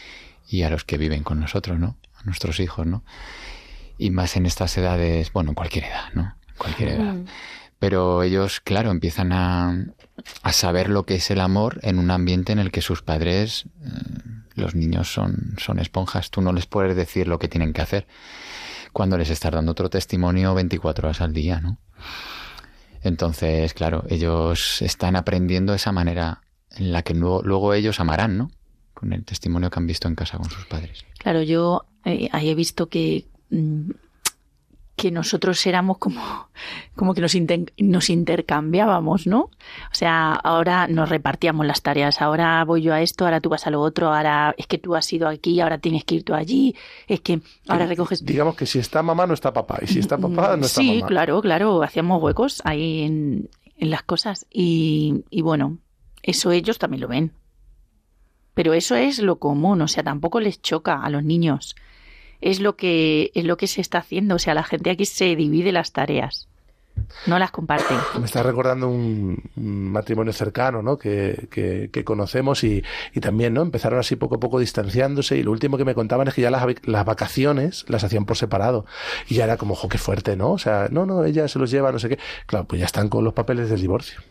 y 0.47 0.61
a 0.63 0.69
los 0.69 0.85
que 0.85 0.97
viven 0.97 1.23
con 1.23 1.39
nosotros, 1.41 1.77
¿no? 1.77 1.97
A 2.15 2.23
nuestros 2.23 2.61
hijos, 2.61 2.85
¿no? 2.87 3.03
Y 3.97 4.11
más 4.11 4.37
en 4.37 4.45
estas 4.45 4.77
edades, 4.77 5.33
bueno, 5.33 5.49
en 5.51 5.55
cualquier 5.55 5.83
edad, 5.85 6.05
¿no? 6.13 6.33
Cualquier 6.57 6.89
edad. 6.89 7.15
Pero 7.79 8.23
ellos, 8.23 8.59
claro, 8.59 8.91
empiezan 8.91 9.31
a, 9.31 9.85
a 10.41 10.53
saber 10.53 10.89
lo 10.89 11.05
que 11.05 11.15
es 11.15 11.29
el 11.29 11.41
amor 11.41 11.79
en 11.83 11.99
un 11.99 12.11
ambiente 12.11 12.51
en 12.51 12.59
el 12.59 12.71
que 12.71 12.81
sus 12.81 13.01
padres, 13.01 13.65
eh, 13.83 13.89
los 14.55 14.73
niños 14.73 15.13
son, 15.13 15.55
son 15.57 15.79
esponjas. 15.79 16.31
Tú 16.31 16.41
no 16.41 16.53
les 16.53 16.65
puedes 16.65 16.95
decir 16.95 17.27
lo 17.27 17.37
que 17.39 17.47
tienen 17.47 17.73
que 17.73 17.81
hacer 17.81 18.07
cuando 18.91 19.17
les 19.17 19.29
estás 19.29 19.51
dando 19.51 19.73
otro 19.73 19.89
testimonio 19.89 20.55
24 20.55 21.07
horas 21.07 21.21
al 21.21 21.33
día, 21.33 21.61
¿no? 21.61 21.77
Entonces, 23.03 23.75
claro, 23.75 24.03
ellos 24.09 24.81
están 24.81 25.15
aprendiendo 25.15 25.73
esa 25.75 25.91
manera 25.91 26.41
en 26.75 26.91
la 26.91 27.03
que 27.03 27.13
luego, 27.13 27.41
luego 27.43 27.73
ellos 27.75 27.99
amarán, 27.99 28.37
¿no? 28.37 28.51
Con 28.93 29.13
el 29.13 29.23
testimonio 29.23 29.69
que 29.69 29.79
han 29.79 29.85
visto 29.85 30.07
en 30.07 30.15
casa 30.15 30.37
con 30.37 30.49
sus 30.49 30.65
padres. 30.65 31.05
Claro, 31.19 31.43
yo 31.43 31.85
eh, 32.05 32.29
ahí 32.31 32.49
he 32.49 32.55
visto 32.55 32.89
que, 32.89 33.27
mm, 33.51 33.91
que 34.97 35.11
nosotros 35.11 35.63
éramos 35.67 35.99
como, 35.99 36.49
como 36.95 37.13
que 37.13 37.21
nos, 37.21 37.35
inter- 37.35 37.71
nos 37.77 38.09
intercambiábamos, 38.09 39.27
¿no? 39.27 39.41
O 39.41 39.93
sea, 39.93 40.33
ahora 40.33 40.87
nos 40.87 41.07
repartíamos 41.07 41.67
las 41.67 41.83
tareas. 41.83 42.19
Ahora 42.19 42.65
voy 42.65 42.81
yo 42.81 42.93
a 42.95 43.01
esto, 43.01 43.23
ahora 43.23 43.39
tú 43.39 43.47
vas 43.49 43.67
a 43.67 43.69
lo 43.69 43.79
otro, 43.79 44.07
ahora 44.11 44.55
es 44.57 44.65
que 44.65 44.79
tú 44.79 44.95
has 44.95 45.13
ido 45.13 45.27
aquí, 45.27 45.61
ahora 45.61 45.77
tienes 45.77 46.03
que 46.03 46.15
ir 46.15 46.23
tú 46.23 46.33
allí, 46.33 46.75
es 47.07 47.21
que 47.21 47.41
ahora 47.67 47.85
Eh, 47.85 47.89
recoges... 47.89 48.25
Digamos 48.25 48.55
que 48.55 48.65
si 48.65 48.79
está 48.79 49.03
mamá, 49.03 49.27
no 49.27 49.35
está 49.35 49.53
papá. 49.53 49.77
Y 49.83 49.87
si 49.87 49.99
está 49.99 50.17
papá, 50.17 50.57
no 50.57 50.65
está 50.65 50.81
sí, 50.81 50.95
mamá. 50.95 51.07
claro, 51.07 51.41
claro, 51.41 51.83
hacíamos 51.83 52.21
huecos 52.21 52.61
ahí 52.65 53.03
en, 53.03 53.49
en 53.77 53.89
las 53.91 54.01
cosas. 54.01 54.47
Y, 54.51 55.23
y 55.29 55.41
bueno, 55.43 55.77
eso 56.23 56.51
ellos 56.51 56.79
también 56.79 57.01
lo 57.01 57.07
ven. 57.07 57.33
Pero 58.55 58.73
eso 58.73 58.95
es 58.95 59.19
lo 59.19 59.35
común, 59.37 59.79
o 59.83 59.87
sea, 59.87 60.01
tampoco 60.03 60.39
les 60.39 60.59
choca 60.59 61.03
a 61.03 61.09
los 61.11 61.23
niños. 61.23 61.75
Es 62.41 62.59
lo 62.59 62.75
que, 62.75 63.31
es 63.33 63.45
lo 63.45 63.57
que 63.57 63.67
se 63.67 63.81
está 63.81 63.99
haciendo, 63.99 64.35
o 64.35 64.39
sea, 64.39 64.53
la 64.53 64.63
gente 64.63 64.89
aquí 64.89 65.05
se 65.05 65.35
divide 65.35 65.71
las 65.71 65.91
tareas. 65.91 66.47
no 67.25 67.39
las 67.39 67.51
comparten. 67.51 67.97
Me 68.19 68.25
está 68.25 68.43
recordando 68.43 68.89
un, 68.89 69.41
matrimonio 69.55 70.33
cercano, 70.33 70.81
¿no? 70.81 70.97
Que, 70.97 71.47
que, 71.49 71.89
que 71.91 72.03
conocemos 72.03 72.63
y, 72.63 72.83
y 73.13 73.19
también, 73.19 73.53
¿no? 73.53 73.61
Empezaron 73.61 73.99
así 73.99 74.15
poco 74.15 74.35
a 74.35 74.39
poco 74.39 74.59
distanciándose 74.59 75.37
y 75.37 75.43
lo 75.43 75.51
último 75.51 75.77
que 75.77 75.85
me 75.85 75.95
contaban 75.95 76.27
es 76.27 76.33
que 76.33 76.41
ya 76.41 76.51
las, 76.51 76.65
las 76.83 77.05
vacaciones 77.05 77.85
las 77.87 78.03
hacían 78.03 78.25
por 78.25 78.37
separado 78.37 78.85
y 79.27 79.35
ya 79.35 79.45
era 79.45 79.57
como, 79.57 79.75
jo, 79.75 79.89
qué 79.89 79.97
fuerte, 79.97 80.35
¿no? 80.35 80.51
O 80.51 80.57
sea, 80.57 80.87
no, 80.91 81.05
no, 81.05 81.23
ella 81.23 81.47
se 81.47 81.59
los 81.59 81.71
lleva, 81.71 81.91
no 81.91 81.99
sé 81.99 82.09
qué. 82.09 82.19
Claro, 82.45 82.65
pues 82.65 82.79
ya 82.79 82.85
están 82.85 83.09
con 83.09 83.23
los 83.23 83.33
papeles 83.33 83.69
del 83.69 83.81
divorcio. 83.81 84.21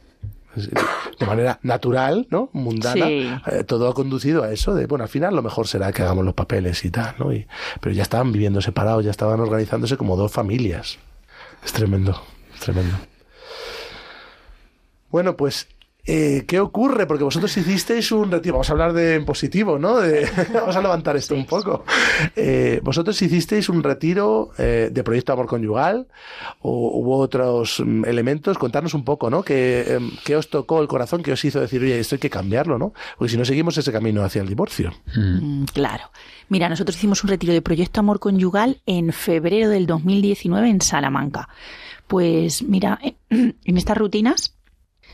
Es- 0.57 0.71
De 1.19 1.25
manera 1.27 1.59
natural, 1.63 2.27
¿no? 2.31 2.51
Mundana, 2.53 3.07
Sí. 3.07 3.31
eh, 3.47 3.65
todo 3.65 3.89
ha 3.89 3.95
conducido 3.95 4.43
a 4.43 4.53
eso 4.53 4.75
de, 4.75 4.87
bueno, 4.87 5.05
al 5.05 5.09
final 5.09 5.35
lo 5.35 5.43
mejor 5.43 5.67
será 5.67 5.91
que 5.93 6.03
hagamos 6.03 6.25
los 6.27 6.35
papeles 6.35 6.85
y 6.85 6.91
tal, 6.91 7.15
¿no? 7.19 7.33
Y, 7.33 7.47
pero 7.81 7.95
ya 7.95 8.03
estaban 8.03 8.33
viviendo 8.33 8.61
separados, 8.61 9.05
ya 9.05 9.11
estaban 9.13 9.41
organizándose 9.41 9.97
como 9.97 10.17
dos 10.17 10.31
familias. 10.33 10.99
Es 11.65 11.73
tremendo, 11.73 12.23
es 12.55 12.61
tremendo. 12.61 12.97
Bueno, 15.11 15.37
pues, 15.37 15.69
eh, 16.07 16.45
¿qué 16.47 16.61
ocurre? 16.61 17.07
Porque 17.07 17.25
vosotros 17.25 17.57
hicisteis 17.57 18.13
un 18.13 18.31
retiro. 18.31 18.55
Vamos 18.55 18.69
a 18.71 18.73
hablar 18.73 18.93
de 18.93 19.15
en 19.17 19.25
positivo, 19.25 19.79
¿no? 19.79 19.99
De- 19.99 20.29
vamos 20.55 20.77
a 20.77 20.81
levantar 20.83 21.17
esto 21.17 21.35
un 21.35 21.47
poco. 21.47 21.85
Eh, 22.35 22.81
vosotros 22.83 23.21
hicisteis 23.21 23.69
un 23.69 23.83
retiro 23.83 24.51
eh, 24.59 24.89
de 24.93 25.05
proyecto 25.05 25.33
Amor 25.33 25.47
Conyugal 25.47 26.07
o 26.61 26.91
hubo 26.99 27.19
otros 27.19 27.83
mm, 27.85 28.05
elementos. 28.05 28.57
Contarnos 28.59 28.95
un 28.95 29.05
poco, 29.05 29.31
¿no? 29.31 29.43
¿Qué, 29.43 29.85
em, 29.95 30.11
¿Qué 30.25 30.37
os 30.37 30.49
tocó 30.49 30.81
el 30.81 30.89
corazón? 30.89 31.23
¿Qué 31.23 31.33
os 31.33 31.45
hizo 31.45 31.61
decir, 31.61 31.83
oye, 31.83 31.99
esto 31.99 32.15
hay 32.15 32.21
que 32.21 32.31
cambiarlo, 32.31 32.79
¿no? 32.79 32.93
Porque 33.19 33.33
si 33.33 33.37
no 33.37 33.45
seguimos 33.45 33.77
ese 33.79 33.93
camino 33.93 34.23
hacia 34.23 34.43
el 34.43 34.49
divorcio. 34.49 34.93
Mm, 35.17 35.65
Claro. 35.73 36.05
Mira, 36.49 36.69
nosotros 36.69 36.97
hicimos 36.97 37.25
un 37.25 37.31
retiro 37.31 37.53
de 37.53 37.61
Proyecto 37.63 37.99
Amor 38.01 38.21
Conyugal 38.21 38.81
en 38.87 39.13
febrero 39.13 39.69
del 39.69 39.87
2019 39.87 40.69
en 40.71 40.81
Salamanca. 40.81 41.49
Pues 42.07 42.63
mira, 42.63 43.01
en 43.31 43.77
estas 43.77 43.99
rutinas 43.99 44.56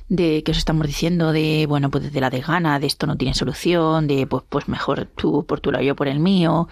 de 0.08 0.42
que 0.42 0.52
os 0.52 0.58
estamos 0.58 0.86
diciendo 0.86 1.32
de, 1.32 1.66
bueno, 1.66 1.90
pues 1.90 2.12
de 2.12 2.20
la 2.20 2.30
desgana, 2.30 2.78
de 2.78 2.86
esto 2.86 3.06
no 3.06 3.16
tiene 3.16 3.34
solución, 3.34 4.06
de 4.06 4.26
pues, 4.26 4.44
pues 4.48 4.68
mejor 4.68 5.06
tú 5.16 5.44
por 5.46 5.60
tu 5.60 5.72
lado, 5.72 5.84
yo 5.84 5.96
por 5.96 6.08
el 6.08 6.20
mío. 6.20 6.68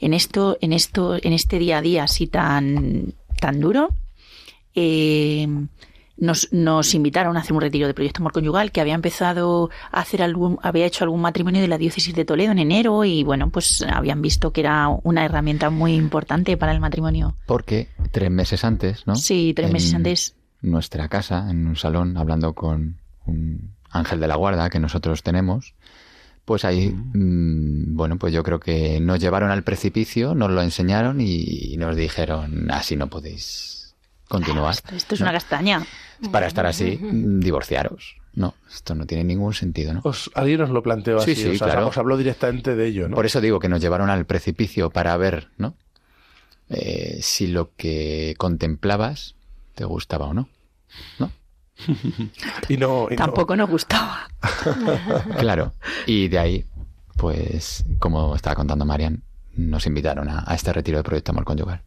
En 0.00 0.12
esto, 0.12 0.58
en 0.60 0.72
esto, 0.72 1.16
en 1.22 1.32
este 1.32 1.58
día 1.58 1.78
a 1.78 1.82
día 1.82 2.04
así 2.04 2.26
tan, 2.26 3.14
tan 3.40 3.60
duro, 3.60 3.90
eh, 4.74 5.46
nos, 6.16 6.52
nos 6.52 6.94
invitaron 6.94 7.36
a 7.36 7.40
hacer 7.40 7.52
un 7.52 7.60
retiro 7.60 7.86
de 7.86 7.94
Proyecto 7.94 8.22
Amor 8.22 8.32
Conyugal 8.32 8.72
que 8.72 8.80
había 8.80 8.94
empezado 8.94 9.70
a 9.90 10.00
hacer 10.00 10.22
algún, 10.22 10.58
había 10.62 10.86
hecho 10.86 11.04
algún 11.04 11.20
matrimonio 11.20 11.60
de 11.60 11.68
la 11.68 11.78
diócesis 11.78 12.14
de 12.14 12.24
Toledo 12.24 12.52
en 12.52 12.58
enero 12.58 13.04
y 13.04 13.24
bueno, 13.24 13.50
pues 13.50 13.82
habían 13.82 14.22
visto 14.22 14.52
que 14.52 14.60
era 14.60 14.88
una 14.88 15.24
herramienta 15.24 15.70
muy 15.70 15.94
importante 15.94 16.56
para 16.56 16.72
el 16.72 16.80
matrimonio. 16.80 17.36
Porque 17.46 17.88
tres 18.12 18.30
meses 18.30 18.64
antes, 18.64 19.06
¿no? 19.06 19.16
Sí, 19.16 19.52
tres 19.54 19.72
meses 19.72 19.94
antes. 19.94 20.34
Nuestra 20.64 21.08
casa, 21.08 21.50
en 21.50 21.66
un 21.66 21.76
salón, 21.76 22.16
hablando 22.16 22.54
con 22.54 22.96
un 23.26 23.74
ángel 23.90 24.18
de 24.18 24.28
la 24.28 24.36
guarda 24.36 24.70
que 24.70 24.80
nosotros 24.80 25.22
tenemos, 25.22 25.74
pues 26.44 26.64
ahí, 26.64 26.90
mm, 26.90 27.94
bueno, 27.94 28.18
pues 28.18 28.32
yo 28.32 28.42
creo 28.42 28.60
que 28.60 28.98
nos 29.00 29.20
llevaron 29.20 29.50
al 29.50 29.62
precipicio, 29.62 30.34
nos 30.34 30.50
lo 30.50 30.62
enseñaron 30.62 31.20
y 31.20 31.76
nos 31.78 31.96
dijeron, 31.96 32.70
así 32.70 32.96
no 32.96 33.08
podéis 33.08 33.94
continuar. 34.28 34.72
Esto, 34.72 34.94
esto 34.94 35.14
es 35.14 35.20
¿no? 35.20 35.24
una 35.24 35.32
castaña. 35.32 35.86
Para 36.32 36.46
estar 36.46 36.66
así, 36.66 36.98
mm, 37.00 37.40
divorciaros. 37.40 38.16
No, 38.34 38.54
esto 38.74 38.94
no 38.94 39.06
tiene 39.06 39.22
ningún 39.24 39.54
sentido, 39.54 39.92
¿no? 39.92 40.00
Os, 40.02 40.30
alguien 40.34 40.60
os 40.62 40.70
lo 40.70 40.82
planteó 40.82 41.20
Sí, 41.20 41.32
así, 41.32 41.42
sí, 41.42 41.48
o 41.50 41.54
sea, 41.56 41.68
claro. 41.68 41.88
os 41.88 41.98
habló 41.98 42.16
directamente 42.16 42.74
de 42.74 42.86
ello, 42.86 43.08
¿no? 43.08 43.14
Por 43.14 43.26
eso 43.26 43.40
digo 43.40 43.60
que 43.60 43.68
nos 43.68 43.80
llevaron 43.80 44.10
al 44.10 44.24
precipicio 44.26 44.90
para 44.90 45.16
ver, 45.16 45.48
¿no? 45.56 45.76
Eh, 46.70 47.18
si 47.20 47.46
lo 47.46 47.74
que 47.76 48.34
contemplabas 48.38 49.34
te 49.74 49.84
gustaba 49.84 50.26
o 50.26 50.34
no. 50.34 50.48
¿No? 51.18 51.30
Y 52.68 52.76
no, 52.76 53.08
y 53.10 53.16
no- 53.16 53.16
Tampoco 53.16 53.56
nos 53.56 53.68
gustaba. 53.68 54.28
Claro. 55.38 55.72
Y 56.06 56.28
de 56.28 56.38
ahí, 56.38 56.64
pues, 57.16 57.84
como 57.98 58.34
estaba 58.36 58.56
contando 58.56 58.84
Marian, 58.84 59.22
nos 59.56 59.86
invitaron 59.86 60.28
a, 60.28 60.44
a 60.46 60.54
este 60.54 60.72
retiro 60.72 60.98
de 60.98 61.04
Proyecto 61.04 61.32
Amor 61.32 61.44
Conyugal. 61.44 61.82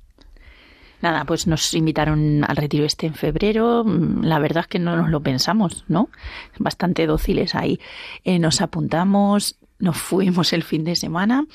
Nada, 1.02 1.26
pues 1.26 1.46
nos 1.46 1.74
invitaron 1.76 2.44
al 2.48 2.56
retiro 2.58 2.84
este 2.86 3.06
en 3.06 3.14
febrero. 3.14 3.84
Mm, 3.86 4.24
La 4.24 4.40
verdad 4.40 4.62
es 4.62 4.68
que 4.68 4.80
no 4.80 4.96
nos 4.96 5.10
lo 5.10 5.22
pensamos, 5.22 5.86
¿no? 5.88 6.10
Bastante 6.58 7.06
dóciles 7.06 7.54
ahí. 7.56 7.80
Eh, 8.24 8.40
nos 8.40 8.62
apuntamos, 8.62 9.58
nos 9.80 9.96
fuimos 9.98 10.54
el 10.54 10.64
fin 10.64 10.84
de 10.84 10.96
semana 10.96 11.46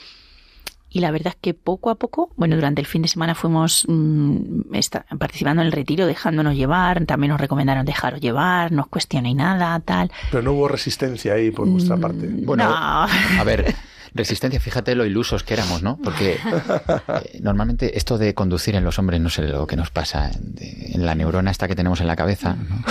y 0.93 1.01
la 1.01 1.11
verdad 1.11 1.29
es 1.35 1.39
que 1.41 1.55
poco 1.55 1.91
a 1.91 1.95
poco, 1.95 2.33
bueno, 2.37 2.55
durante 2.57 2.81
el 2.81 2.87
fin 2.87 3.03
de 3.03 3.09
semana 3.09 3.35
fuimos 3.35 3.85
mm, 3.89 4.75
esta- 4.75 5.05
participando 5.19 5.63
en 5.63 5.67
el 5.67 5.73
retiro, 5.73 6.07
dejándonos 6.07 6.55
llevar. 6.55 7.05
También 7.07 7.31
nos 7.31 7.41
recomendaron 7.41 7.85
dejaros 7.87 8.21
llevar, 8.21 8.73
no 8.73 8.83
os 8.83 8.89
cuestionéis 8.89 9.37
nada, 9.37 9.79
tal. 9.81 10.11
Pero 10.31 10.43
no 10.43 10.53
hubo 10.53 10.69
resistencia 10.69 11.35
ahí 11.35 11.51
por 11.51 11.69
vuestra 11.69 11.97
parte. 11.97 12.29
Bueno, 12.31 12.65
No. 12.65 12.75
a 12.77 13.45
ver, 13.45 13.75
resistencia, 14.15 14.61
fíjate 14.61 14.95
lo 14.95 15.07
ilusos 15.07 15.43
que 15.45 15.55
éramos, 15.55 15.83
¿no? 15.83 15.97
Porque 16.03 16.33
eh, 17.25 17.39
normalmente 17.41 17.97
esto 17.97 18.19
de 18.19 18.35
conducir 18.35 18.75
en 18.75 18.85
los 18.85 18.99
hombres, 18.99 19.21
no 19.21 19.31
sé 19.31 19.43
lo 19.43 19.67
que 19.67 19.77
nos 19.77 19.91
pasa 19.91 20.31
de- 20.39 20.93
en 20.95 21.07
la 21.07 21.15
neurona 21.15 21.51
esta 21.51 21.67
que 21.69 21.75
tenemos 21.75 22.01
en 22.03 22.07
la 22.07 22.17
cabeza, 22.17 22.55
¿no? 22.57 22.85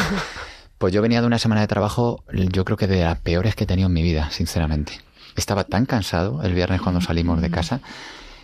Pues 0.78 0.92
yo 0.94 1.04
venía 1.04 1.22
de 1.22 1.28
una 1.28 1.38
semana 1.38 1.62
de 1.62 1.68
trabajo, 1.68 2.24
yo 2.34 2.66
creo 2.66 2.76
que 2.76 2.88
de 2.88 3.04
las 3.04 3.20
peores 3.20 3.54
que 3.56 3.66
he 3.66 3.68
tenido 3.68 3.88
en 3.88 3.94
mi 3.94 4.02
vida, 4.02 4.32
sinceramente. 4.32 4.94
Estaba 5.36 5.64
tan 5.64 5.86
cansado 5.86 6.42
el 6.44 6.54
viernes 6.54 6.82
cuando 6.82 7.02
salimos 7.02 7.42
de 7.42 7.50
casa 7.50 7.80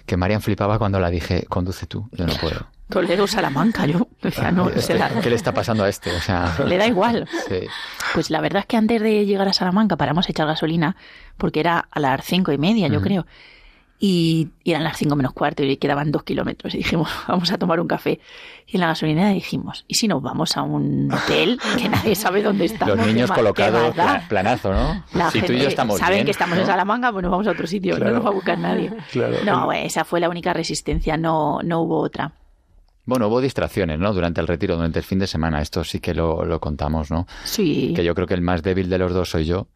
que 0.06 0.16
Marian 0.18 0.42
flipaba 0.42 0.80
cuando 0.80 1.00
la 1.02 1.10
dije, 1.10 1.46
conduce 1.50 1.86
tú, 1.86 2.08
yo 2.14 2.26
no 2.26 2.34
puedo. 2.36 2.68
Toledo, 2.90 3.28
Salamanca, 3.28 3.86
yo 3.86 4.08
decía, 4.22 4.50
no, 4.52 4.70
Este, 4.70 4.94
la- 4.98 5.10
¿Qué 5.10 5.30
le 5.30 5.36
está 5.36 5.54
pasando 5.54 5.84
a 5.84 5.90
este? 5.90 6.16
O 6.16 6.22
sea, 6.22 6.56
le 6.66 6.78
da 6.78 6.88
igual. 6.88 7.28
sí. 7.50 7.68
Pues 8.14 8.30
la 8.30 8.40
verdad 8.40 8.62
es 8.62 8.66
que 8.68 8.78
antes 8.78 9.02
de 9.02 9.26
llegar 9.26 9.48
a 9.50 9.54
Salamanca 9.54 9.98
paramos 9.98 10.28
a 10.28 10.32
echar 10.32 10.48
gasolina, 10.48 10.96
porque 11.36 11.60
era 11.60 11.90
a 11.92 12.00
las 12.00 12.24
cinco 12.24 12.54
y 12.54 12.58
media, 12.58 12.88
yo 12.88 13.02
creo. 13.02 13.26
Y, 14.00 14.50
y 14.64 14.72
eran 14.72 14.84
las 14.84 14.96
cinco 14.98 15.16
menos 15.16 15.34
cuarto 15.34 15.64
y 15.64 15.76
quedaban 15.78 16.12
dos 16.12 16.22
kilómetros. 16.24 16.76
Y 16.76 16.78
dijimos, 16.80 17.10
vamos 17.28 17.52
a 17.52 17.58
tomar 17.58 17.80
un 17.80 17.88
café. 17.88 18.20
Y 18.68 18.76
en 18.76 18.82
la 18.82 18.88
gasolinera 18.88 19.30
dijimos, 19.30 19.86
¿y 19.88 19.96
si 19.96 20.08
nos 20.08 20.22
vamos 20.22 20.56
a 20.56 20.62
un 20.62 21.12
hotel 21.12 21.60
que 21.78 21.90
nadie 21.90 22.14
sabe 22.16 22.44
dónde 22.44 22.66
estamos? 22.66 22.96
Los 22.98 23.08
niños 23.08 23.24
¿Qué 23.30 23.30
ma- 23.30 23.36
qué 23.36 23.42
colocados, 23.42 23.94
pla- 23.96 24.26
planazo, 24.30 24.72
¿no? 24.74 25.04
La 25.14 25.32
si 25.32 25.40
tú 25.40 25.46
y 25.46 25.48
gente 25.48 25.64
yo 25.64 25.70
estamos 25.70 25.98
saben 26.00 26.18
bien, 26.18 26.26
que 26.26 26.32
estamos 26.32 26.56
¿no? 26.56 26.62
en 26.62 26.68
Salamanca, 26.68 27.12
pues 27.12 27.24
nos 27.24 27.32
vamos 27.32 27.48
a 27.48 27.52
otro 27.52 27.66
sitio, 27.66 27.96
Claro. 27.96 28.12
no 28.12 28.18
nos 28.18 28.26
va 28.26 28.30
a 28.30 28.34
buscar 28.34 28.60
nadie. 28.60 28.92
Claro. 29.12 29.38
No, 29.46 29.66
bueno, 29.66 29.86
esa 29.86 30.06
fue 30.06 30.20
la 30.20 30.30
única 30.30 30.54
resistencia, 30.54 31.18
no, 31.18 31.60
no 31.64 31.82
hubo 31.82 32.00
otra. 32.00 32.34
Bueno, 33.06 33.30
hubo 33.30 33.40
distracciones, 33.40 33.98
¿no? 34.00 34.12
Durante 34.14 34.42
el 34.42 34.48
retiro, 34.48 34.76
durante 34.76 35.00
el 35.00 35.06
fin 35.06 35.18
de 35.18 35.28
semana. 35.28 35.62
Esto 35.62 35.82
sí 35.86 36.02
que 36.02 36.14
lo, 36.14 36.44
lo 36.44 36.60
contamos, 36.60 37.10
¿no? 37.10 37.26
Sí. 37.46 37.94
Que 37.96 38.04
yo 38.04 38.14
creo 38.14 38.28
que 38.28 38.34
el 38.34 38.42
más 38.42 38.62
débil 38.64 38.90
de 38.90 38.98
los 38.98 39.14
dos 39.14 39.30
soy 39.30 39.46
yo. 39.46 39.68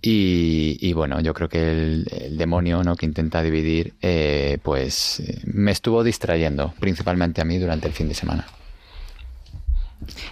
Y, 0.00 0.92
bueno, 0.92 1.20
yo 1.20 1.34
creo 1.34 1.48
que 1.48 1.70
el, 1.70 2.36
demonio, 2.38 2.84
¿no? 2.84 2.94
Que 2.94 3.06
intenta 3.06 3.42
dividir, 3.42 3.94
eh, 4.00 4.58
pues 4.62 5.20
eh, 5.20 5.40
me 5.44 5.72
estuvo 5.72 6.04
distrayendo, 6.04 6.72
principalmente 6.78 7.40
a 7.40 7.44
mí, 7.44 7.58
durante 7.58 7.88
el 7.88 7.94
fin 7.94 8.08
de 8.08 8.14
semana. 8.14 8.46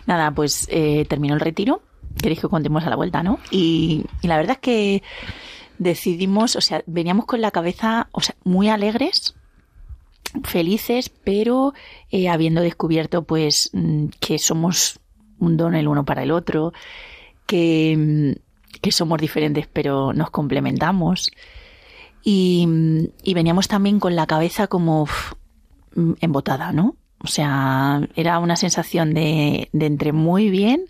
Nada, 0.06 0.30
pues 0.30 0.68
eh, 0.70 1.04
terminó 1.08 1.34
el 1.34 1.40
retiro. 1.40 1.82
Queréis 2.22 2.40
que 2.40 2.48
contemos 2.48 2.84
a 2.84 2.90
la 2.90 2.96
vuelta, 2.96 3.22
¿no? 3.22 3.40
Y, 3.50 4.04
y 4.22 4.28
la 4.28 4.36
verdad 4.36 4.52
es 4.52 4.60
que 4.60 5.02
decidimos, 5.78 6.56
o 6.56 6.60
sea, 6.60 6.82
veníamos 6.86 7.26
con 7.26 7.40
la 7.40 7.50
cabeza, 7.50 8.08
o 8.12 8.20
sea, 8.20 8.36
muy 8.44 8.68
alegres, 8.68 9.34
felices, 10.44 11.08
pero 11.08 11.74
eh, 12.10 12.28
habiendo 12.28 12.60
descubierto, 12.60 13.22
pues, 13.24 13.70
mm, 13.72 14.06
que 14.20 14.38
somos 14.38 15.00
un 15.38 15.56
don 15.56 15.74
el 15.74 15.88
uno 15.88 16.04
para 16.04 16.22
el 16.22 16.30
otro, 16.30 16.72
que, 17.46 17.96
mm, 18.36 18.45
que 18.80 18.92
somos 18.92 19.20
diferentes, 19.20 19.66
pero 19.66 20.12
nos 20.12 20.30
complementamos. 20.30 21.30
Y, 22.22 22.66
y 23.22 23.34
veníamos 23.34 23.68
también 23.68 24.00
con 24.00 24.16
la 24.16 24.26
cabeza 24.26 24.66
como 24.66 25.02
uf, 25.02 25.32
embotada, 26.20 26.72
¿no? 26.72 26.96
O 27.18 27.28
sea, 27.28 28.00
era 28.14 28.38
una 28.38 28.56
sensación 28.56 29.14
de, 29.14 29.68
de 29.72 29.86
entre 29.86 30.12
muy 30.12 30.50
bien 30.50 30.86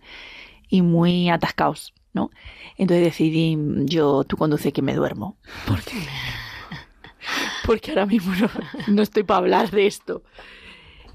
y 0.69 0.83
muy 0.83 1.29
atascados, 1.29 1.95
¿no? 2.13 2.31
Entonces 2.77 3.05
decidí, 3.05 3.57
yo, 3.85 4.25
tú 4.25 4.37
conduce 4.37 4.73
que 4.73 4.83
me 4.83 4.95
duermo. 4.95 5.37
Porque, 5.67 5.97
porque 7.67 7.91
ahora 7.93 8.07
mismo 8.07 8.35
no, 8.35 8.51
no 8.89 9.03
estoy 9.03 9.23
para 9.23 9.39
hablar 9.39 9.71
de 9.71 9.87
esto. 9.87 10.23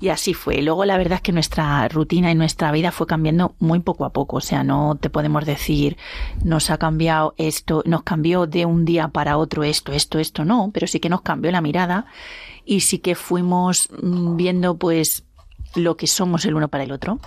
Y 0.02 0.10
así 0.10 0.34
fue. 0.34 0.64
Luego 0.64 0.84
la 0.84 0.98
verdad 0.98 1.18
es 1.18 1.22
que 1.22 1.32
nuestra 1.32 1.88
rutina 1.88 2.32
y 2.32 2.36
nuestra 2.36 2.72
vida 2.72 2.92
fue 2.92 3.06
cambiando 3.06 3.54
muy 3.60 3.80
poco 3.80 4.04
a 4.04 4.10
poco. 4.10 4.38
O 4.38 4.42
sea, 4.42 4.64
no 4.64 4.98
te 5.00 5.12
podemos 5.12 5.46
decir, 5.46 5.96
nos 6.44 6.72
ha 6.72 6.80
cambiado 6.80 7.36
esto, 7.38 7.84
nos 7.86 8.02
cambió 8.02 8.48
de 8.48 8.66
un 8.66 8.84
día 8.84 9.10
para 9.10 9.38
otro 9.38 9.64
esto, 9.64 9.94
esto, 9.94 10.18
esto, 10.18 10.44
no, 10.44 10.72
pero 10.74 10.88
sí 10.88 11.00
que 11.00 11.10
nos 11.10 11.22
cambió 11.22 11.52
la 11.52 11.62
mirada 11.62 12.08
y 12.66 12.82
sí 12.82 12.98
que 12.98 13.14
fuimos 13.14 13.90
mm, 14.02 14.36
viendo 14.38 14.76
pues 14.76 15.24
lo 15.76 15.96
que 15.98 16.08
somos 16.08 16.46
el 16.46 16.56
uno 16.56 16.68
para 16.68 16.84
el 16.84 16.92
otro. 16.92 17.20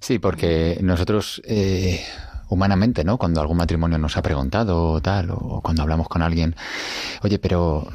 Sí, 0.00 0.18
porque 0.18 0.78
nosotros, 0.80 1.42
eh, 1.44 2.00
humanamente, 2.48 3.04
¿no? 3.04 3.18
Cuando 3.18 3.40
algún 3.40 3.56
matrimonio 3.56 3.98
nos 3.98 4.16
ha 4.16 4.22
preguntado 4.22 4.90
o 4.92 5.00
tal, 5.00 5.30
o 5.30 5.60
cuando 5.62 5.82
hablamos 5.82 6.08
con 6.08 6.22
alguien, 6.22 6.54
oye, 7.22 7.38
pero 7.38 7.88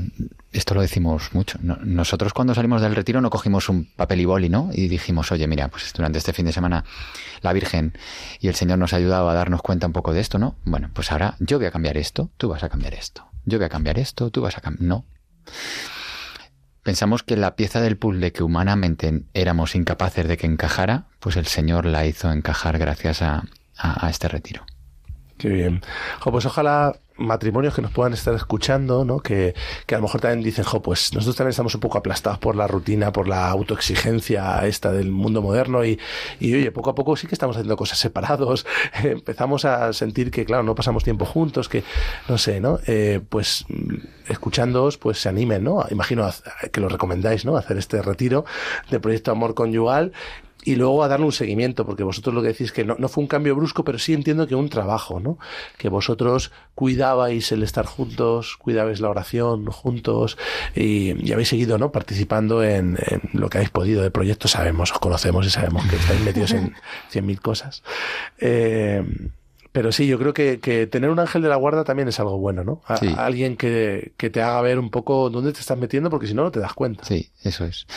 esto 0.52 0.74
lo 0.74 0.82
decimos 0.82 1.34
mucho. 1.34 1.58
No- 1.62 1.78
Nosotros 1.84 2.34
cuando 2.34 2.54
salimos 2.54 2.82
del 2.82 2.96
retiro 2.96 3.22
no 3.22 3.30
cogimos 3.30 3.70
un 3.70 3.86
papel 3.96 4.22
y 4.22 4.26
boli, 4.26 4.50
¿no? 4.50 4.70
Y 4.74 4.88
dijimos, 4.88 5.32
oye, 5.32 5.48
mira, 5.48 5.68
pues 5.70 5.94
durante 5.94 6.18
este 6.18 6.34
fin 6.34 6.46
de 6.46 6.52
semana 6.52 6.84
la 7.42 7.54
Virgen 7.54 7.94
y 8.40 8.48
el 8.48 8.56
Señor 8.56 8.78
nos 8.80 8.94
ha 8.94 8.98
ayudado 8.98 9.30
a 9.30 9.34
darnos 9.34 9.62
cuenta 9.62 9.88
un 9.88 9.94
poco 9.94 10.14
de 10.14 10.20
esto, 10.20 10.38
¿no? 10.40 10.56
Bueno, 10.66 10.90
pues 10.94 11.12
ahora 11.12 11.36
yo 11.40 11.58
voy 11.58 11.68
a 11.68 11.72
cambiar 11.72 11.98
esto, 11.98 12.30
tú 12.38 12.50
vas 12.50 12.64
a 12.64 12.70
cambiar 12.70 12.94
esto. 12.94 13.26
Yo 13.46 13.58
voy 13.58 13.66
a 13.66 13.70
cambiar 13.70 13.98
esto, 14.00 14.30
tú 14.30 14.42
vas 14.42 14.58
a 14.58 14.62
cambiar... 14.62 14.84
No. 14.88 15.06
Pensamos 16.84 17.22
que 17.22 17.38
la 17.38 17.56
pieza 17.56 17.80
del 17.80 17.98
puzzle 17.98 18.32
que 18.32 18.44
humanamente 18.44 19.24
éramos 19.34 19.76
incapaces 19.76 20.28
de 20.28 20.38
que 20.38 20.48
encajara, 20.48 21.06
pues 21.20 21.36
el 21.38 21.46
Señor 21.46 21.86
la 21.86 22.06
hizo 22.08 22.32
encajar 22.32 22.80
gracias 22.80 23.22
a, 23.22 23.44
a- 23.82 24.10
este 24.10 24.28
retiro. 24.28 24.64
Qué 25.38 25.50
bien. 25.50 25.82
Jo, 26.20 26.32
pues 26.32 26.46
ojalá 26.46 26.94
matrimonios 27.18 27.74
que 27.74 27.82
nos 27.82 27.92
puedan 27.92 28.14
estar 28.14 28.34
escuchando, 28.36 29.06
¿no? 29.06 29.20
Que, 29.20 29.56
que 29.88 29.96
a 29.96 29.98
lo 29.98 30.04
mejor 30.04 30.22
también 30.22 30.44
dicen, 30.44 30.64
jo, 30.66 30.82
pues 30.84 31.14
nosotros 31.14 31.36
también 31.36 31.50
estamos 31.52 31.74
un 31.74 31.82
poco 31.82 31.98
aplastados 31.98 32.38
por 32.40 32.56
la 32.56 32.68
rutina, 32.68 33.12
por 33.12 33.28
la 33.28 33.50
autoexigencia 33.50 34.66
esta 34.68 34.92
del 34.92 35.12
mundo 35.12 35.42
moderno 35.42 35.84
y, 35.84 36.00
y 36.40 36.54
oye, 36.54 36.72
poco 36.72 36.92
a 36.92 36.96
poco 36.96 37.16
sí 37.16 37.26
que 37.28 37.34
estamos 37.36 37.56
haciendo 37.56 37.76
cosas 37.76 37.98
separados, 37.98 38.66
empezamos 39.04 39.66
a 39.66 39.94
sentir 39.94 40.30
que, 40.30 40.46
claro, 40.46 40.62
no 40.64 40.76
pasamos 40.76 41.04
tiempo 41.04 41.26
juntos, 41.26 41.70
que, 41.70 41.84
no 42.30 42.38
sé, 42.38 42.60
¿no? 42.60 42.80
Eh, 42.86 43.20
pues 43.28 43.66
escuchándoos, 44.28 44.98
pues 44.98 45.20
se 45.20 45.30
animen, 45.30 45.64
¿no? 45.64 45.86
Imagino 45.90 46.30
que 46.72 46.82
lo 46.82 46.88
recomendáis, 46.90 47.46
¿no? 47.46 47.58
Hacer 47.58 47.78
este 47.78 48.02
retiro 48.04 48.46
de 48.92 49.00
Proyecto 49.00 49.32
Amor 49.32 49.56
Conyugal 49.56 50.12
y 50.64 50.76
luego 50.76 51.04
a 51.04 51.08
darle 51.08 51.26
un 51.26 51.32
seguimiento, 51.32 51.86
porque 51.86 52.04
vosotros 52.04 52.36
lo 52.36 52.42
que 52.42 52.50
decís 52.50 52.72
que 52.72 52.84
no, 52.86 52.96
no 53.00 53.08
fue 53.10 53.22
un 53.24 53.28
cambio 53.28 53.56
brusco, 53.56 53.84
pero 53.84 53.98
sí 53.98 54.14
entiendo 54.14 54.46
que 54.48 54.56
un 54.56 54.70
trabajo, 54.70 55.20
¿no? 55.20 55.38
Que 55.78 55.90
vosotros 55.90 56.52
cuidabais 56.76 57.52
el 57.52 57.64
estar 57.64 57.86
juntos, 57.86 58.58
cuidabais 58.58 59.00
la 59.00 59.10
oración 59.10 59.66
juntos 59.68 60.38
y, 60.76 61.14
y 61.28 61.32
habéis 61.34 61.50
seguido, 61.50 61.78
¿no? 61.78 61.92
Participando 61.92 62.64
en, 62.64 62.98
en 63.08 63.22
lo 63.34 63.50
que 63.50 63.58
habéis 63.58 63.72
podido 63.72 64.04
de 64.04 64.12
proyectos, 64.12 64.52
sabemos, 64.52 64.92
os 64.92 65.00
conocemos 65.00 65.46
y 65.46 65.50
sabemos 65.50 65.86
que 65.88 65.96
estáis 65.96 66.22
metidos 66.22 66.52
en 66.52 66.74
cien 67.10 67.26
mil 67.26 67.42
cosas. 67.42 67.82
Eh, 68.40 69.04
pero 69.72 69.92
sí, 69.94 70.06
yo 70.06 70.20
creo 70.20 70.34
que, 70.34 70.60
que 70.60 70.86
tener 70.86 71.10
un 71.10 71.20
ángel 71.20 71.42
de 71.42 71.48
la 71.48 71.56
guarda 71.56 71.86
también 71.86 72.08
es 72.10 72.20
algo 72.20 72.38
bueno, 72.38 72.64
¿no? 72.66 72.82
A- 72.88 72.98
Sí. 72.98 73.08
a 73.08 73.26
alguien 73.26 73.56
que, 73.56 74.12
que 74.18 74.30
te 74.30 74.42
haga 74.42 74.62
ver 74.62 74.78
un 74.78 74.90
poco 74.90 75.30
dónde 75.30 75.54
te 75.54 75.62
estás 75.62 75.78
metiendo, 75.78 76.10
porque 76.10 76.28
si 76.28 76.34
no, 76.34 76.44
no 76.44 76.52
te 76.52 76.60
das 76.60 76.74
cuenta. 76.74 77.06
Sí, 77.06 77.30
eso 77.44 77.64
es. 77.66 77.88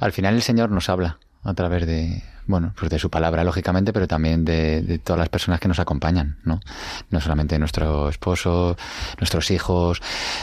Al 0.00 0.12
final 0.12 0.34
el 0.36 0.42
Señor 0.42 0.70
nos 0.70 0.88
habla 0.88 1.18
a 1.48 1.54
través 1.54 1.86
de, 1.86 2.22
bueno, 2.46 2.72
pues 2.78 2.90
de 2.90 2.98
su 2.98 3.10
palabra, 3.10 3.44
lógicamente, 3.44 3.92
pero 3.92 4.08
también 4.08 4.44
de, 4.44 5.00
todas 5.04 5.18
las 5.18 5.28
personas 5.28 5.60
que 5.60 5.68
nos 5.68 5.78
acompañan, 5.78 6.38
¿no? 6.44 6.60
No 7.10 7.20
solamente 7.20 7.58
nuestro 7.58 8.08
esposo, 8.08 8.76
nuestros 9.18 9.50
hijos, 9.50 10.00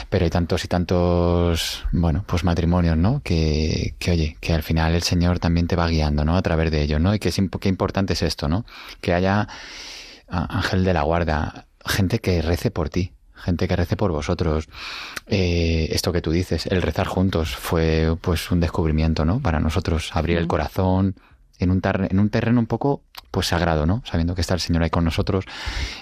pero 0.10 0.24
hay 0.24 0.30
tantos 0.30 0.64
y 0.66 0.68
tantos, 0.68 1.84
bueno, 1.92 2.24
pues 2.28 2.44
matrimonios, 2.44 2.96
¿no? 2.96 3.22
Que, 3.24 3.96
que 4.00 4.12
oye, 4.12 4.38
que 4.40 4.54
al 4.54 4.64
final 4.64 4.94
el 4.94 5.04
Señor 5.04 5.40
también 5.40 5.68
te 5.68 5.76
va 5.76 5.88
guiando, 5.88 6.26
¿no? 6.26 6.38
A 6.38 6.42
través 6.42 6.72
de 6.72 6.82
ello, 6.84 7.00
¿no? 7.00 7.14
Y 7.14 7.20
que 7.20 7.32
qué 7.60 7.70
importante 7.70 8.14
es 8.14 8.22
esto, 8.22 8.48
¿no? 8.48 8.66
Que 9.02 9.14
haya 9.14 9.48
ángel 10.28 10.84
de 10.84 10.94
la 10.94 11.02
guarda, 11.02 11.66
gente 11.86 12.20
que 12.20 12.42
rece 12.42 12.72
por 12.72 12.90
ti, 12.90 13.15
gente 13.46 13.68
que 13.68 13.76
rece 13.76 13.96
por 13.96 14.12
vosotros. 14.12 14.68
Eh, 15.28 15.88
esto 15.92 16.12
que 16.12 16.22
tú 16.22 16.32
dices, 16.32 16.66
el 16.66 16.82
rezar 16.82 17.08
juntos 17.08 17.56
fue 17.56 18.18
pues 18.22 18.52
un 18.52 18.60
descubrimiento, 18.60 19.24
¿no? 19.24 19.40
Para 19.40 19.60
nosotros, 19.60 20.10
abrir 20.14 20.38
el 20.38 20.48
corazón 20.48 21.16
en 21.60 21.72
un, 21.72 21.82
en 21.84 22.20
un 22.20 22.30
terreno 22.30 22.60
un 22.60 22.66
poco 22.66 23.04
pues 23.32 23.48
sagrado, 23.48 23.86
¿no? 23.86 24.02
Sabiendo 24.06 24.36
que 24.36 24.42
está 24.42 24.54
el 24.54 24.60
Señor 24.60 24.84
ahí 24.84 24.90
con 24.90 25.06
nosotros, 25.06 25.46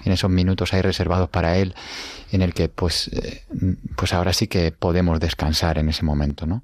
en 0.03 0.11
esos 0.11 0.29
minutos 0.29 0.73
ahí 0.73 0.81
reservados 0.81 1.29
para 1.29 1.57
Él, 1.57 1.75
en 2.31 2.41
el 2.41 2.53
que 2.53 2.69
pues, 2.69 3.09
eh, 3.09 3.43
pues 3.95 4.13
ahora 4.13 4.33
sí 4.33 4.47
que 4.47 4.71
podemos 4.71 5.19
descansar 5.19 5.77
en 5.77 5.89
ese 5.89 6.03
momento, 6.03 6.45
¿no? 6.45 6.63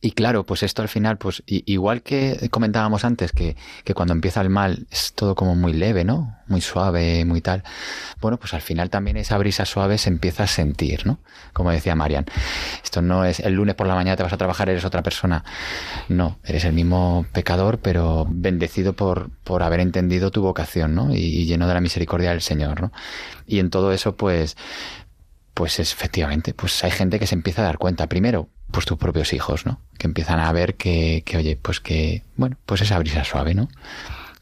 Y 0.00 0.12
claro, 0.12 0.46
pues 0.46 0.62
esto 0.62 0.82
al 0.82 0.88
final, 0.88 1.18
pues 1.18 1.42
igual 1.46 2.02
que 2.02 2.48
comentábamos 2.52 3.04
antes, 3.04 3.32
que, 3.32 3.56
que 3.82 3.94
cuando 3.94 4.14
empieza 4.14 4.40
el 4.40 4.48
mal 4.48 4.86
es 4.92 5.12
todo 5.12 5.34
como 5.34 5.56
muy 5.56 5.72
leve, 5.72 6.04
¿no? 6.04 6.36
Muy 6.46 6.60
suave, 6.60 7.24
muy 7.24 7.40
tal. 7.40 7.64
Bueno, 8.20 8.36
pues 8.38 8.54
al 8.54 8.60
final 8.60 8.90
también 8.90 9.16
esa 9.16 9.36
brisa 9.38 9.64
suave 9.64 9.98
se 9.98 10.08
empieza 10.08 10.44
a 10.44 10.46
sentir, 10.46 11.04
¿no? 11.04 11.18
Como 11.52 11.72
decía 11.72 11.96
Marian. 11.96 12.26
Esto 12.84 13.02
no 13.02 13.24
es 13.24 13.40
el 13.40 13.54
lunes 13.54 13.74
por 13.74 13.88
la 13.88 13.96
mañana 13.96 14.16
te 14.16 14.22
vas 14.22 14.32
a 14.32 14.36
trabajar, 14.36 14.68
eres 14.68 14.84
otra 14.84 15.02
persona. 15.02 15.44
No, 16.08 16.38
eres 16.44 16.64
el 16.64 16.74
mismo 16.74 17.26
pecador, 17.32 17.80
pero 17.80 18.24
bendecido 18.30 18.92
por, 18.92 19.30
por 19.42 19.64
haber 19.64 19.80
entendido 19.80 20.30
tu 20.30 20.42
vocación, 20.42 20.94
¿no? 20.94 21.12
Y, 21.12 21.18
y 21.18 21.46
lleno 21.46 21.66
de 21.66 21.74
la 21.74 21.80
misericordia 21.80 22.30
del 22.30 22.42
Señor, 22.42 22.80
¿no? 22.80 22.92
Y 23.48 23.58
en 23.58 23.70
todo 23.70 23.92
eso, 23.92 24.16
pues, 24.16 24.56
pues 25.54 25.80
es, 25.80 25.92
efectivamente, 25.92 26.54
pues 26.54 26.84
hay 26.84 26.92
gente 26.92 27.18
que 27.18 27.26
se 27.26 27.34
empieza 27.34 27.62
a 27.62 27.64
dar 27.64 27.78
cuenta. 27.78 28.06
Primero, 28.06 28.48
pues 28.70 28.86
tus 28.86 28.98
propios 28.98 29.32
hijos, 29.32 29.66
¿no? 29.66 29.80
Que 29.98 30.06
empiezan 30.06 30.40
a 30.40 30.52
ver 30.52 30.76
que, 30.76 31.22
que 31.24 31.36
oye, 31.36 31.56
pues 31.60 31.80
que, 31.80 32.22
bueno, 32.36 32.56
pues 32.66 32.80
esa 32.80 32.98
brisa 32.98 33.24
suave, 33.24 33.54
¿no? 33.54 33.68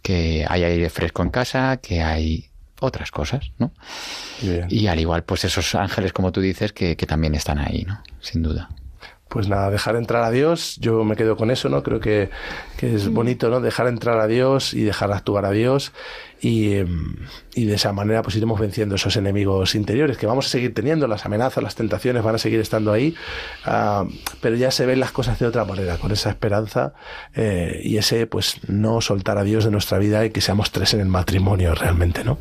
Que 0.03 0.45
hay 0.49 0.65
aire 0.65 0.91
fresco 0.91 1.23
en 1.23 1.31
casa, 1.31 1.79
que 1.79 2.03
hay 2.03 2.49
otras 2.81 3.11
cosas, 3.11 3.53
¿no? 3.59 3.73
Y 4.69 4.87
al 4.87 5.01
igual, 5.01 5.25
pues 5.25 5.45
esos 5.45 5.75
ángeles, 5.75 6.13
como 6.13 6.33
tú 6.33 6.41
dices, 6.41 6.73
que, 6.73 6.97
que 6.97 7.07
también 7.07 7.35
están 7.35 7.59
ahí, 7.59 7.85
¿no? 7.87 8.03
Sin 8.21 8.43
duda. 8.43 8.69
Pues 9.29 9.49
nada, 9.49 9.71
dejar 9.71 9.97
entrar 9.97 10.23
a 10.23 10.31
Dios, 10.31 10.77
yo 10.81 11.05
me 11.05 11.17
quedo 11.17 11.37
con 11.37 11.51
eso, 11.51 11.69
¿no? 11.69 11.83
Creo 11.83 11.99
que, 11.99 12.31
que 12.77 12.95
es 12.95 13.09
bonito, 13.09 13.51
¿no? 13.51 13.61
Dejar 13.61 13.89
entrar 13.89 14.21
a 14.21 14.27
Dios 14.29 14.73
y 14.73 14.83
dejar 14.83 15.11
actuar 15.13 15.45
a 15.45 15.51
Dios 15.51 15.93
y, 16.41 16.75
em, 16.75 17.17
y 17.55 17.65
de 17.65 17.75
esa 17.75 17.93
manera 17.93 18.23
pues 18.23 18.37
iremos 18.37 18.61
venciendo 18.61 18.95
esos 18.95 19.17
enemigos 19.17 19.75
interiores 19.75 20.19
que 20.19 20.27
vamos 20.27 20.47
a 20.47 20.49
seguir 20.49 20.75
teniendo, 20.75 21.07
las 21.07 21.25
amenazas, 21.25 21.63
las 21.63 21.75
tentaciones 21.75 22.23
van 22.23 22.35
a 22.35 22.39
seguir 22.39 22.61
estando 22.61 22.93
ahí, 22.93 23.15
ah, 23.65 24.05
pero 24.41 24.57
ya 24.57 24.71
se 24.71 24.87
ven 24.87 25.01
las 25.01 25.13
cosas 25.13 25.39
de 25.39 25.47
otra 25.47 25.65
manera, 25.65 25.97
con 25.99 26.13
esa 26.13 26.31
esperanza 26.31 26.95
eh, 27.35 27.81
y 27.83 27.97
ese 27.97 28.27
pues 28.27 28.61
no 28.69 29.01
soltar 29.01 29.39
a 29.39 29.45
Dios 29.45 29.65
de 29.65 29.71
nuestra 29.71 29.99
vida 29.99 30.25
y 30.25 30.31
que 30.31 30.41
seamos 30.41 30.71
tres 30.71 30.95
en 30.95 31.01
el 31.01 31.09
matrimonio 31.09 31.75
realmente, 31.75 32.23
¿no? 32.23 32.39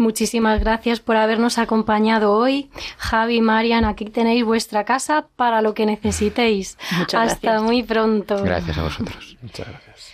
Muchísimas 0.00 0.60
gracias 0.60 0.98
por 0.98 1.16
habernos 1.18 1.58
acompañado 1.58 2.32
hoy. 2.32 2.70
Javi, 2.96 3.42
Marian, 3.42 3.84
aquí 3.84 4.06
tenéis 4.06 4.46
vuestra 4.46 4.84
casa 4.84 5.26
para 5.36 5.60
lo 5.60 5.74
que 5.74 5.84
necesitéis. 5.84 6.78
Muchas 6.98 7.32
Hasta 7.32 7.50
gracias. 7.50 7.62
muy 7.62 7.82
pronto. 7.82 8.42
Gracias 8.42 8.78
a 8.78 8.82
vosotros. 8.84 9.36
Muchas 9.42 9.68
gracias. 9.68 10.10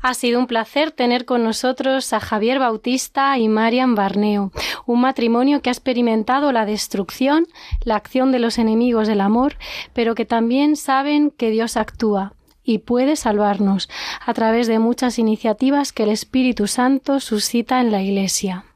Ha 0.00 0.14
sido 0.14 0.38
un 0.38 0.46
placer 0.46 0.92
tener 0.92 1.24
con 1.24 1.42
nosotros 1.42 2.12
a 2.12 2.20
Javier 2.20 2.60
Bautista 2.60 3.36
y 3.36 3.48
Marian 3.48 3.96
Barneo, 3.96 4.52
un 4.86 5.00
matrimonio 5.00 5.60
que 5.60 5.70
ha 5.70 5.72
experimentado 5.72 6.52
la 6.52 6.64
destrucción, 6.64 7.48
la 7.82 7.96
acción 7.96 8.30
de 8.30 8.38
los 8.38 8.58
enemigos 8.58 9.08
del 9.08 9.20
amor, 9.20 9.56
pero 9.92 10.14
que 10.14 10.24
también 10.24 10.76
saben 10.76 11.32
que 11.32 11.50
Dios 11.50 11.76
actúa 11.76 12.34
y 12.62 12.78
puede 12.78 13.16
salvarnos 13.16 13.88
a 14.24 14.32
través 14.34 14.68
de 14.68 14.78
muchas 14.78 15.18
iniciativas 15.18 15.92
que 15.92 16.04
el 16.04 16.10
Espíritu 16.10 16.68
Santo 16.68 17.18
suscita 17.18 17.80
en 17.80 17.90
la 17.90 18.02
Iglesia. 18.02 18.66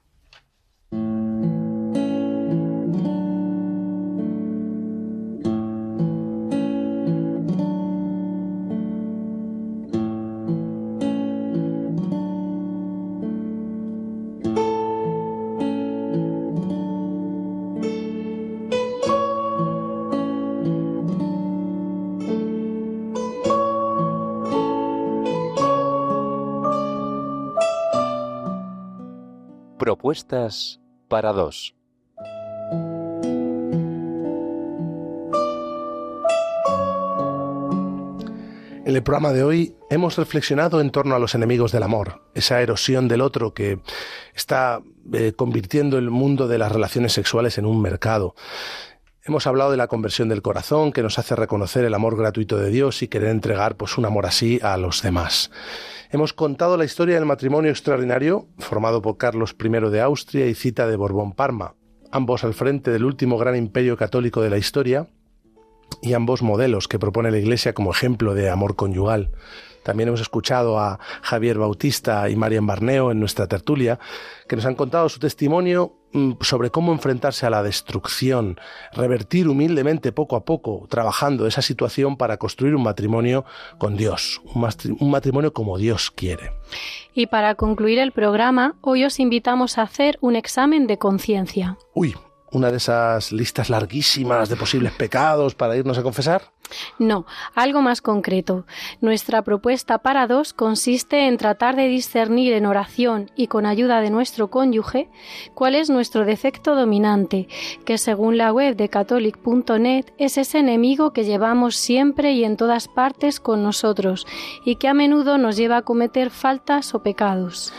Propuestas 30.01 30.81
para 31.09 31.31
dos. 31.35 31.75
En 38.87 38.97
el 38.97 39.03
programa 39.03 39.33
de 39.33 39.45
hoy 39.45 39.77
hemos 39.91 40.17
reflexionado 40.17 40.81
en 40.81 40.89
torno 40.89 41.15
a 41.15 41.19
los 41.19 41.35
enemigos 41.35 41.71
del 41.71 41.83
amor, 41.83 42.23
esa 42.35 42.63
erosión 42.63 43.09
del 43.09 43.21
otro 43.21 43.53
que 43.53 43.81
está 44.35 44.81
eh, 45.13 45.35
convirtiendo 45.37 45.99
el 45.99 46.09
mundo 46.09 46.49
de 46.49 46.57
las 46.57 46.73
relaciones 46.73 47.13
sexuales 47.13 47.59
en 47.59 47.67
un 47.67 47.83
mercado. 47.83 48.35
Hemos 49.23 49.47
hablado 49.47 49.71
de 49.71 49.77
la 49.77 49.87
conversión 49.87 50.31
del 50.31 50.41
corazón 50.41 50.93
que 50.93 51.03
nos 51.03 51.19
hace 51.19 51.37
reconocer 51.37 51.85
el 51.85 51.93
amor 51.93 52.17
gratuito 52.17 52.57
de 52.57 52.71
Dios 52.71 53.03
y 53.03 53.09
querer 53.09 53.29
entregar 53.29 53.77
pues 53.77 53.99
un 53.99 54.07
amor 54.07 54.25
así 54.25 54.59
a 54.63 54.79
los 54.79 55.03
demás. 55.03 55.51
Hemos 56.11 56.33
contado 56.33 56.79
la 56.79 56.87
historia 56.87 57.17
del 57.17 57.27
matrimonio 57.27 57.71
extraordinario 57.71 58.47
formado 58.59 59.03
por 59.03 59.19
Carlos 59.19 59.55
I 59.63 59.91
de 59.91 60.01
Austria 60.01 60.47
y 60.47 60.55
Cita 60.55 60.87
de 60.87 60.97
Borbón 60.97 61.35
Parma, 61.35 61.75
ambos 62.11 62.45
al 62.45 62.55
frente 62.55 62.91
del 62.91 63.05
último 63.05 63.37
gran 63.37 63.57
imperio 63.57 63.95
católico 63.99 64.41
de 64.41 64.49
la 64.49 64.57
historia 64.57 65.07
y 66.01 66.15
ambos 66.15 66.41
modelos 66.41 66.89
que 66.89 66.99
propone 66.99 67.31
la 67.31 67.39
Iglesia 67.39 67.75
como 67.75 67.91
ejemplo 67.91 68.33
de 68.33 68.49
amor 68.49 68.75
conyugal. 68.75 69.33
También 69.83 70.09
hemos 70.09 70.23
escuchado 70.23 70.79
a 70.79 70.99
Javier 71.21 71.59
Bautista 71.59 72.31
y 72.31 72.37
Marian 72.37 72.67
Barneo 72.67 73.11
en 73.11 73.21
nuestra 73.21 73.47
tertulia, 73.49 73.99
que 74.49 74.57
nos 74.57 74.65
han 74.65 74.77
contado 74.77 75.11
su 75.11 75.19
testimonio 75.19 76.00
sobre 76.41 76.71
cómo 76.71 76.93
enfrentarse 76.93 77.47
a 77.47 77.51
la 77.51 77.63
destrucción, 77.63 78.59
revertir 78.93 79.49
humildemente 79.49 80.13
poco 80.13 80.37
a 80.37 80.45
poco, 80.45 80.87
trabajando 80.89 81.47
esa 81.47 81.63
situación 81.63 82.17
para 82.17 82.37
construir 82.37 82.75
un 82.75 82.83
matrimonio 82.83 83.45
con 83.79 83.97
Dios, 83.97 84.41
un 84.55 85.11
matrimonio 85.11 85.53
como 85.53 85.79
Dios 85.79 86.11
quiere. 86.11 86.53
Y 87.15 87.27
para 87.27 87.55
concluir 87.55 87.99
el 87.99 88.13
programa, 88.13 88.77
hoy 88.81 89.05
os 89.05 89.21
invitamos 89.21 89.79
a 89.79 89.83
hacer 89.83 90.19
un 90.21 90.37
examen 90.37 90.87
de 90.87 90.99
conciencia. 90.99 91.77
Uy, 91.95 92.15
una 92.53 92.71
de 92.71 92.79
esas 92.79 93.33
listas 93.33 93.71
larguísimas 93.71 94.49
de 94.49 94.57
posibles 94.57 94.93
pecados 94.93 95.55
para 95.55 95.77
irnos 95.77 95.99
a 95.99 96.03
confesar. 96.03 96.43
No, 96.99 97.27
algo 97.55 97.83
más 97.83 98.01
concreto. 98.01 98.65
Nuestra 99.01 99.43
propuesta 99.43 99.99
para 99.99 100.27
dos 100.27 100.53
consiste 100.53 101.27
en 101.27 101.37
tratar 101.37 101.77
de 101.77 101.89
discernir 101.89 102.53
en 102.53 102.67
oración 102.67 103.31
y 103.37 103.49
con 103.49 103.67
ayuda 103.67 104.01
de 104.01 104.11
nuestro 104.11 104.51
cónyuge 104.51 105.09
cuál 105.55 105.75
es 105.75 105.91
nuestro 105.91 106.25
defecto 106.25 106.75
dominante, 106.75 107.49
que 107.85 107.99
según 107.99 108.39
la 108.39 108.53
web 108.53 108.77
de 108.77 108.89
catholic.net 108.89 110.13
es 110.19 110.39
ese 110.39 110.59
enemigo 110.59 111.13
que 111.13 111.25
llevamos 111.25 111.77
siempre 111.77 112.33
y 112.33 112.45
en 112.45 112.57
todas 112.57 112.89
partes 112.89 113.41
con 113.41 113.63
nosotros 113.63 114.27
y 114.65 114.77
que 114.77 114.89
a 114.89 114.95
menudo 114.95 115.39
nos 115.39 115.57
lleva 115.57 115.79
a 115.79 115.83
cometer 115.83 116.31
faltas 116.31 116.95
o 116.95 117.03
pecados. 117.03 117.73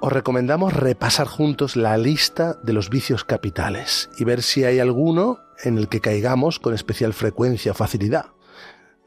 Os 0.00 0.12
recomendamos 0.12 0.74
repasar 0.74 1.26
juntos 1.26 1.74
la 1.74 1.96
lista 1.96 2.58
de 2.62 2.72
los 2.74 2.90
vicios 2.90 3.24
capitales 3.24 4.10
y 4.18 4.24
ver 4.24 4.42
si 4.42 4.64
hay 4.64 4.78
alguno 4.78 5.40
en 5.64 5.78
el 5.78 5.88
que 5.88 6.00
caigamos 6.00 6.58
con 6.58 6.74
especial 6.74 7.14
frecuencia 7.14 7.72
o 7.72 7.74
facilidad. 7.74 8.26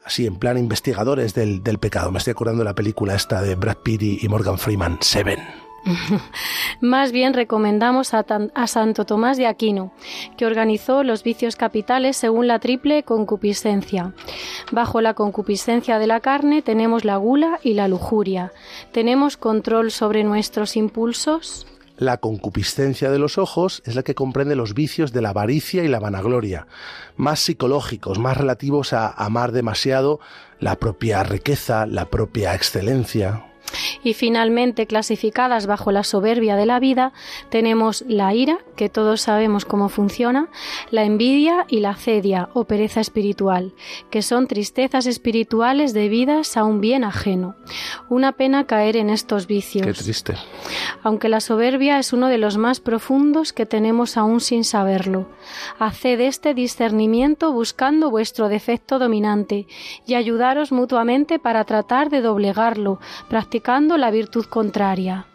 Así, 0.03 0.25
en 0.25 0.39
plan 0.39 0.57
investigadores 0.57 1.35
del, 1.35 1.61
del 1.61 1.77
pecado. 1.77 2.11
Me 2.11 2.17
estoy 2.17 2.31
acordando 2.31 2.63
de 2.63 2.69
la 2.69 2.75
película 2.75 3.13
esta 3.13 3.41
de 3.41 3.53
Brad 3.55 3.77
Pitt 3.77 4.01
y 4.01 4.27
Morgan 4.27 4.57
Freeman, 4.57 4.97
Seven. 5.01 5.68
Más 6.81 7.11
bien 7.11 7.33
recomendamos 7.33 8.13
a, 8.13 8.25
Santo 8.67 9.05
Tomás 9.05 9.37
de 9.37 9.47
Aquino, 9.47 9.91
que 10.37 10.45
organizó 10.45 11.03
los 11.03 11.23
vicios 11.23 11.55
capitales 11.55 12.17
según 12.17 12.47
la 12.47 12.59
triple 12.59 13.03
concupiscencia. 13.03 14.13
Bajo 14.71 15.01
la 15.01 15.13
concupiscencia 15.13 15.99
de 15.99 16.07
la 16.07 16.19
carne 16.19 16.61
tenemos 16.61 17.05
la 17.05 17.17
gula 17.17 17.59
y 17.63 17.73
la 17.73 17.87
lujuria. 17.87 18.51
¿Tenemos 18.91 19.37
control 19.37 19.91
sobre 19.91 20.23
nuestros 20.23 20.75
impulsos? 20.75 21.65
La 21.97 22.17
concupiscencia 22.17 23.11
de 23.11 23.19
los 23.19 23.37
ojos 23.37 23.81
es 23.85 23.95
la 23.95 24.03
que 24.03 24.15
comprende 24.15 24.55
los 24.55 24.73
vicios 24.73 25.11
de 25.11 25.21
la 25.21 25.31
avaricia 25.31 25.83
y 25.83 25.89
la 25.89 25.99
vanagloria, 25.99 26.65
más 27.17 27.41
psicológicos, 27.41 28.19
más 28.19 28.37
relativos 28.37 28.93
a 28.93 29.09
amar 29.09 29.51
demasiado 29.51 30.21
la 30.61 30.77
propia 30.77 31.23
riqueza, 31.23 31.85
la 31.85 32.05
propia 32.05 32.55
excelencia. 32.55 33.48
Y 34.03 34.13
finalmente, 34.13 34.87
clasificadas 34.87 35.67
bajo 35.67 35.91
la 35.91 36.03
soberbia 36.03 36.55
de 36.55 36.65
la 36.65 36.79
vida, 36.79 37.13
tenemos 37.49 38.03
la 38.07 38.33
ira, 38.33 38.59
que 38.75 38.89
todos 38.89 39.21
sabemos 39.21 39.65
cómo 39.65 39.89
funciona, 39.89 40.49
la 40.91 41.03
envidia 41.03 41.65
y 41.67 41.79
la 41.79 41.95
cedia 41.95 42.49
o 42.53 42.65
pereza 42.65 43.01
espiritual, 43.01 43.73
que 44.09 44.21
son 44.21 44.47
tristezas 44.47 45.05
espirituales 45.05 45.93
debidas 45.93 46.57
a 46.57 46.63
un 46.63 46.81
bien 46.81 47.03
ajeno. 47.03 47.55
Una 48.09 48.31
pena 48.31 48.65
caer 48.65 48.97
en 48.97 49.09
estos 49.09 49.45
vicios. 49.45 49.85
Qué 49.85 49.93
triste. 49.93 50.35
aunque 51.03 51.29
la 51.29 51.39
soberbia 51.39 51.99
es 51.99 52.11
uno 52.11 52.27
de 52.27 52.37
los 52.37 52.57
más 52.57 52.79
profundos 52.79 53.53
que 53.53 53.65
tenemos 53.65 54.17
aún 54.17 54.41
sin 54.41 54.63
saberlo. 54.63 55.27
Haced 55.77 56.19
este 56.19 56.53
discernimiento 56.53 57.53
buscando 57.53 58.09
vuestro 58.09 58.49
defecto 58.49 58.99
dominante 58.99 59.67
y 60.05 60.15
ayudaros 60.15 60.71
mutuamente 60.71 61.39
para 61.39 61.63
tratar 61.65 62.09
de 62.09 62.21
doblegarlo, 62.21 62.99
practicando 63.29 63.97
la 63.97 64.11
virtud 64.11 64.45
contraria. 64.45 65.27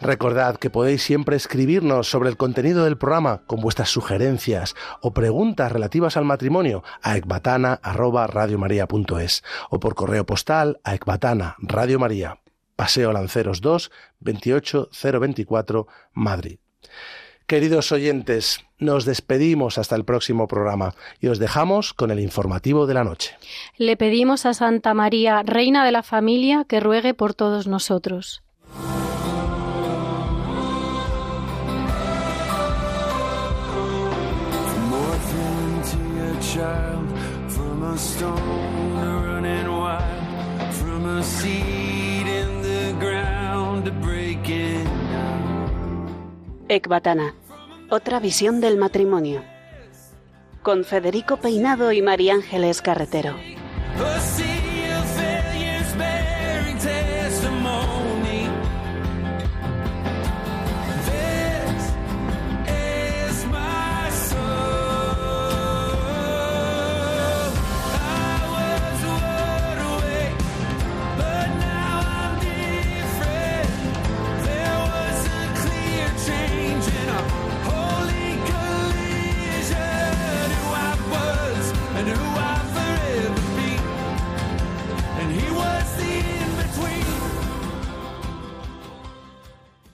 Recordad 0.00 0.56
que 0.56 0.70
podéis 0.70 1.02
siempre 1.02 1.36
escribirnos 1.36 2.10
sobre 2.10 2.28
el 2.28 2.36
contenido 2.36 2.84
del 2.84 2.98
programa 2.98 3.42
con 3.46 3.60
vuestras 3.60 3.88
sugerencias 3.88 4.74
o 5.00 5.14
preguntas 5.14 5.72
relativas 5.72 6.16
al 6.16 6.24
matrimonio 6.24 6.84
a 7.02 7.16
ecbatana@radiomaria.es 7.16 9.42
o 9.70 9.80
por 9.80 9.94
correo 9.94 10.26
postal 10.26 10.80
a 10.84 10.94
ecbatana 10.94 11.56
Radio 11.58 11.98
María, 11.98 12.38
Paseo 12.76 13.12
Lanceros 13.12 13.62
2, 13.62 13.90
28024, 14.20 15.86
Madrid. 16.12 16.58
Queridos 17.46 17.92
oyentes, 17.92 18.64
nos 18.78 19.04
despedimos 19.04 19.78
hasta 19.78 19.94
el 19.94 20.04
próximo 20.04 20.48
programa 20.48 20.94
y 21.20 21.28
os 21.28 21.38
dejamos 21.38 21.94
con 21.94 22.10
el 22.10 22.18
informativo 22.20 22.86
de 22.86 22.94
la 22.94 23.04
noche. 23.04 23.36
Le 23.78 23.96
pedimos 23.96 24.46
a 24.46 24.52
Santa 24.52 24.94
María, 24.94 25.44
Reina 25.44 25.84
de 25.84 25.92
la 25.92 26.02
Familia, 26.02 26.64
que 26.68 26.80
ruegue 26.80 27.14
por 27.14 27.34
todos 27.34 27.68
nosotros. 27.68 28.42
Stone 37.98 38.94
to 39.00 39.20
running 39.26 39.68
wild, 39.68 40.74
from 40.74 41.06
a 41.06 41.22
seed 41.22 42.26
in 42.26 42.62
the 42.62 42.94
ground 42.98 43.84
to 43.84 43.92
breaking 43.92 44.84
down. 44.84 46.66
Ecbatana, 46.68 47.34
otra 47.90 48.20
visión 48.20 48.60
del 48.60 48.76
matrimonio. 48.76 49.42
Con 50.62 50.84
Federico 50.84 51.36
Peinado 51.36 51.92
y 51.92 52.02
María 52.02 52.34
Ángeles 52.34 52.82
Carretero. 52.82 53.36